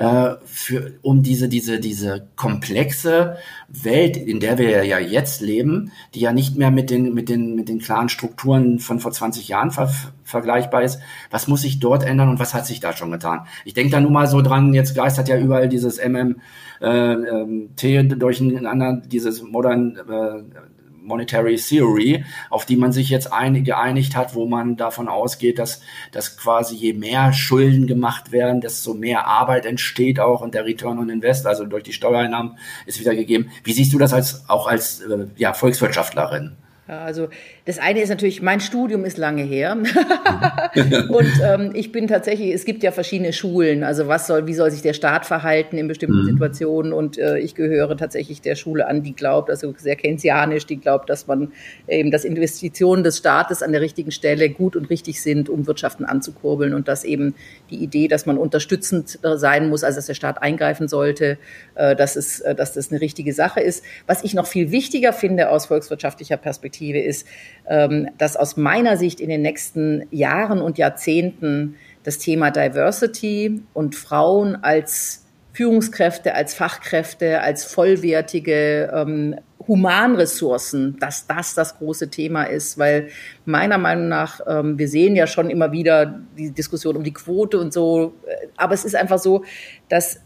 äh, 0.00 0.36
für, 0.46 0.92
um 1.02 1.22
diese, 1.22 1.48
diese, 1.48 1.78
diese 1.78 2.26
komplexe 2.36 3.36
Welt, 3.68 4.16
in 4.16 4.40
der 4.40 4.56
wir 4.56 4.84
ja 4.84 4.98
jetzt 4.98 5.42
leben, 5.42 5.92
die 6.14 6.20
ja 6.20 6.32
nicht 6.32 6.56
mehr 6.56 6.70
mit 6.70 6.88
den, 6.90 7.12
mit 7.12 7.28
den, 7.28 7.54
mit 7.54 7.68
den 7.68 7.80
klaren 7.80 8.08
Strukturen 8.08 8.78
von 8.78 9.00
vor 9.00 9.12
20 9.12 9.48
Jahren 9.48 9.70
ver 9.70 9.92
vergleichbar 10.24 10.84
ist. 10.84 11.00
Was 11.30 11.48
muss 11.48 11.62
sich 11.62 11.80
dort 11.80 12.04
ändern 12.04 12.28
und 12.28 12.38
was 12.38 12.54
hat 12.54 12.64
sich 12.64 12.78
da 12.78 12.92
schon 12.92 13.10
getan? 13.10 13.46
Ich 13.64 13.74
denke 13.74 13.90
da 13.90 14.00
nun 14.00 14.12
mal 14.12 14.28
so 14.28 14.42
dran, 14.42 14.72
jetzt 14.72 14.94
geistert 14.94 15.28
ja 15.28 15.36
überall 15.36 15.68
dieses 15.68 15.98
MMT 15.98 16.38
äh, 16.80 17.96
ähm, 17.96 18.18
durcheinander, 18.18 19.02
dieses 19.04 19.42
Modern 19.42 19.96
äh, 19.96 20.79
Monetary 21.02 21.56
Theory, 21.56 22.24
auf 22.50 22.66
die 22.66 22.76
man 22.76 22.92
sich 22.92 23.10
jetzt 23.10 23.32
ein, 23.32 23.64
geeinigt 23.64 24.16
hat, 24.16 24.34
wo 24.34 24.46
man 24.46 24.76
davon 24.76 25.08
ausgeht, 25.08 25.58
dass, 25.58 25.82
dass 26.12 26.36
quasi 26.36 26.76
je 26.76 26.92
mehr 26.92 27.32
Schulden 27.32 27.86
gemacht 27.86 28.32
werden, 28.32 28.60
desto 28.60 28.94
mehr 28.94 29.26
Arbeit 29.26 29.66
entsteht 29.66 30.20
auch 30.20 30.40
und 30.40 30.54
der 30.54 30.64
Return 30.64 30.98
on 30.98 31.10
Invest, 31.10 31.46
also 31.46 31.64
durch 31.66 31.82
die 31.82 31.92
Steuereinnahmen, 31.92 32.58
ist 32.86 33.00
wieder 33.00 33.14
gegeben. 33.14 33.50
Wie 33.64 33.72
siehst 33.72 33.92
du 33.92 33.98
das 33.98 34.12
als, 34.12 34.48
auch 34.48 34.66
als 34.66 35.00
äh, 35.00 35.26
ja, 35.36 35.52
Volkswirtschaftlerin? 35.52 36.56
Ja, 36.90 37.04
also 37.04 37.28
das 37.66 37.78
eine 37.78 38.00
ist 38.00 38.08
natürlich, 38.08 38.42
mein 38.42 38.58
Studium 38.58 39.04
ist 39.04 39.16
lange 39.16 39.44
her. 39.44 39.76
und 41.08 41.32
ähm, 41.40 41.70
ich 41.72 41.92
bin 41.92 42.08
tatsächlich, 42.08 42.52
es 42.52 42.64
gibt 42.64 42.82
ja 42.82 42.90
verschiedene 42.90 43.32
Schulen. 43.32 43.84
Also 43.84 44.08
was 44.08 44.26
soll, 44.26 44.48
wie 44.48 44.54
soll 44.54 44.72
sich 44.72 44.82
der 44.82 44.92
Staat 44.92 45.24
verhalten 45.24 45.78
in 45.78 45.86
bestimmten 45.86 46.22
mhm. 46.22 46.32
Situationen? 46.32 46.92
Und 46.92 47.16
äh, 47.16 47.38
ich 47.38 47.54
gehöre 47.54 47.96
tatsächlich 47.96 48.42
der 48.42 48.56
Schule 48.56 48.88
an, 48.88 49.04
die 49.04 49.14
glaubt, 49.14 49.50
also 49.50 49.72
sehr 49.76 49.94
keynesianisch, 49.94 50.66
die 50.66 50.80
glaubt, 50.80 51.08
dass 51.10 51.28
man 51.28 51.52
eben, 51.86 52.10
dass 52.10 52.24
Investitionen 52.24 53.04
des 53.04 53.18
Staates 53.18 53.62
an 53.62 53.70
der 53.70 53.82
richtigen 53.82 54.10
Stelle 54.10 54.50
gut 54.50 54.74
und 54.74 54.90
richtig 54.90 55.22
sind, 55.22 55.48
um 55.48 55.68
Wirtschaften 55.68 56.04
anzukurbeln 56.04 56.74
und 56.74 56.88
dass 56.88 57.04
eben 57.04 57.36
die 57.70 57.84
Idee, 57.84 58.08
dass 58.08 58.26
man 58.26 58.36
unterstützend 58.36 59.20
äh, 59.22 59.36
sein 59.36 59.68
muss, 59.68 59.84
also 59.84 59.98
dass 59.98 60.06
der 60.06 60.14
Staat 60.14 60.42
eingreifen 60.42 60.88
sollte, 60.88 61.38
äh, 61.76 61.94
dass, 61.94 62.16
es, 62.16 62.40
äh, 62.40 62.56
dass 62.56 62.72
das 62.72 62.90
eine 62.90 63.00
richtige 63.00 63.32
Sache 63.32 63.60
ist. 63.60 63.84
Was 64.08 64.24
ich 64.24 64.34
noch 64.34 64.48
viel 64.48 64.72
wichtiger 64.72 65.12
finde 65.12 65.50
aus 65.50 65.66
volkswirtschaftlicher 65.66 66.36
Perspektive 66.36 66.79
ist, 66.80 67.26
ähm, 67.68 68.08
dass 68.18 68.36
aus 68.36 68.56
meiner 68.56 68.96
Sicht 68.96 69.20
in 69.20 69.28
den 69.28 69.42
nächsten 69.42 70.06
Jahren 70.10 70.60
und 70.60 70.78
Jahrzehnten 70.78 71.76
das 72.02 72.18
Thema 72.18 72.50
Diversity 72.50 73.62
und 73.74 73.94
Frauen 73.94 74.56
als 74.56 75.26
Führungskräfte, 75.52 76.34
als 76.34 76.54
Fachkräfte, 76.54 77.40
als 77.40 77.64
vollwertige 77.64 78.90
ähm, 78.94 79.36
Humanressourcen, 79.66 80.96
dass 80.98 81.26
das 81.26 81.54
das 81.54 81.78
große 81.78 82.08
Thema 82.08 82.44
ist, 82.44 82.78
weil 82.78 83.08
meiner 83.44 83.78
Meinung 83.78 84.08
nach, 84.08 84.40
ähm, 84.46 84.78
wir 84.78 84.88
sehen 84.88 85.16
ja 85.16 85.26
schon 85.26 85.50
immer 85.50 85.72
wieder 85.72 86.20
die 86.38 86.50
Diskussion 86.50 86.96
um 86.96 87.04
die 87.04 87.12
Quote 87.12 87.58
und 87.58 87.72
so, 87.72 88.14
äh, 88.26 88.46
aber 88.56 88.74
es 88.74 88.84
ist 88.84 88.96
einfach 88.96 89.18
so, 89.18 89.44
dass 89.88 90.20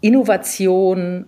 Innovation 0.00 1.26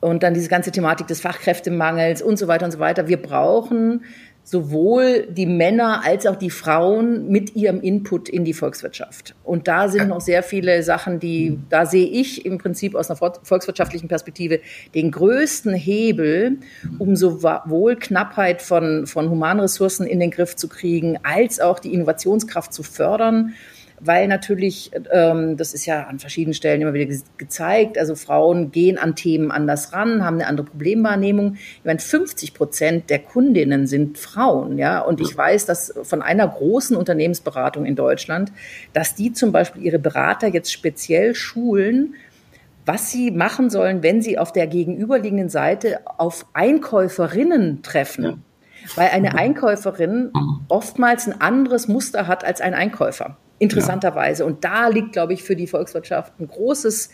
und 0.00 0.22
dann 0.22 0.34
diese 0.34 0.48
ganze 0.48 0.70
Thematik 0.70 1.06
des 1.06 1.20
Fachkräftemangels 1.20 2.22
und 2.22 2.38
so 2.38 2.48
weiter 2.48 2.64
und 2.64 2.72
so 2.72 2.78
weiter. 2.78 3.06
Wir 3.06 3.20
brauchen 3.20 4.02
sowohl 4.42 5.28
die 5.30 5.46
Männer 5.46 6.02
als 6.04 6.26
auch 6.26 6.34
die 6.34 6.50
Frauen 6.50 7.28
mit 7.28 7.54
ihrem 7.54 7.80
Input 7.80 8.28
in 8.28 8.44
die 8.44 8.54
Volkswirtschaft. 8.54 9.34
Und 9.44 9.68
da 9.68 9.88
sind 9.88 10.08
noch 10.08 10.20
sehr 10.20 10.42
viele 10.42 10.82
Sachen, 10.82 11.20
die, 11.20 11.58
da 11.68 11.86
sehe 11.86 12.06
ich 12.06 12.46
im 12.46 12.58
Prinzip 12.58 12.94
aus 12.94 13.10
einer 13.10 13.16
volkswirtschaftlichen 13.16 14.08
Perspektive 14.08 14.60
den 14.94 15.10
größten 15.10 15.74
Hebel, 15.74 16.56
um 16.98 17.16
sowohl 17.16 17.96
Knappheit 17.96 18.62
von, 18.62 19.06
von 19.06 19.30
Humanressourcen 19.30 20.06
in 20.06 20.18
den 20.18 20.30
Griff 20.30 20.56
zu 20.56 20.68
kriegen, 20.68 21.18
als 21.22 21.60
auch 21.60 21.78
die 21.78 21.92
Innovationskraft 21.92 22.72
zu 22.72 22.82
fördern 22.82 23.54
weil 24.02 24.28
natürlich, 24.28 24.90
ähm, 25.12 25.56
das 25.56 25.74
ist 25.74 25.84
ja 25.84 26.04
an 26.04 26.18
verschiedenen 26.18 26.54
Stellen 26.54 26.80
immer 26.80 26.94
wieder 26.94 27.06
ge 27.06 27.20
gezeigt, 27.36 27.98
also 27.98 28.14
Frauen 28.14 28.72
gehen 28.72 28.98
an 28.98 29.14
Themen 29.14 29.50
anders 29.50 29.92
ran, 29.92 30.24
haben 30.24 30.36
eine 30.36 30.46
andere 30.46 30.66
Problemwahrnehmung. 30.66 31.54
Ich 31.54 31.84
meine, 31.84 31.98
50 31.98 32.54
Prozent 32.54 33.10
der 33.10 33.18
Kundinnen 33.18 33.86
sind 33.86 34.18
Frauen, 34.18 34.78
ja, 34.78 35.00
und 35.00 35.20
ich 35.20 35.36
weiß, 35.36 35.66
dass 35.66 35.92
von 36.02 36.22
einer 36.22 36.48
großen 36.48 36.96
Unternehmensberatung 36.96 37.84
in 37.84 37.94
Deutschland, 37.94 38.52
dass 38.94 39.14
die 39.14 39.32
zum 39.32 39.52
Beispiel 39.52 39.82
ihre 39.82 39.98
Berater 39.98 40.48
jetzt 40.48 40.72
speziell 40.72 41.34
schulen, 41.34 42.14
was 42.86 43.10
sie 43.10 43.30
machen 43.30 43.68
sollen, 43.68 44.02
wenn 44.02 44.22
sie 44.22 44.38
auf 44.38 44.52
der 44.52 44.66
gegenüberliegenden 44.66 45.50
Seite 45.50 46.00
auf 46.16 46.46
Einkäuferinnen 46.54 47.82
treffen. 47.82 48.24
Ja. 48.24 48.36
Weil 48.96 49.10
eine 49.10 49.34
Einkäuferin 49.38 50.32
oftmals 50.68 51.26
ein 51.26 51.38
anderes 51.38 51.86
Muster 51.86 52.26
hat 52.26 52.44
als 52.44 52.62
ein 52.62 52.72
Einkäufer 52.72 53.36
interessanterweise. 53.60 54.42
Ja. 54.42 54.48
Und 54.48 54.64
da 54.64 54.88
liegt, 54.88 55.12
glaube 55.12 55.34
ich, 55.34 55.44
für 55.44 55.54
die 55.54 55.68
Volkswirtschaft 55.68 56.32
ein 56.40 56.48
großes, 56.48 57.10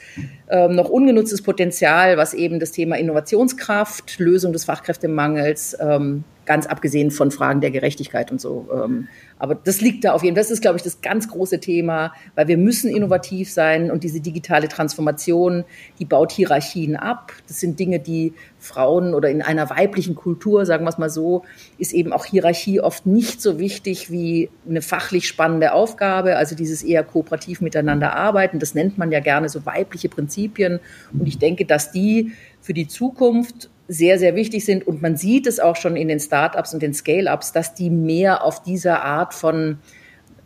ähm, 0.48 0.74
noch 0.74 0.88
ungenutztes 0.88 1.42
Potenzial, 1.42 2.16
was 2.16 2.32
eben 2.32 2.61
das 2.61 2.70
Thema 2.70 2.96
Innovationskraft, 2.96 4.18
Lösung 4.18 4.54
des 4.54 4.64
Fachkräftemangels, 4.64 5.76
ähm, 5.78 6.24
ganz 6.46 6.66
abgesehen 6.66 7.11
von 7.11 7.30
Fragen 7.30 7.61
der 7.61 7.70
Gerechtigkeit 7.70 8.30
und 8.30 8.40
so, 8.40 8.68
ähm, 8.72 9.09
aber 9.38 9.54
das 9.54 9.80
liegt 9.80 10.04
da 10.04 10.12
auf 10.12 10.22
jeden 10.22 10.35
Fall. 10.35 10.42
Das 10.42 10.50
ist, 10.50 10.62
glaube 10.62 10.78
ich, 10.78 10.82
das 10.82 11.02
ganz 11.02 11.28
große 11.28 11.61
Thema, 11.61 12.12
weil 12.35 12.48
wir 12.48 12.56
müssen 12.56 12.90
innovativ 12.90 13.50
sein 13.50 13.90
und 13.90 14.02
diese 14.02 14.20
digitale 14.20 14.68
Transformation, 14.68 15.64
die 15.98 16.04
baut 16.06 16.32
Hierarchien 16.32 16.96
ab. 16.96 17.32
Das 17.46 17.61
sind 17.61 17.78
Dinge, 17.78 18.00
die 18.00 18.32
Frauen 18.59 19.14
oder 19.14 19.28
in 19.28 19.42
einer 19.42 19.68
weiblichen 19.68 20.14
Kultur, 20.14 20.64
sagen 20.64 20.85
wir 20.85 20.88
es 20.88 20.98
mal 20.98 21.11
so, 21.11 21.44
ist 21.76 21.92
eben 21.92 22.12
auch 22.12 22.24
Hierarchie 22.24 22.80
oft 22.80 23.04
nicht 23.04 23.42
so 23.42 23.59
wichtig 23.59 24.11
wie 24.11 24.48
eine 24.68 24.80
fachlich 24.80 25.28
spannende 25.28 25.72
Aufgabe, 25.72 26.37
also 26.37 26.56
dieses 26.56 26.82
eher 26.82 27.04
kooperativ 27.04 27.61
miteinander 27.61 28.14
arbeiten. 28.14 28.59
Das 28.59 28.74
nennt 28.74 28.96
man 28.96 29.12
ja 29.12 29.20
gerne 29.20 29.48
so 29.48 29.66
weibliche 29.66 30.09
Prinzipien. 30.09 30.80
Und 31.12 31.26
ich 31.26 31.38
denke, 31.38 31.66
dass 31.66 31.92
die 31.92 32.32
für 32.61 32.72
die 32.72 32.88
Zukunft 32.88 33.70
sehr, 33.88 34.18
sehr 34.18 34.35
wichtig 34.35 34.64
sind. 34.64 34.87
Und 34.87 35.03
man 35.03 35.16
sieht 35.16 35.46
es 35.46 35.61
auch 35.61 35.77
schon 35.77 35.96
in 35.96 36.09
den 36.09 36.20
Startups 36.20 36.75
und 36.75 36.83
den 36.83 36.94
Scale-ups, 36.94 37.53
dass 37.53 37.75
die 37.75 37.90
mehr 37.90 38.42
auf 38.42 38.62
dieser 38.62 39.03
Art 39.03 39.35
von 39.35 39.79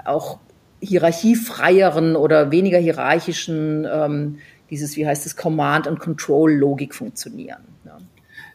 auch 0.05 0.39
hierarchiefreieren 0.81 2.17
oder 2.17 2.51
weniger 2.51 2.79
hierarchischen, 2.79 3.87
ähm, 3.91 4.39
dieses, 4.71 4.97
wie 4.97 5.07
heißt 5.07 5.27
es, 5.27 5.37
Command- 5.37 5.87
and 5.87 6.01
Control-Logik 6.01 6.95
funktionieren. 6.95 7.70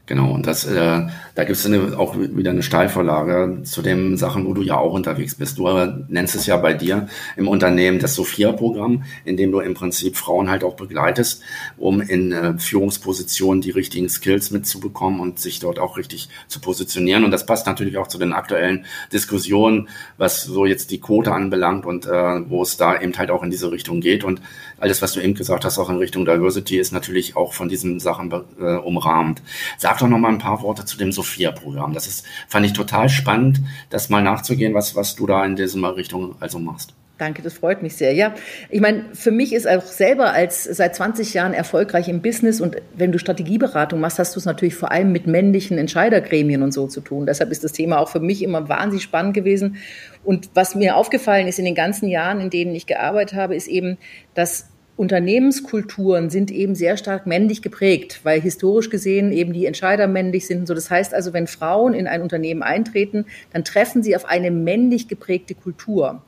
Genau, 0.08 0.32
und 0.34 0.46
das, 0.46 0.66
äh, 0.66 1.02
da 1.34 1.44
gibt 1.46 1.58
es 1.58 1.96
auch 1.96 2.16
wieder 2.16 2.52
eine 2.52 2.62
Steilvorlage 2.62 3.64
zu 3.64 3.82
den 3.82 4.18
Sachen, 4.18 4.46
wo 4.46 4.54
du 4.54 4.62
ja 4.62 4.78
auch 4.78 4.94
unterwegs 4.94 5.34
bist. 5.34 5.58
Du 5.58 5.68
äh, 5.68 5.94
nennst 6.10 6.36
es 6.36 6.46
ja 6.46 6.58
bei 6.58 6.76
dir 6.76 7.08
im 7.38 7.48
Unternehmen 7.48 7.98
das 7.98 8.14
Sophia-Programm, 8.14 9.04
in 9.26 9.36
dem 9.36 9.52
du 9.52 9.62
im 9.62 9.74
Prinzip 9.74 10.16
Frauen 10.16 10.52
halt 10.52 10.64
auch 10.64 10.76
begleitest, 10.76 11.42
um 11.78 12.02
in 12.02 12.32
äh, 12.32 12.54
Führungspositionen 12.60 13.62
die 13.62 13.72
richtigen 13.72 14.08
Skills 14.08 14.52
mitzubekommen 14.52 15.20
und 15.20 15.40
sich 15.40 15.60
dort 15.60 15.80
auch 15.80 15.98
richtig 15.98 16.30
zu 16.48 16.60
positionieren. 16.60 17.24
Und 17.24 17.32
das 17.32 17.48
passt 17.48 17.66
natürlich 17.66 17.98
auch 17.98 18.08
zu 18.08 18.20
den 18.20 18.34
aktuellen 18.34 18.86
Diskussionen, 19.12 19.90
was 20.18 20.44
so 20.44 20.68
jetzt 20.68 20.92
die 20.92 21.02
Quote 21.02 21.34
anbelangt 21.34 21.84
und 21.84 22.06
äh, 22.06 22.48
wo 22.48 22.62
es 22.62 22.78
da 22.78 23.02
eben 23.02 23.18
halt 23.18 23.32
auch 23.32 23.42
in 23.42 23.50
diese 23.50 23.72
Richtung 23.72 24.02
geht. 24.02 24.24
Und 24.24 24.40
alles, 24.78 25.02
was 25.02 25.14
du 25.14 25.20
eben 25.20 25.34
gesagt 25.34 25.66
hast, 25.66 25.80
auch 25.80 25.90
in 25.90 25.98
Richtung 25.98 26.26
Diversity, 26.26 26.78
ist 26.78 26.92
natürlich 26.92 27.36
auch 27.36 27.54
von 27.54 27.70
diesen 27.70 28.00
Sachen 28.00 28.32
äh, 28.60 28.76
umrahmt. 28.76 29.42
Sag 29.80 29.95
doch 29.98 30.08
noch 30.08 30.18
mal 30.18 30.30
ein 30.30 30.38
paar 30.38 30.62
Worte 30.62 30.86
zu 30.86 30.98
dem 30.98 31.12
Sophia-Programm. 31.12 31.94
Das 31.94 32.08
ist, 32.08 32.26
fand 32.48 32.66
ich 32.66 32.74
total 32.74 33.10
spannend, 33.10 33.62
das 33.90 34.10
mal 34.10 34.22
nachzugehen, 34.22 34.74
was, 34.74 34.96
was 34.96 35.16
du 35.16 35.26
da 35.28 35.46
in 35.46 35.56
dieser 35.56 35.96
Richtung 35.96 36.36
also 36.40 36.60
machst. 36.60 36.94
Danke, 37.18 37.42
das 37.42 37.54
freut 37.54 37.82
mich 37.82 37.96
sehr. 37.96 38.14
Ja, 38.14 38.36
ich 38.70 38.82
meine, 38.82 39.06
für 39.14 39.32
mich 39.32 39.54
ist 39.54 39.70
auch 39.70 39.84
selber 39.84 40.34
als 40.34 40.66
seit 40.66 40.96
20 40.96 41.34
Jahren 41.34 41.54
erfolgreich 41.54 42.10
im 42.10 42.22
Business 42.22 42.60
und 42.60 42.76
wenn 42.94 43.14
du 43.14 43.20
Strategieberatung 43.20 44.02
machst, 44.02 44.20
hast 44.20 44.36
du 44.36 44.40
es 44.40 44.46
natürlich 44.46 44.76
vor 44.76 44.92
allem 44.92 45.14
mit 45.14 45.26
männlichen 45.26 45.78
Entscheidergremien 45.78 46.62
und 46.62 46.74
so 46.74 46.88
zu 46.88 47.00
tun. 47.00 47.26
Deshalb 47.26 47.52
ist 47.52 47.64
das 47.64 47.72
Thema 47.72 48.00
auch 48.00 48.10
für 48.10 48.20
mich 48.20 48.44
immer 48.44 48.68
wahnsinnig 48.68 49.04
spannend 49.04 49.34
gewesen. 49.34 49.78
Und 50.26 50.50
was 50.56 50.76
mir 50.76 50.98
aufgefallen 50.98 51.48
ist 51.48 51.58
in 51.58 51.64
den 51.66 51.76
ganzen 51.76 52.10
Jahren, 52.10 52.42
in 52.42 52.50
denen 52.50 52.76
ich 52.76 52.86
gearbeitet 52.86 53.38
habe, 53.38 53.56
ist 53.56 53.68
eben, 53.68 53.98
dass 54.34 54.68
Unternehmenskulturen 54.98 56.30
sind 56.30 56.52
eben 56.52 56.74
sehr 56.74 56.96
stark 56.96 57.28
männlich 57.28 57.62
geprägt, 57.62 58.22
weil 58.24 58.40
historisch 58.40 58.90
gesehen 58.90 59.34
eben 59.34 59.52
die 59.52 59.66
Entscheider 59.66 60.08
männlich 60.08 60.48
sind. 60.48 60.68
so, 60.68 60.74
das 60.74 60.90
heißt 60.90 61.14
also, 61.14 61.34
wenn 61.34 61.48
Frauen 61.48 61.94
in 61.94 62.08
ein 62.08 62.22
Unternehmen 62.22 62.64
eintreten, 62.64 63.26
dann 63.52 63.66
treffen 63.66 64.04
sie 64.04 64.16
auf 64.16 64.26
eine 64.26 64.52
männlich 64.52 65.10
geprägte 65.10 65.54
Kultur. 65.54 66.22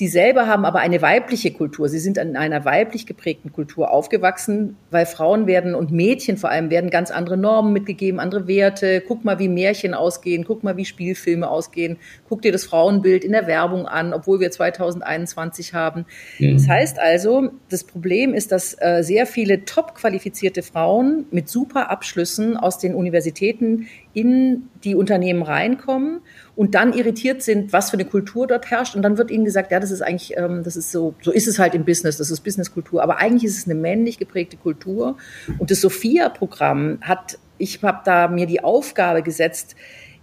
Sie 0.00 0.08
selber 0.08 0.46
haben 0.46 0.64
aber 0.64 0.78
eine 0.78 1.02
weibliche 1.02 1.50
Kultur. 1.50 1.86
Sie 1.90 1.98
sind 1.98 2.16
in 2.16 2.34
einer 2.34 2.64
weiblich 2.64 3.04
geprägten 3.04 3.52
Kultur 3.52 3.90
aufgewachsen, 3.90 4.78
weil 4.90 5.04
Frauen 5.04 5.46
werden 5.46 5.74
und 5.74 5.90
Mädchen 5.90 6.38
vor 6.38 6.48
allem 6.48 6.70
werden 6.70 6.88
ganz 6.88 7.10
andere 7.10 7.36
Normen 7.36 7.74
mitgegeben, 7.74 8.18
andere 8.18 8.46
Werte. 8.48 9.02
Guck 9.06 9.26
mal, 9.26 9.38
wie 9.38 9.48
Märchen 9.48 9.92
ausgehen, 9.92 10.44
guck 10.46 10.64
mal, 10.64 10.78
wie 10.78 10.86
Spielfilme 10.86 11.50
ausgehen. 11.50 11.98
Guck 12.30 12.40
dir 12.40 12.50
das 12.50 12.64
Frauenbild 12.64 13.24
in 13.24 13.32
der 13.32 13.46
Werbung 13.46 13.86
an, 13.86 14.14
obwohl 14.14 14.40
wir 14.40 14.50
2021 14.50 15.74
haben. 15.74 16.06
Mhm. 16.38 16.54
Das 16.54 16.66
heißt 16.66 16.98
also, 16.98 17.50
das 17.68 17.84
Problem 17.84 18.32
ist, 18.32 18.52
dass 18.52 18.74
äh, 18.80 19.02
sehr 19.02 19.26
viele 19.26 19.66
top 19.66 19.94
qualifizierte 19.94 20.62
Frauen 20.62 21.26
mit 21.30 21.50
super 21.50 21.90
Abschlüssen 21.90 22.56
aus 22.56 22.78
den 22.78 22.94
Universitäten 22.94 23.86
in 24.14 24.70
die 24.82 24.94
Unternehmen 24.94 25.42
reinkommen 25.42 26.22
und 26.56 26.74
dann 26.74 26.92
irritiert 26.92 27.42
sind, 27.42 27.72
was 27.72 27.90
für 27.90 27.94
eine 27.94 28.04
Kultur 28.04 28.46
dort 28.46 28.70
herrscht. 28.70 28.96
Und 28.96 29.02
dann 29.02 29.18
wird 29.18 29.30
ihnen 29.30 29.44
gesagt, 29.44 29.70
ja, 29.70 29.78
das 29.78 29.89
ist 29.90 30.02
eigentlich, 30.02 30.36
ähm, 30.36 30.62
das 30.62 30.76
ist 30.76 30.92
so, 30.92 31.14
so 31.22 31.32
ist 31.32 31.48
es 31.48 31.58
halt 31.58 31.74
im 31.74 31.84
Business, 31.84 32.16
das 32.16 32.30
ist 32.30 32.40
Businesskultur. 32.40 33.02
Aber 33.02 33.18
eigentlich 33.18 33.44
ist 33.44 33.58
es 33.58 33.64
eine 33.64 33.74
männlich 33.74 34.18
geprägte 34.18 34.56
Kultur. 34.56 35.16
Und 35.58 35.70
das 35.70 35.80
Sophia-Programm 35.80 36.98
hat, 37.02 37.38
ich 37.58 37.82
habe 37.82 38.00
da 38.04 38.28
mir 38.28 38.46
die 38.46 38.62
Aufgabe 38.62 39.22
gesetzt, 39.22 39.76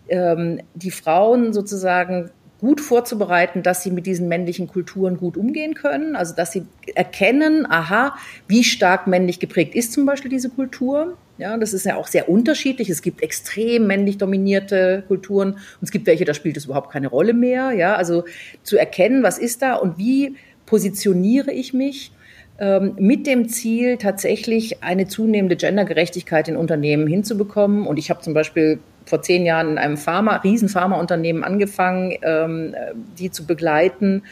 ähm, 0.09 0.61
die 0.73 0.91
Frauen 0.91 1.53
sozusagen 1.53 2.31
gut 2.59 2.81
vorzubereiten, 2.81 3.63
dass 3.63 3.83
sie 3.83 3.91
mit 3.91 4.05
diesen 4.05 4.27
männlichen 4.27 4.67
Kulturen 4.67 5.17
gut 5.17 5.37
umgehen 5.37 5.73
können. 5.73 6.15
Also 6.15 6.35
dass 6.35 6.51
sie 6.51 6.65
erkennen, 6.95 7.65
aha, 7.69 8.15
wie 8.47 8.63
stark 8.63 9.07
männlich 9.07 9.39
geprägt 9.39 9.75
ist 9.75 9.93
zum 9.93 10.05
Beispiel 10.05 10.29
diese 10.29 10.49
Kultur. 10.49 11.17
Ja, 11.37 11.55
das 11.57 11.73
ist 11.73 11.85
ja 11.85 11.97
auch 11.97 12.07
sehr 12.07 12.29
unterschiedlich. 12.29 12.89
Es 12.89 13.03
gibt 13.03 13.21
extrem 13.21 13.85
männlich 13.85 14.17
dominierte 14.17 15.03
Kulturen 15.07 15.53
und 15.53 15.83
es 15.83 15.91
gibt 15.91 16.07
welche, 16.07 16.25
da 16.25 16.33
spielt 16.33 16.57
es 16.57 16.65
überhaupt 16.65 16.91
keine 16.91 17.07
Rolle 17.07 17.33
mehr. 17.33 17.73
Ja, 17.73 17.95
also 17.95 18.23
zu 18.63 18.77
erkennen, 18.77 19.21
was 19.21 19.37
ist 19.37 19.61
da 19.61 19.75
und 19.75 19.99
wie 19.99 20.35
positioniere 20.65 21.51
ich 21.51 21.73
mich 21.73 22.11
ähm, 22.59 22.95
mit 22.97 23.27
dem 23.27 23.49
Ziel, 23.49 23.97
tatsächlich 23.97 24.83
eine 24.83 25.07
zunehmende 25.07 25.55
Gendergerechtigkeit 25.55 26.47
in 26.47 26.57
Unternehmen 26.57 27.05
hinzubekommen. 27.05 27.85
Und 27.85 27.97
ich 27.97 28.09
habe 28.09 28.21
zum 28.21 28.33
Beispiel 28.33 28.79
vor 29.07 29.21
zehn 29.21 29.45
Jahren 29.45 29.71
in 29.71 29.77
einem 29.77 29.97
Pharma, 29.97 30.37
riesen 30.37 30.69
Pharmaunternehmen 30.69 31.43
angefangen, 31.43 32.17
ähm, 32.21 32.75
die 33.17 33.31
zu 33.31 33.45
begleiten. 33.45 34.23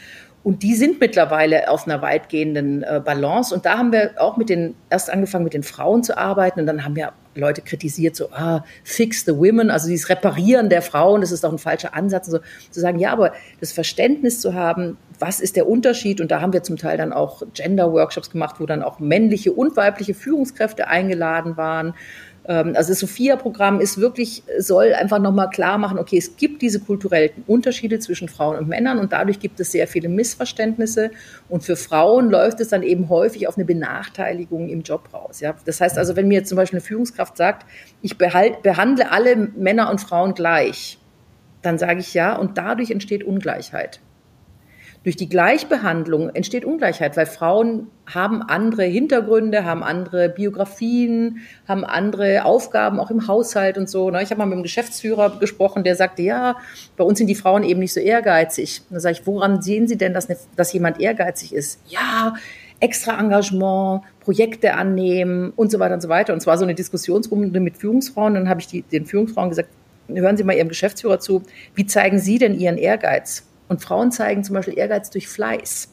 Und 0.46 0.62
die 0.62 0.76
sind 0.76 1.00
mittlerweile 1.00 1.68
auf 1.68 1.88
einer 1.88 2.02
weitgehenden 2.02 2.84
äh, 2.84 3.02
Balance. 3.04 3.52
Und 3.52 3.66
da 3.66 3.78
haben 3.78 3.90
wir 3.90 4.12
auch 4.18 4.36
mit 4.36 4.48
den, 4.48 4.76
erst 4.90 5.10
angefangen 5.10 5.42
mit 5.42 5.54
den 5.54 5.64
Frauen 5.64 6.04
zu 6.04 6.16
arbeiten. 6.16 6.60
Und 6.60 6.66
dann 6.66 6.84
haben 6.84 6.94
wir 6.94 7.14
Leute 7.34 7.62
kritisiert, 7.62 8.14
so, 8.14 8.30
ah, 8.30 8.64
fix 8.84 9.24
the 9.24 9.36
women, 9.36 9.70
also 9.70 9.88
dieses 9.88 10.08
Reparieren 10.08 10.68
der 10.68 10.82
Frauen, 10.82 11.20
das 11.20 11.32
ist 11.32 11.42
doch 11.42 11.50
ein 11.50 11.58
falscher 11.58 11.94
Ansatz. 11.94 12.28
Und 12.28 12.34
so, 12.34 12.38
zu 12.70 12.78
sagen, 12.78 13.00
ja, 13.00 13.10
aber 13.10 13.32
das 13.58 13.72
Verständnis 13.72 14.40
zu 14.40 14.54
haben, 14.54 14.96
was 15.18 15.40
ist 15.40 15.56
der 15.56 15.68
Unterschied? 15.68 16.20
Und 16.20 16.30
da 16.30 16.40
haben 16.40 16.52
wir 16.52 16.62
zum 16.62 16.76
Teil 16.76 16.96
dann 16.96 17.12
auch 17.12 17.42
Gender-Workshops 17.52 18.30
gemacht, 18.30 18.60
wo 18.60 18.66
dann 18.66 18.84
auch 18.84 19.00
männliche 19.00 19.52
und 19.52 19.76
weibliche 19.76 20.14
Führungskräfte 20.14 20.86
eingeladen 20.86 21.56
waren. 21.56 21.94
Ähm, 22.48 22.74
also 22.76 22.90
das 22.90 23.00
Sophia-Programm 23.00 23.80
ist 23.80 23.98
wirklich, 23.98 24.42
soll 24.58 24.92
einfach 24.94 25.18
nochmal 25.18 25.50
klar 25.50 25.78
machen, 25.78 25.98
okay, 25.98 26.18
es 26.18 26.36
gibt 26.36 26.62
diese 26.62 26.80
kulturellen 26.80 27.30
Unterschiede 27.46 27.98
zwischen 27.98 28.28
Frauen 28.28 28.56
und 28.56 28.68
Männern 28.68 28.98
und 28.98 29.12
dadurch 29.12 29.40
gibt 29.40 29.60
es 29.60 29.72
sehr 29.72 29.86
viele 29.86 30.08
Missverständnisse. 30.08 31.10
Und 31.48 31.64
für 31.64 31.76
Frauen 31.76 32.30
läuft 32.30 32.60
es 32.60 32.68
dann 32.68 32.82
eben 32.82 33.08
häufig 33.08 33.48
auf 33.48 33.56
eine 33.56 33.64
Benachteiligung 33.64 34.68
im 34.68 34.82
Job 34.82 35.08
raus. 35.12 35.40
Ja? 35.40 35.54
Das 35.64 35.80
heißt 35.80 35.98
also, 35.98 36.16
wenn 36.16 36.28
mir 36.28 36.44
zum 36.44 36.56
Beispiel 36.56 36.78
eine 36.78 36.86
Führungskraft 36.86 37.36
sagt, 37.36 37.66
ich 38.02 38.18
behalt, 38.18 38.62
behandle 38.62 39.10
alle 39.10 39.36
Männer 39.36 39.90
und 39.90 40.00
Frauen 40.00 40.34
gleich, 40.34 40.98
dann 41.62 41.78
sage 41.78 42.00
ich 42.00 42.14
ja, 42.14 42.36
und 42.36 42.58
dadurch 42.58 42.90
entsteht 42.90 43.24
Ungleichheit. 43.24 44.00
Durch 45.06 45.14
die 45.14 45.28
Gleichbehandlung 45.28 46.30
entsteht 46.30 46.64
Ungleichheit, 46.64 47.16
weil 47.16 47.26
Frauen 47.26 47.86
haben 48.12 48.42
andere 48.42 48.82
Hintergründe, 48.82 49.64
haben 49.64 49.84
andere 49.84 50.28
Biografien, 50.28 51.42
haben 51.68 51.84
andere 51.84 52.44
Aufgaben 52.44 52.98
auch 52.98 53.12
im 53.12 53.28
Haushalt 53.28 53.78
und 53.78 53.88
so. 53.88 54.10
Ne? 54.10 54.20
Ich 54.24 54.30
habe 54.30 54.40
mal 54.40 54.46
mit 54.46 54.54
einem 54.54 54.64
Geschäftsführer 54.64 55.38
gesprochen, 55.38 55.84
der 55.84 55.94
sagte, 55.94 56.22
ja, 56.22 56.56
bei 56.96 57.04
uns 57.04 57.18
sind 57.18 57.28
die 57.28 57.36
Frauen 57.36 57.62
eben 57.62 57.78
nicht 57.78 57.92
so 57.92 58.00
ehrgeizig. 58.00 58.82
Da 58.90 58.98
sage 58.98 59.18
ich, 59.20 59.26
woran 59.28 59.62
sehen 59.62 59.86
Sie 59.86 59.96
denn, 59.96 60.12
dass, 60.12 60.28
eine, 60.28 60.40
dass 60.56 60.72
jemand 60.72 61.00
ehrgeizig 61.00 61.54
ist? 61.54 61.78
Ja, 61.86 62.34
extra 62.80 63.16
Engagement, 63.16 64.02
Projekte 64.18 64.74
annehmen 64.74 65.52
und 65.54 65.70
so 65.70 65.78
weiter 65.78 65.94
und 65.94 66.00
so 66.00 66.08
weiter. 66.08 66.32
Und 66.32 66.40
zwar 66.40 66.58
so 66.58 66.64
eine 66.64 66.74
Diskussionsrunde 66.74 67.60
mit 67.60 67.76
Führungsfrauen. 67.76 68.34
Dann 68.34 68.48
habe 68.48 68.58
ich 68.60 68.66
die, 68.66 68.82
den 68.82 69.06
Führungsfrauen 69.06 69.50
gesagt, 69.50 69.68
hören 70.08 70.36
Sie 70.36 70.42
mal 70.42 70.56
Ihrem 70.56 70.68
Geschäftsführer 70.68 71.20
zu, 71.20 71.44
wie 71.76 71.86
zeigen 71.86 72.18
Sie 72.18 72.38
denn 72.38 72.58
Ihren 72.58 72.76
Ehrgeiz? 72.76 73.44
Und 73.68 73.82
Frauen 73.82 74.12
zeigen 74.12 74.44
zum 74.44 74.54
Beispiel 74.54 74.78
Ehrgeiz 74.78 75.10
durch 75.10 75.28
Fleiß. 75.28 75.88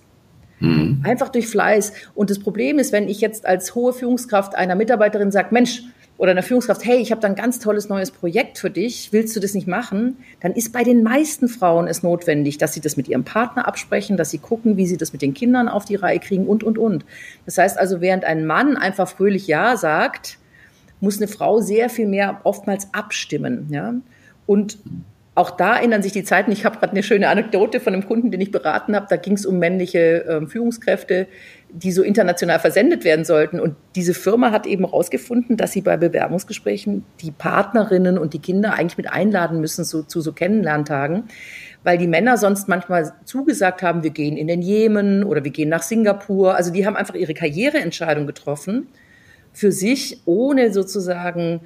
Mhm. 0.60 1.02
Einfach 1.04 1.30
durch 1.30 1.48
Fleiß. 1.48 1.94
Und 2.16 2.30
das 2.30 2.40
Problem 2.40 2.80
ist, 2.80 2.92
wenn 2.92 3.10
ich 3.10 3.22
jetzt 3.22 3.46
als 3.46 3.76
hohe 3.76 3.94
Führungskraft 3.94 4.56
einer 4.56 4.76
Mitarbeiterin 4.76 5.32
sage, 5.32 5.50
Mensch, 5.52 5.84
oder 6.18 6.32
einer 6.32 6.44
Führungskraft, 6.44 6.86
hey, 6.86 6.98
ich 6.98 7.12
habe 7.12 7.22
da 7.22 7.28
ein 7.28 7.36
ganz 7.36 7.60
tolles 7.60 7.90
neues 7.90 8.12
Projekt 8.12 8.60
für 8.60 8.70
dich, 8.70 9.12
willst 9.12 9.36
du 9.36 9.40
das 9.40 9.54
nicht 9.56 9.68
machen? 9.68 10.18
Dann 10.42 10.54
ist 10.54 10.72
bei 10.72 10.84
den 10.84 11.04
meisten 11.04 11.50
Frauen 11.50 11.88
es 11.88 12.04
notwendig, 12.04 12.58
dass 12.58 12.74
sie 12.74 12.82
das 12.82 12.98
mit 12.98 13.08
ihrem 13.08 13.24
Partner 13.24 13.68
absprechen, 13.68 14.16
dass 14.16 14.30
sie 14.30 14.38
gucken, 14.38 14.78
wie 14.78 14.86
sie 14.86 14.98
das 14.98 15.12
mit 15.12 15.22
den 15.22 15.34
Kindern 15.34 15.68
auf 15.68 15.86
die 15.86 15.96
Reihe 15.96 16.20
kriegen 16.20 16.46
und, 16.48 16.64
und, 16.64 16.78
und. 16.78 17.04
Das 17.46 17.58
heißt 17.58 17.78
also, 17.78 18.00
während 18.00 18.26
ein 18.26 18.46
Mann 18.46 18.78
einfach 18.78 19.10
fröhlich 19.10 19.48
Ja 19.48 19.76
sagt, 19.76 20.38
muss 21.02 21.18
eine 21.18 21.28
Frau 21.28 21.60
sehr 21.60 21.90
viel 21.90 22.08
mehr 22.08 22.42
oftmals 22.44 22.94
abstimmen. 22.94 23.68
Ja? 23.72 23.96
Und 24.46 24.78
auch 25.36 25.50
da 25.50 25.80
ändern 25.80 26.04
sich 26.04 26.12
die 26.12 26.24
Zeiten. 26.24 26.52
Ich 26.52 26.64
habe 26.64 26.78
gerade 26.78 26.92
eine 26.92 27.02
schöne 27.02 27.28
Anekdote 27.28 27.80
von 27.80 27.94
einem 27.94 28.06
Kunden, 28.06 28.30
den 28.30 28.40
ich 28.40 28.52
beraten 28.52 28.96
habe. 28.96 29.08
Da 29.10 29.16
ging 29.16 29.34
es 29.34 29.48
um 29.48 29.58
männliche 29.58 30.26
äh, 30.26 30.46
Führungskräfte, 30.46 31.28
die 31.70 31.92
so 31.92 32.04
international 32.04 32.60
versendet 32.60 33.04
werden 33.04 33.26
sollten. 33.26 33.60
Und 33.60 33.76
diese 33.96 34.14
Firma 34.14 34.52
hat 34.52 34.68
eben 34.68 34.86
herausgefunden, 34.86 35.58
dass 35.58 35.72
sie 35.72 35.82
bei 35.82 35.98
Bewerbungsgesprächen 35.98 37.04
die 37.22 37.32
Partnerinnen 37.32 38.20
und 38.20 38.36
die 38.36 38.40
Kinder 38.40 38.74
eigentlich 38.76 38.98
mit 38.98 39.12
einladen 39.12 39.60
müssen 39.60 39.84
so, 39.84 40.04
zu 40.04 40.22
so 40.22 40.34
Kennenlerntagen, 40.34 41.24
weil 41.84 41.98
die 41.98 42.08
Männer 42.08 42.38
sonst 42.38 42.68
manchmal 42.68 43.14
zugesagt 43.26 43.82
haben, 43.82 44.04
wir 44.04 44.12
gehen 44.12 44.38
in 44.38 44.48
den 44.48 44.62
Jemen 44.62 45.24
oder 45.24 45.44
wir 45.44 45.52
gehen 45.52 45.70
nach 45.70 45.82
Singapur. 45.82 46.56
Also 46.56 46.72
die 46.72 46.86
haben 46.86 46.96
einfach 46.96 47.16
ihre 47.16 47.34
Karriereentscheidung 47.34 48.28
getroffen 48.28 48.88
für 49.52 49.72
sich, 49.72 50.22
ohne 50.26 50.72
sozusagen 50.72 51.62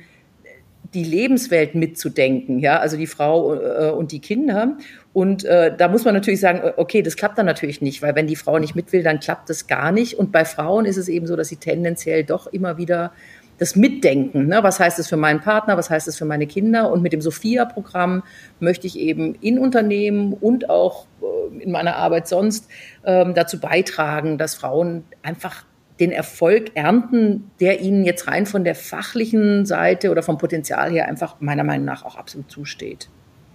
die 0.93 1.03
Lebenswelt 1.03 1.75
mitzudenken, 1.75 2.59
ja, 2.59 2.79
also 2.79 2.97
die 2.97 3.07
Frau 3.07 3.53
äh, 3.53 3.91
und 3.91 4.11
die 4.11 4.19
Kinder. 4.19 4.77
Und 5.13 5.43
äh, 5.45 5.75
da 5.75 5.87
muss 5.87 6.05
man 6.05 6.13
natürlich 6.13 6.39
sagen, 6.39 6.59
äh, 6.59 6.73
okay, 6.77 7.01
das 7.01 7.15
klappt 7.15 7.37
dann 7.37 7.45
natürlich 7.45 7.81
nicht, 7.81 8.01
weil 8.01 8.15
wenn 8.15 8.27
die 8.27 8.35
Frau 8.35 8.59
nicht 8.59 8.75
mit 8.75 8.93
will, 8.93 9.03
dann 9.03 9.19
klappt 9.19 9.49
das 9.49 9.67
gar 9.67 9.91
nicht. 9.91 10.17
Und 10.17 10.31
bei 10.31 10.45
Frauen 10.45 10.85
ist 10.85 10.97
es 10.97 11.07
eben 11.07 11.27
so, 11.27 11.35
dass 11.35 11.47
sie 11.47 11.57
tendenziell 11.57 12.23
doch 12.23 12.47
immer 12.47 12.77
wieder 12.77 13.11
das 13.57 13.75
Mitdenken, 13.75 14.47
ne? 14.47 14.61
was 14.61 14.79
heißt 14.79 14.99
es 14.99 15.07
für 15.07 15.17
meinen 15.17 15.41
Partner, 15.41 15.77
was 15.77 15.89
heißt 15.89 16.07
es 16.07 16.17
für 16.17 16.25
meine 16.25 16.45
Kinder. 16.45 16.91
Und 16.91 17.01
mit 17.01 17.13
dem 17.13 17.21
Sophia-Programm 17.21 18.23
möchte 18.59 18.85
ich 18.87 18.99
eben 18.99 19.33
in 19.35 19.57
Unternehmen 19.57 20.33
und 20.33 20.69
auch 20.69 21.07
äh, 21.21 21.63
in 21.63 21.71
meiner 21.71 21.95
Arbeit 21.95 22.27
sonst 22.27 22.69
ähm, 23.03 23.33
dazu 23.33 23.59
beitragen, 23.59 24.37
dass 24.37 24.53
Frauen 24.53 25.05
einfach 25.23 25.65
den 25.99 26.11
Erfolg 26.11 26.71
ernten, 26.75 27.51
der 27.59 27.81
ihnen 27.81 28.05
jetzt 28.05 28.27
rein 28.27 28.45
von 28.45 28.63
der 28.63 28.75
fachlichen 28.75 29.65
Seite 29.65 30.11
oder 30.11 30.23
vom 30.23 30.37
Potenzial 30.37 30.91
her 30.91 31.07
einfach 31.07 31.37
meiner 31.39 31.63
Meinung 31.63 31.85
nach 31.85 32.03
auch 32.03 32.15
absolut 32.15 32.51
zusteht. 32.51 33.09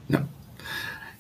Ja. 0.09 0.27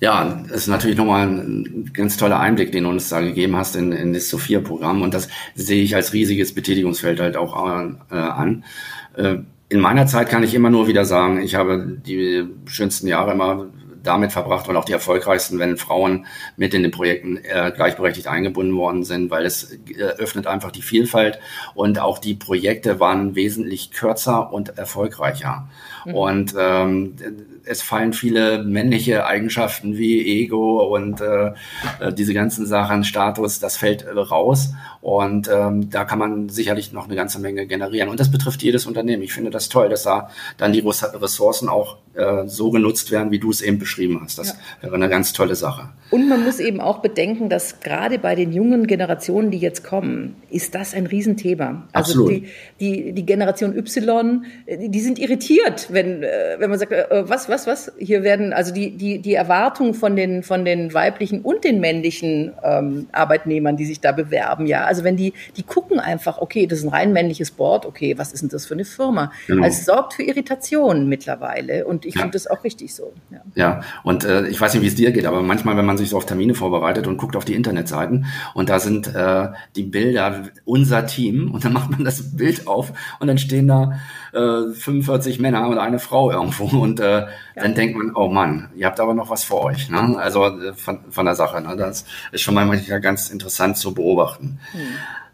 Ja, 0.00 0.42
das 0.48 0.62
ist 0.62 0.66
natürlich 0.66 0.96
nochmal 0.96 1.28
ein 1.28 1.90
ganz 1.94 2.16
toller 2.16 2.40
Einblick, 2.40 2.72
den 2.72 2.82
du 2.82 2.90
uns 2.90 3.08
da 3.08 3.20
gegeben 3.20 3.54
hast 3.54 3.76
in, 3.76 3.92
in 3.92 4.12
das 4.12 4.28
Sophia-Programm. 4.28 5.00
Und 5.00 5.14
das 5.14 5.28
sehe 5.54 5.80
ich 5.80 5.94
als 5.94 6.12
riesiges 6.12 6.56
Betätigungsfeld 6.56 7.20
halt 7.20 7.36
auch 7.36 7.54
äh, 8.10 8.16
an. 8.16 8.64
Äh, 9.16 9.36
in 9.68 9.78
meiner 9.78 10.08
Zeit 10.08 10.28
kann 10.28 10.42
ich 10.42 10.54
immer 10.54 10.70
nur 10.70 10.88
wieder 10.88 11.04
sagen, 11.04 11.40
ich 11.40 11.54
habe 11.54 11.98
die 12.04 12.48
schönsten 12.66 13.06
Jahre 13.06 13.30
immer 13.30 13.68
damit 14.02 14.32
verbracht 14.32 14.68
und 14.68 14.76
auch 14.76 14.84
die 14.84 14.92
erfolgreichsten, 14.92 15.58
wenn 15.58 15.76
Frauen 15.76 16.26
mit 16.56 16.74
in 16.74 16.82
den 16.82 16.90
Projekten 16.90 17.38
äh, 17.38 17.72
gleichberechtigt 17.74 18.28
eingebunden 18.28 18.76
worden 18.76 19.04
sind, 19.04 19.30
weil 19.30 19.46
es 19.46 19.72
äh, 19.72 20.02
öffnet 20.02 20.46
einfach 20.46 20.70
die 20.70 20.82
Vielfalt 20.82 21.38
und 21.74 21.98
auch 21.98 22.18
die 22.18 22.34
Projekte 22.34 23.00
waren 23.00 23.34
wesentlich 23.34 23.90
kürzer 23.92 24.52
und 24.52 24.78
erfolgreicher. 24.78 25.68
Mhm. 26.04 26.14
Und 26.14 26.54
ähm, 26.58 27.16
es 27.64 27.82
fallen 27.82 28.12
viele 28.12 28.62
männliche 28.64 29.26
Eigenschaften 29.26 29.96
wie 29.96 30.42
Ego 30.42 30.82
und 30.94 31.20
äh, 31.20 31.52
äh 32.00 32.12
diese 32.12 32.34
ganzen 32.34 32.66
Sachen, 32.66 33.04
Status, 33.04 33.60
das 33.60 33.76
fällt 33.76 34.04
raus. 34.06 34.72
Und 35.00 35.48
ähm, 35.52 35.90
da 35.90 36.04
kann 36.04 36.18
man 36.18 36.48
sicherlich 36.48 36.92
noch 36.92 37.06
eine 37.06 37.16
ganze 37.16 37.40
Menge 37.40 37.66
generieren. 37.66 38.08
Und 38.08 38.20
das 38.20 38.30
betrifft 38.30 38.62
jedes 38.62 38.86
Unternehmen. 38.86 39.22
Ich 39.22 39.32
finde 39.32 39.50
das 39.50 39.68
toll, 39.68 39.88
dass 39.88 40.04
da 40.04 40.30
dann 40.58 40.72
die 40.72 40.80
Ressourcen 40.80 41.68
auch 41.68 41.98
äh, 42.14 42.46
so 42.46 42.70
genutzt 42.70 43.10
werden, 43.10 43.30
wie 43.30 43.38
du 43.38 43.50
es 43.50 43.62
eben 43.62 43.78
beschrieben 43.92 44.20
hast. 44.22 44.38
Das 44.38 44.48
ja. 44.48 44.54
wäre 44.80 44.94
eine 44.94 45.08
ganz 45.08 45.32
tolle 45.32 45.54
Sache. 45.54 45.90
Und 46.12 46.28
man 46.28 46.44
muss 46.44 46.60
eben 46.60 46.78
auch 46.82 46.98
bedenken, 46.98 47.48
dass 47.48 47.80
gerade 47.80 48.18
bei 48.18 48.34
den 48.34 48.52
jungen 48.52 48.86
Generationen, 48.86 49.50
die 49.50 49.56
jetzt 49.56 49.82
kommen, 49.82 50.36
ist 50.50 50.74
das 50.74 50.92
ein 50.92 51.06
Riesenthema. 51.06 51.88
Also 51.94 52.12
Absolut. 52.12 52.30
Die, 52.30 52.48
die, 52.80 53.12
die 53.14 53.24
Generation 53.24 53.74
Y, 53.74 54.44
die 54.68 55.00
sind 55.00 55.18
irritiert, 55.18 55.88
wenn, 55.90 56.22
äh, 56.22 56.56
wenn 56.58 56.68
man 56.68 56.78
sagt, 56.78 56.92
äh, 56.92 57.06
was, 57.26 57.48
was, 57.48 57.66
was, 57.66 57.92
hier 57.98 58.22
werden, 58.24 58.52
also 58.52 58.74
die, 58.74 58.90
die, 58.90 59.20
die 59.20 59.32
Erwartungen 59.32 59.94
von 59.94 60.14
den, 60.14 60.42
von 60.42 60.66
den 60.66 60.92
weiblichen 60.92 61.40
und 61.40 61.64
den 61.64 61.80
männlichen 61.80 62.52
ähm, 62.62 63.06
Arbeitnehmern, 63.12 63.78
die 63.78 63.86
sich 63.86 64.00
da 64.00 64.12
bewerben, 64.12 64.66
ja, 64.66 64.84
also 64.84 65.04
wenn 65.04 65.16
die, 65.16 65.32
die 65.56 65.62
gucken 65.62 65.98
einfach, 65.98 66.42
okay, 66.42 66.66
das 66.66 66.80
ist 66.80 66.84
ein 66.84 66.90
rein 66.90 67.14
männliches 67.14 67.52
Board, 67.52 67.86
okay, 67.86 68.18
was 68.18 68.34
ist 68.34 68.42
denn 68.42 68.50
das 68.50 68.66
für 68.66 68.74
eine 68.74 68.84
Firma? 68.84 69.32
Genau. 69.46 69.62
Also 69.64 69.78
es 69.78 69.86
sorgt 69.86 70.12
für 70.12 70.24
Irritationen 70.24 71.08
mittlerweile 71.08 71.86
und 71.86 72.04
ich 72.04 72.16
ja. 72.16 72.20
finde 72.20 72.34
das 72.34 72.46
auch 72.48 72.64
richtig 72.64 72.94
so. 72.94 73.14
Ja, 73.30 73.40
ja. 73.54 73.80
und 74.04 74.24
äh, 74.24 74.46
ich 74.48 74.60
weiß 74.60 74.74
nicht, 74.74 74.82
wie 74.82 74.88
es 74.88 74.94
dir 74.94 75.10
geht, 75.10 75.24
aber 75.24 75.40
manchmal, 75.40 75.78
wenn 75.78 75.86
man 75.86 75.96
sich 75.96 76.01
so 76.10 76.16
auf 76.16 76.26
Termine 76.26 76.54
vorbereitet 76.54 77.06
und 77.06 77.16
guckt 77.16 77.36
auf 77.36 77.44
die 77.44 77.54
Internetseiten 77.54 78.26
und 78.54 78.68
da 78.68 78.78
sind 78.78 79.14
äh, 79.14 79.48
die 79.76 79.84
Bilder, 79.84 80.44
unser 80.64 81.06
Team 81.06 81.52
und 81.52 81.64
dann 81.64 81.72
macht 81.72 81.90
man 81.90 82.04
das 82.04 82.36
Bild 82.36 82.66
auf 82.66 82.92
und 83.20 83.28
dann 83.28 83.38
stehen 83.38 83.68
da 83.68 84.00
äh, 84.32 84.72
45 84.72 85.38
Männer 85.38 85.68
und 85.68 85.78
eine 85.78 85.98
Frau 85.98 86.30
irgendwo 86.30 86.64
und 86.64 87.00
äh, 87.00 87.20
ja. 87.20 87.28
dann 87.54 87.74
denkt 87.74 87.96
man, 87.96 88.12
oh 88.14 88.28
Mann, 88.28 88.70
ihr 88.74 88.86
habt 88.86 89.00
aber 89.00 89.14
noch 89.14 89.30
was 89.30 89.44
vor 89.44 89.64
euch. 89.64 89.90
Ne? 89.90 90.16
Also 90.18 90.46
äh, 90.46 90.72
von, 90.74 91.00
von 91.10 91.26
der 91.26 91.34
Sache. 91.34 91.60
Ne? 91.60 91.76
Das 91.76 92.04
ist 92.32 92.42
schon 92.42 92.54
manchmal 92.54 93.00
ganz 93.00 93.30
interessant 93.30 93.76
zu 93.76 93.94
beobachten. 93.94 94.58
Hm. 94.72 94.80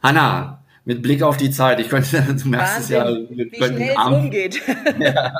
Hanna, 0.02 0.62
mit 0.88 1.02
Blick 1.02 1.22
auf 1.22 1.36
die 1.36 1.50
Zeit, 1.50 1.80
ich 1.80 1.90
könnte, 1.90 2.22
du 2.42 2.48
merkst 2.48 2.80
es 2.80 2.88
ja, 2.88 3.06
wir 3.06 3.28
wie 3.28 3.56
schnell 3.56 3.94
es 3.94 4.06
umgeht. 4.06 4.62
ja, 4.98 5.32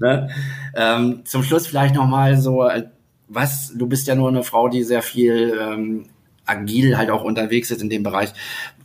ne? 0.00 0.28
ähm, 0.74 1.20
zum 1.24 1.44
Schluss 1.44 1.68
vielleicht 1.68 1.94
nochmal 1.94 2.36
so, 2.36 2.66
äh, 2.66 2.88
was, 3.28 3.72
du 3.74 3.86
bist 3.86 4.06
ja 4.06 4.14
nur 4.14 4.28
eine 4.28 4.42
Frau, 4.42 4.68
die 4.68 4.82
sehr 4.82 5.02
viel 5.02 5.58
ähm, 5.60 6.06
agil 6.46 6.96
halt 6.96 7.10
auch 7.10 7.22
unterwegs 7.22 7.70
ist 7.70 7.82
in 7.82 7.90
dem 7.90 8.02
Bereich. 8.02 8.32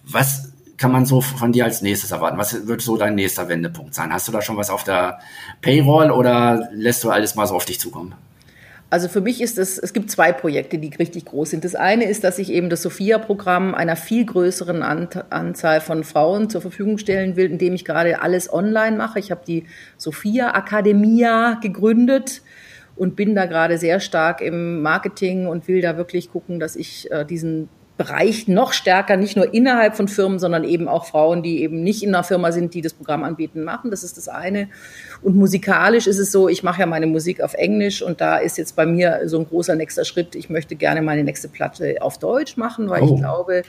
Was 0.05 0.51
kann 0.77 0.91
man 0.91 1.05
so 1.05 1.21
von 1.21 1.51
dir 1.51 1.63
als 1.65 1.81
nächstes 1.81 2.11
erwarten? 2.11 2.37
Was 2.37 2.67
wird 2.67 2.81
so 2.81 2.97
dein 2.97 3.15
nächster 3.15 3.47
Wendepunkt 3.47 3.93
sein? 3.93 4.11
Hast 4.11 4.27
du 4.27 4.31
da 4.31 4.41
schon 4.41 4.57
was 4.57 4.69
auf 4.69 4.83
der 4.83 5.19
Payroll 5.61 6.11
oder 6.11 6.69
lässt 6.73 7.03
du 7.03 7.09
alles 7.09 7.35
mal 7.35 7.47
so 7.47 7.55
auf 7.55 7.65
dich 7.65 7.79
zukommen? 7.79 8.15
Also 8.89 9.07
für 9.07 9.21
mich 9.21 9.41
ist 9.41 9.57
es, 9.57 9.79
es 9.79 9.91
gibt 9.93 10.11
zwei 10.11 10.31
Projekte, 10.31 10.77
die 10.77 10.89
richtig 10.89 11.25
groß 11.25 11.49
sind. 11.49 11.65
Das 11.65 11.73
eine 11.73 12.03
ist, 12.03 12.23
dass 12.23 12.37
ich 12.37 12.51
eben 12.51 12.69
das 12.69 12.83
Sophia-Programm 12.83 13.73
einer 13.73 13.95
viel 13.95 14.23
größeren 14.23 14.83
Anzahl 14.83 15.81
von 15.81 16.03
Frauen 16.03 16.47
zur 16.51 16.61
Verfügung 16.61 16.99
stellen 16.99 17.35
will, 17.35 17.49
indem 17.49 17.73
ich 17.73 17.85
gerade 17.85 18.21
alles 18.21 18.53
online 18.53 18.95
mache. 18.95 19.17
Ich 19.17 19.31
habe 19.31 19.41
die 19.47 19.65
Sophia 19.97 20.55
Academia 20.55 21.55
gegründet 21.55 22.43
und 22.95 23.15
bin 23.15 23.35
da 23.35 23.45
gerade 23.45 23.77
sehr 23.77 23.99
stark 23.99 24.41
im 24.41 24.81
Marketing 24.81 25.47
und 25.47 25.67
will 25.67 25.81
da 25.81 25.97
wirklich 25.97 26.31
gucken, 26.31 26.59
dass 26.59 26.75
ich 26.75 27.11
äh, 27.11 27.25
diesen 27.25 27.69
Bereich 27.95 28.47
noch 28.47 28.73
stärker, 28.73 29.17
nicht 29.17 29.35
nur 29.35 29.53
innerhalb 29.53 29.95
von 29.95 30.07
Firmen, 30.07 30.39
sondern 30.39 30.63
eben 30.63 30.87
auch 30.87 31.05
Frauen, 31.05 31.43
die 31.43 31.61
eben 31.61 31.83
nicht 31.83 32.01
in 32.01 32.09
einer 32.09 32.23
Firma 32.23 32.51
sind, 32.51 32.73
die 32.73 32.81
das 32.81 32.91
Programm 32.91 33.23
anbieten, 33.23 33.63
machen. 33.63 33.91
Das 33.91 34.03
ist 34.03 34.17
das 34.17 34.27
eine. 34.27 34.67
Und 35.21 35.35
musikalisch 35.35 36.07
ist 36.07 36.17
es 36.17 36.31
so, 36.31 36.49
ich 36.49 36.63
mache 36.63 36.79
ja 36.79 36.87
meine 36.87 37.05
Musik 37.05 37.39
auf 37.41 37.53
Englisch 37.53 38.01
und 38.01 38.19
da 38.19 38.37
ist 38.37 38.57
jetzt 38.57 38.75
bei 38.75 38.87
mir 38.87 39.21
so 39.25 39.37
ein 39.37 39.47
großer 39.47 39.75
nächster 39.75 40.05
Schritt. 40.05 40.33
Ich 40.33 40.49
möchte 40.49 40.75
gerne 40.75 41.03
meine 41.03 41.23
nächste 41.23 41.49
Platte 41.49 41.97
auf 42.01 42.17
Deutsch 42.17 42.57
machen, 42.57 42.89
weil 42.89 43.03
oh. 43.03 43.13
ich 43.13 43.21
glaube, 43.21 43.61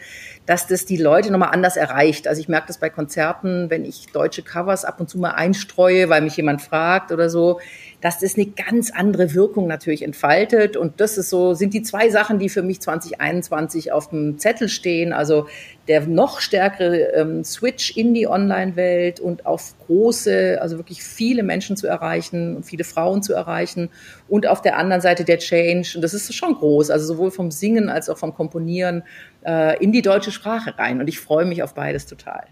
dass 0.46 0.66
das 0.66 0.86
die 0.86 0.96
Leute 0.96 1.30
nochmal 1.30 1.50
anders 1.52 1.76
erreicht. 1.76 2.26
Also 2.26 2.40
ich 2.40 2.48
merke 2.48 2.68
das 2.68 2.78
bei 2.78 2.88
Konzerten, 2.88 3.68
wenn 3.68 3.84
ich 3.84 4.06
deutsche 4.06 4.40
Covers 4.40 4.86
ab 4.86 5.00
und 5.00 5.10
zu 5.10 5.18
mal 5.18 5.32
einstreue, 5.32 6.08
weil 6.08 6.22
mich 6.22 6.38
jemand 6.38 6.62
fragt 6.62 7.12
oder 7.12 7.28
so, 7.28 7.60
dass 8.04 8.18
das 8.18 8.36
eine 8.36 8.44
ganz 8.44 8.90
andere 8.90 9.32
Wirkung 9.32 9.66
natürlich 9.66 10.02
entfaltet. 10.02 10.76
Und 10.76 11.00
das 11.00 11.16
ist 11.16 11.30
so, 11.30 11.54
sind 11.54 11.72
die 11.72 11.80
zwei 11.80 12.10
Sachen, 12.10 12.38
die 12.38 12.50
für 12.50 12.60
mich 12.60 12.82
2021 12.82 13.92
auf 13.92 14.10
dem 14.10 14.38
Zettel 14.38 14.68
stehen. 14.68 15.14
Also 15.14 15.46
der 15.88 16.06
noch 16.06 16.40
stärkere 16.40 17.14
ähm, 17.14 17.44
Switch 17.44 17.96
in 17.96 18.12
die 18.12 18.26
Online-Welt 18.26 19.20
und 19.20 19.46
auf 19.46 19.74
große, 19.86 20.58
also 20.60 20.76
wirklich 20.76 21.02
viele 21.02 21.42
Menschen 21.42 21.78
zu 21.78 21.86
erreichen 21.86 22.56
und 22.56 22.64
viele 22.64 22.84
Frauen 22.84 23.22
zu 23.22 23.32
erreichen. 23.32 23.88
Und 24.28 24.46
auf 24.46 24.60
der 24.60 24.76
anderen 24.76 25.00
Seite 25.00 25.24
der 25.24 25.38
Change, 25.38 25.92
und 25.94 26.02
das 26.02 26.12
ist 26.12 26.34
schon 26.34 26.56
groß, 26.56 26.90
also 26.90 27.06
sowohl 27.06 27.30
vom 27.30 27.50
Singen 27.50 27.88
als 27.88 28.10
auch 28.10 28.18
vom 28.18 28.34
Komponieren 28.34 29.02
äh, 29.46 29.82
in 29.82 29.92
die 29.92 30.02
deutsche 30.02 30.30
Sprache 30.30 30.78
rein. 30.78 31.00
Und 31.00 31.08
ich 31.08 31.20
freue 31.20 31.46
mich 31.46 31.62
auf 31.62 31.72
beides 31.72 32.04
total. 32.04 32.44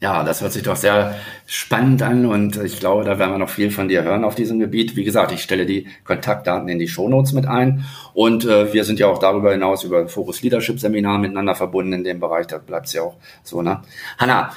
Ja, 0.00 0.22
das 0.22 0.40
hört 0.40 0.52
sich 0.52 0.62
doch 0.62 0.76
sehr 0.76 1.16
spannend 1.46 2.02
an 2.02 2.24
und 2.24 2.56
ich 2.62 2.78
glaube, 2.78 3.04
da 3.04 3.18
werden 3.18 3.32
wir 3.32 3.38
noch 3.38 3.50
viel 3.50 3.72
von 3.72 3.88
dir 3.88 4.04
hören 4.04 4.24
auf 4.24 4.36
diesem 4.36 4.60
Gebiet. 4.60 4.94
Wie 4.94 5.02
gesagt, 5.02 5.32
ich 5.32 5.42
stelle 5.42 5.66
die 5.66 5.88
Kontaktdaten 6.04 6.68
in 6.68 6.78
die 6.78 6.86
Shownotes 6.86 7.32
mit 7.32 7.46
ein 7.46 7.84
und 8.14 8.44
äh, 8.44 8.72
wir 8.72 8.84
sind 8.84 9.00
ja 9.00 9.08
auch 9.08 9.18
darüber 9.18 9.50
hinaus 9.50 9.82
über 9.82 10.06
Focus 10.06 10.40
Leadership 10.42 10.78
Seminar 10.78 11.18
miteinander 11.18 11.56
verbunden 11.56 11.94
in 11.94 12.04
dem 12.04 12.20
Bereich, 12.20 12.46
da 12.46 12.58
bleibt 12.58 12.86
es 12.86 12.92
ja 12.92 13.02
auch 13.02 13.16
so, 13.42 13.60
ne? 13.60 13.82
Hanna, 14.18 14.52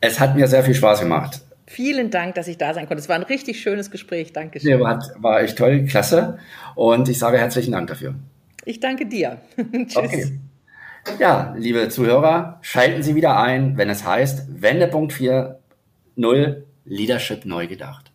es 0.00 0.20
hat 0.20 0.36
mir 0.36 0.48
sehr 0.48 0.64
viel 0.64 0.74
Spaß 0.74 1.00
gemacht. 1.00 1.42
Vielen 1.66 2.10
Dank, 2.10 2.36
dass 2.36 2.48
ich 2.48 2.56
da 2.56 2.72
sein 2.72 2.86
konnte. 2.86 3.02
Es 3.02 3.10
war 3.10 3.16
ein 3.16 3.24
richtig 3.24 3.60
schönes 3.60 3.90
Gespräch. 3.90 4.32
Dankeschön. 4.32 4.70
Ja, 4.70 4.80
war, 4.80 5.04
war 5.18 5.42
echt 5.42 5.58
toll, 5.58 5.84
klasse 5.84 6.38
und 6.76 7.10
ich 7.10 7.18
sage 7.18 7.36
herzlichen 7.36 7.72
Dank 7.72 7.88
dafür. 7.88 8.14
Ich 8.64 8.80
danke 8.80 9.04
dir. 9.04 9.36
Tschüss. 9.86 9.96
Okay. 9.96 10.38
Ja, 11.18 11.54
liebe 11.56 11.88
Zuhörer, 11.88 12.58
schalten 12.62 13.02
Sie 13.02 13.14
wieder 13.14 13.38
ein, 13.40 13.76
wenn 13.76 13.90
es 13.90 14.04
heißt 14.04 14.62
Wendepunkt 14.62 15.12
4.0 15.12 16.62
Leadership 16.84 17.44
neu 17.44 17.66
gedacht. 17.66 18.12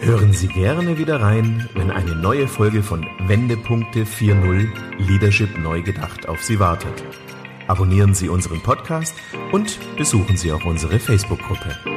Hören 0.00 0.32
Sie 0.32 0.48
gerne 0.48 0.98
wieder 0.98 1.20
rein, 1.20 1.68
wenn 1.74 1.90
eine 1.90 2.14
neue 2.14 2.46
Folge 2.46 2.82
von 2.82 3.06
Wendepunkte 3.26 4.04
4.0 4.04 4.68
Leadership 4.98 5.58
neu 5.58 5.82
gedacht 5.82 6.28
auf 6.28 6.42
Sie 6.42 6.58
wartet. 6.58 7.02
Abonnieren 7.66 8.14
Sie 8.14 8.28
unseren 8.28 8.60
Podcast 8.62 9.14
und 9.52 9.78
besuchen 9.96 10.36
Sie 10.36 10.52
auch 10.52 10.64
unsere 10.64 10.98
Facebook-Gruppe. 10.98 11.93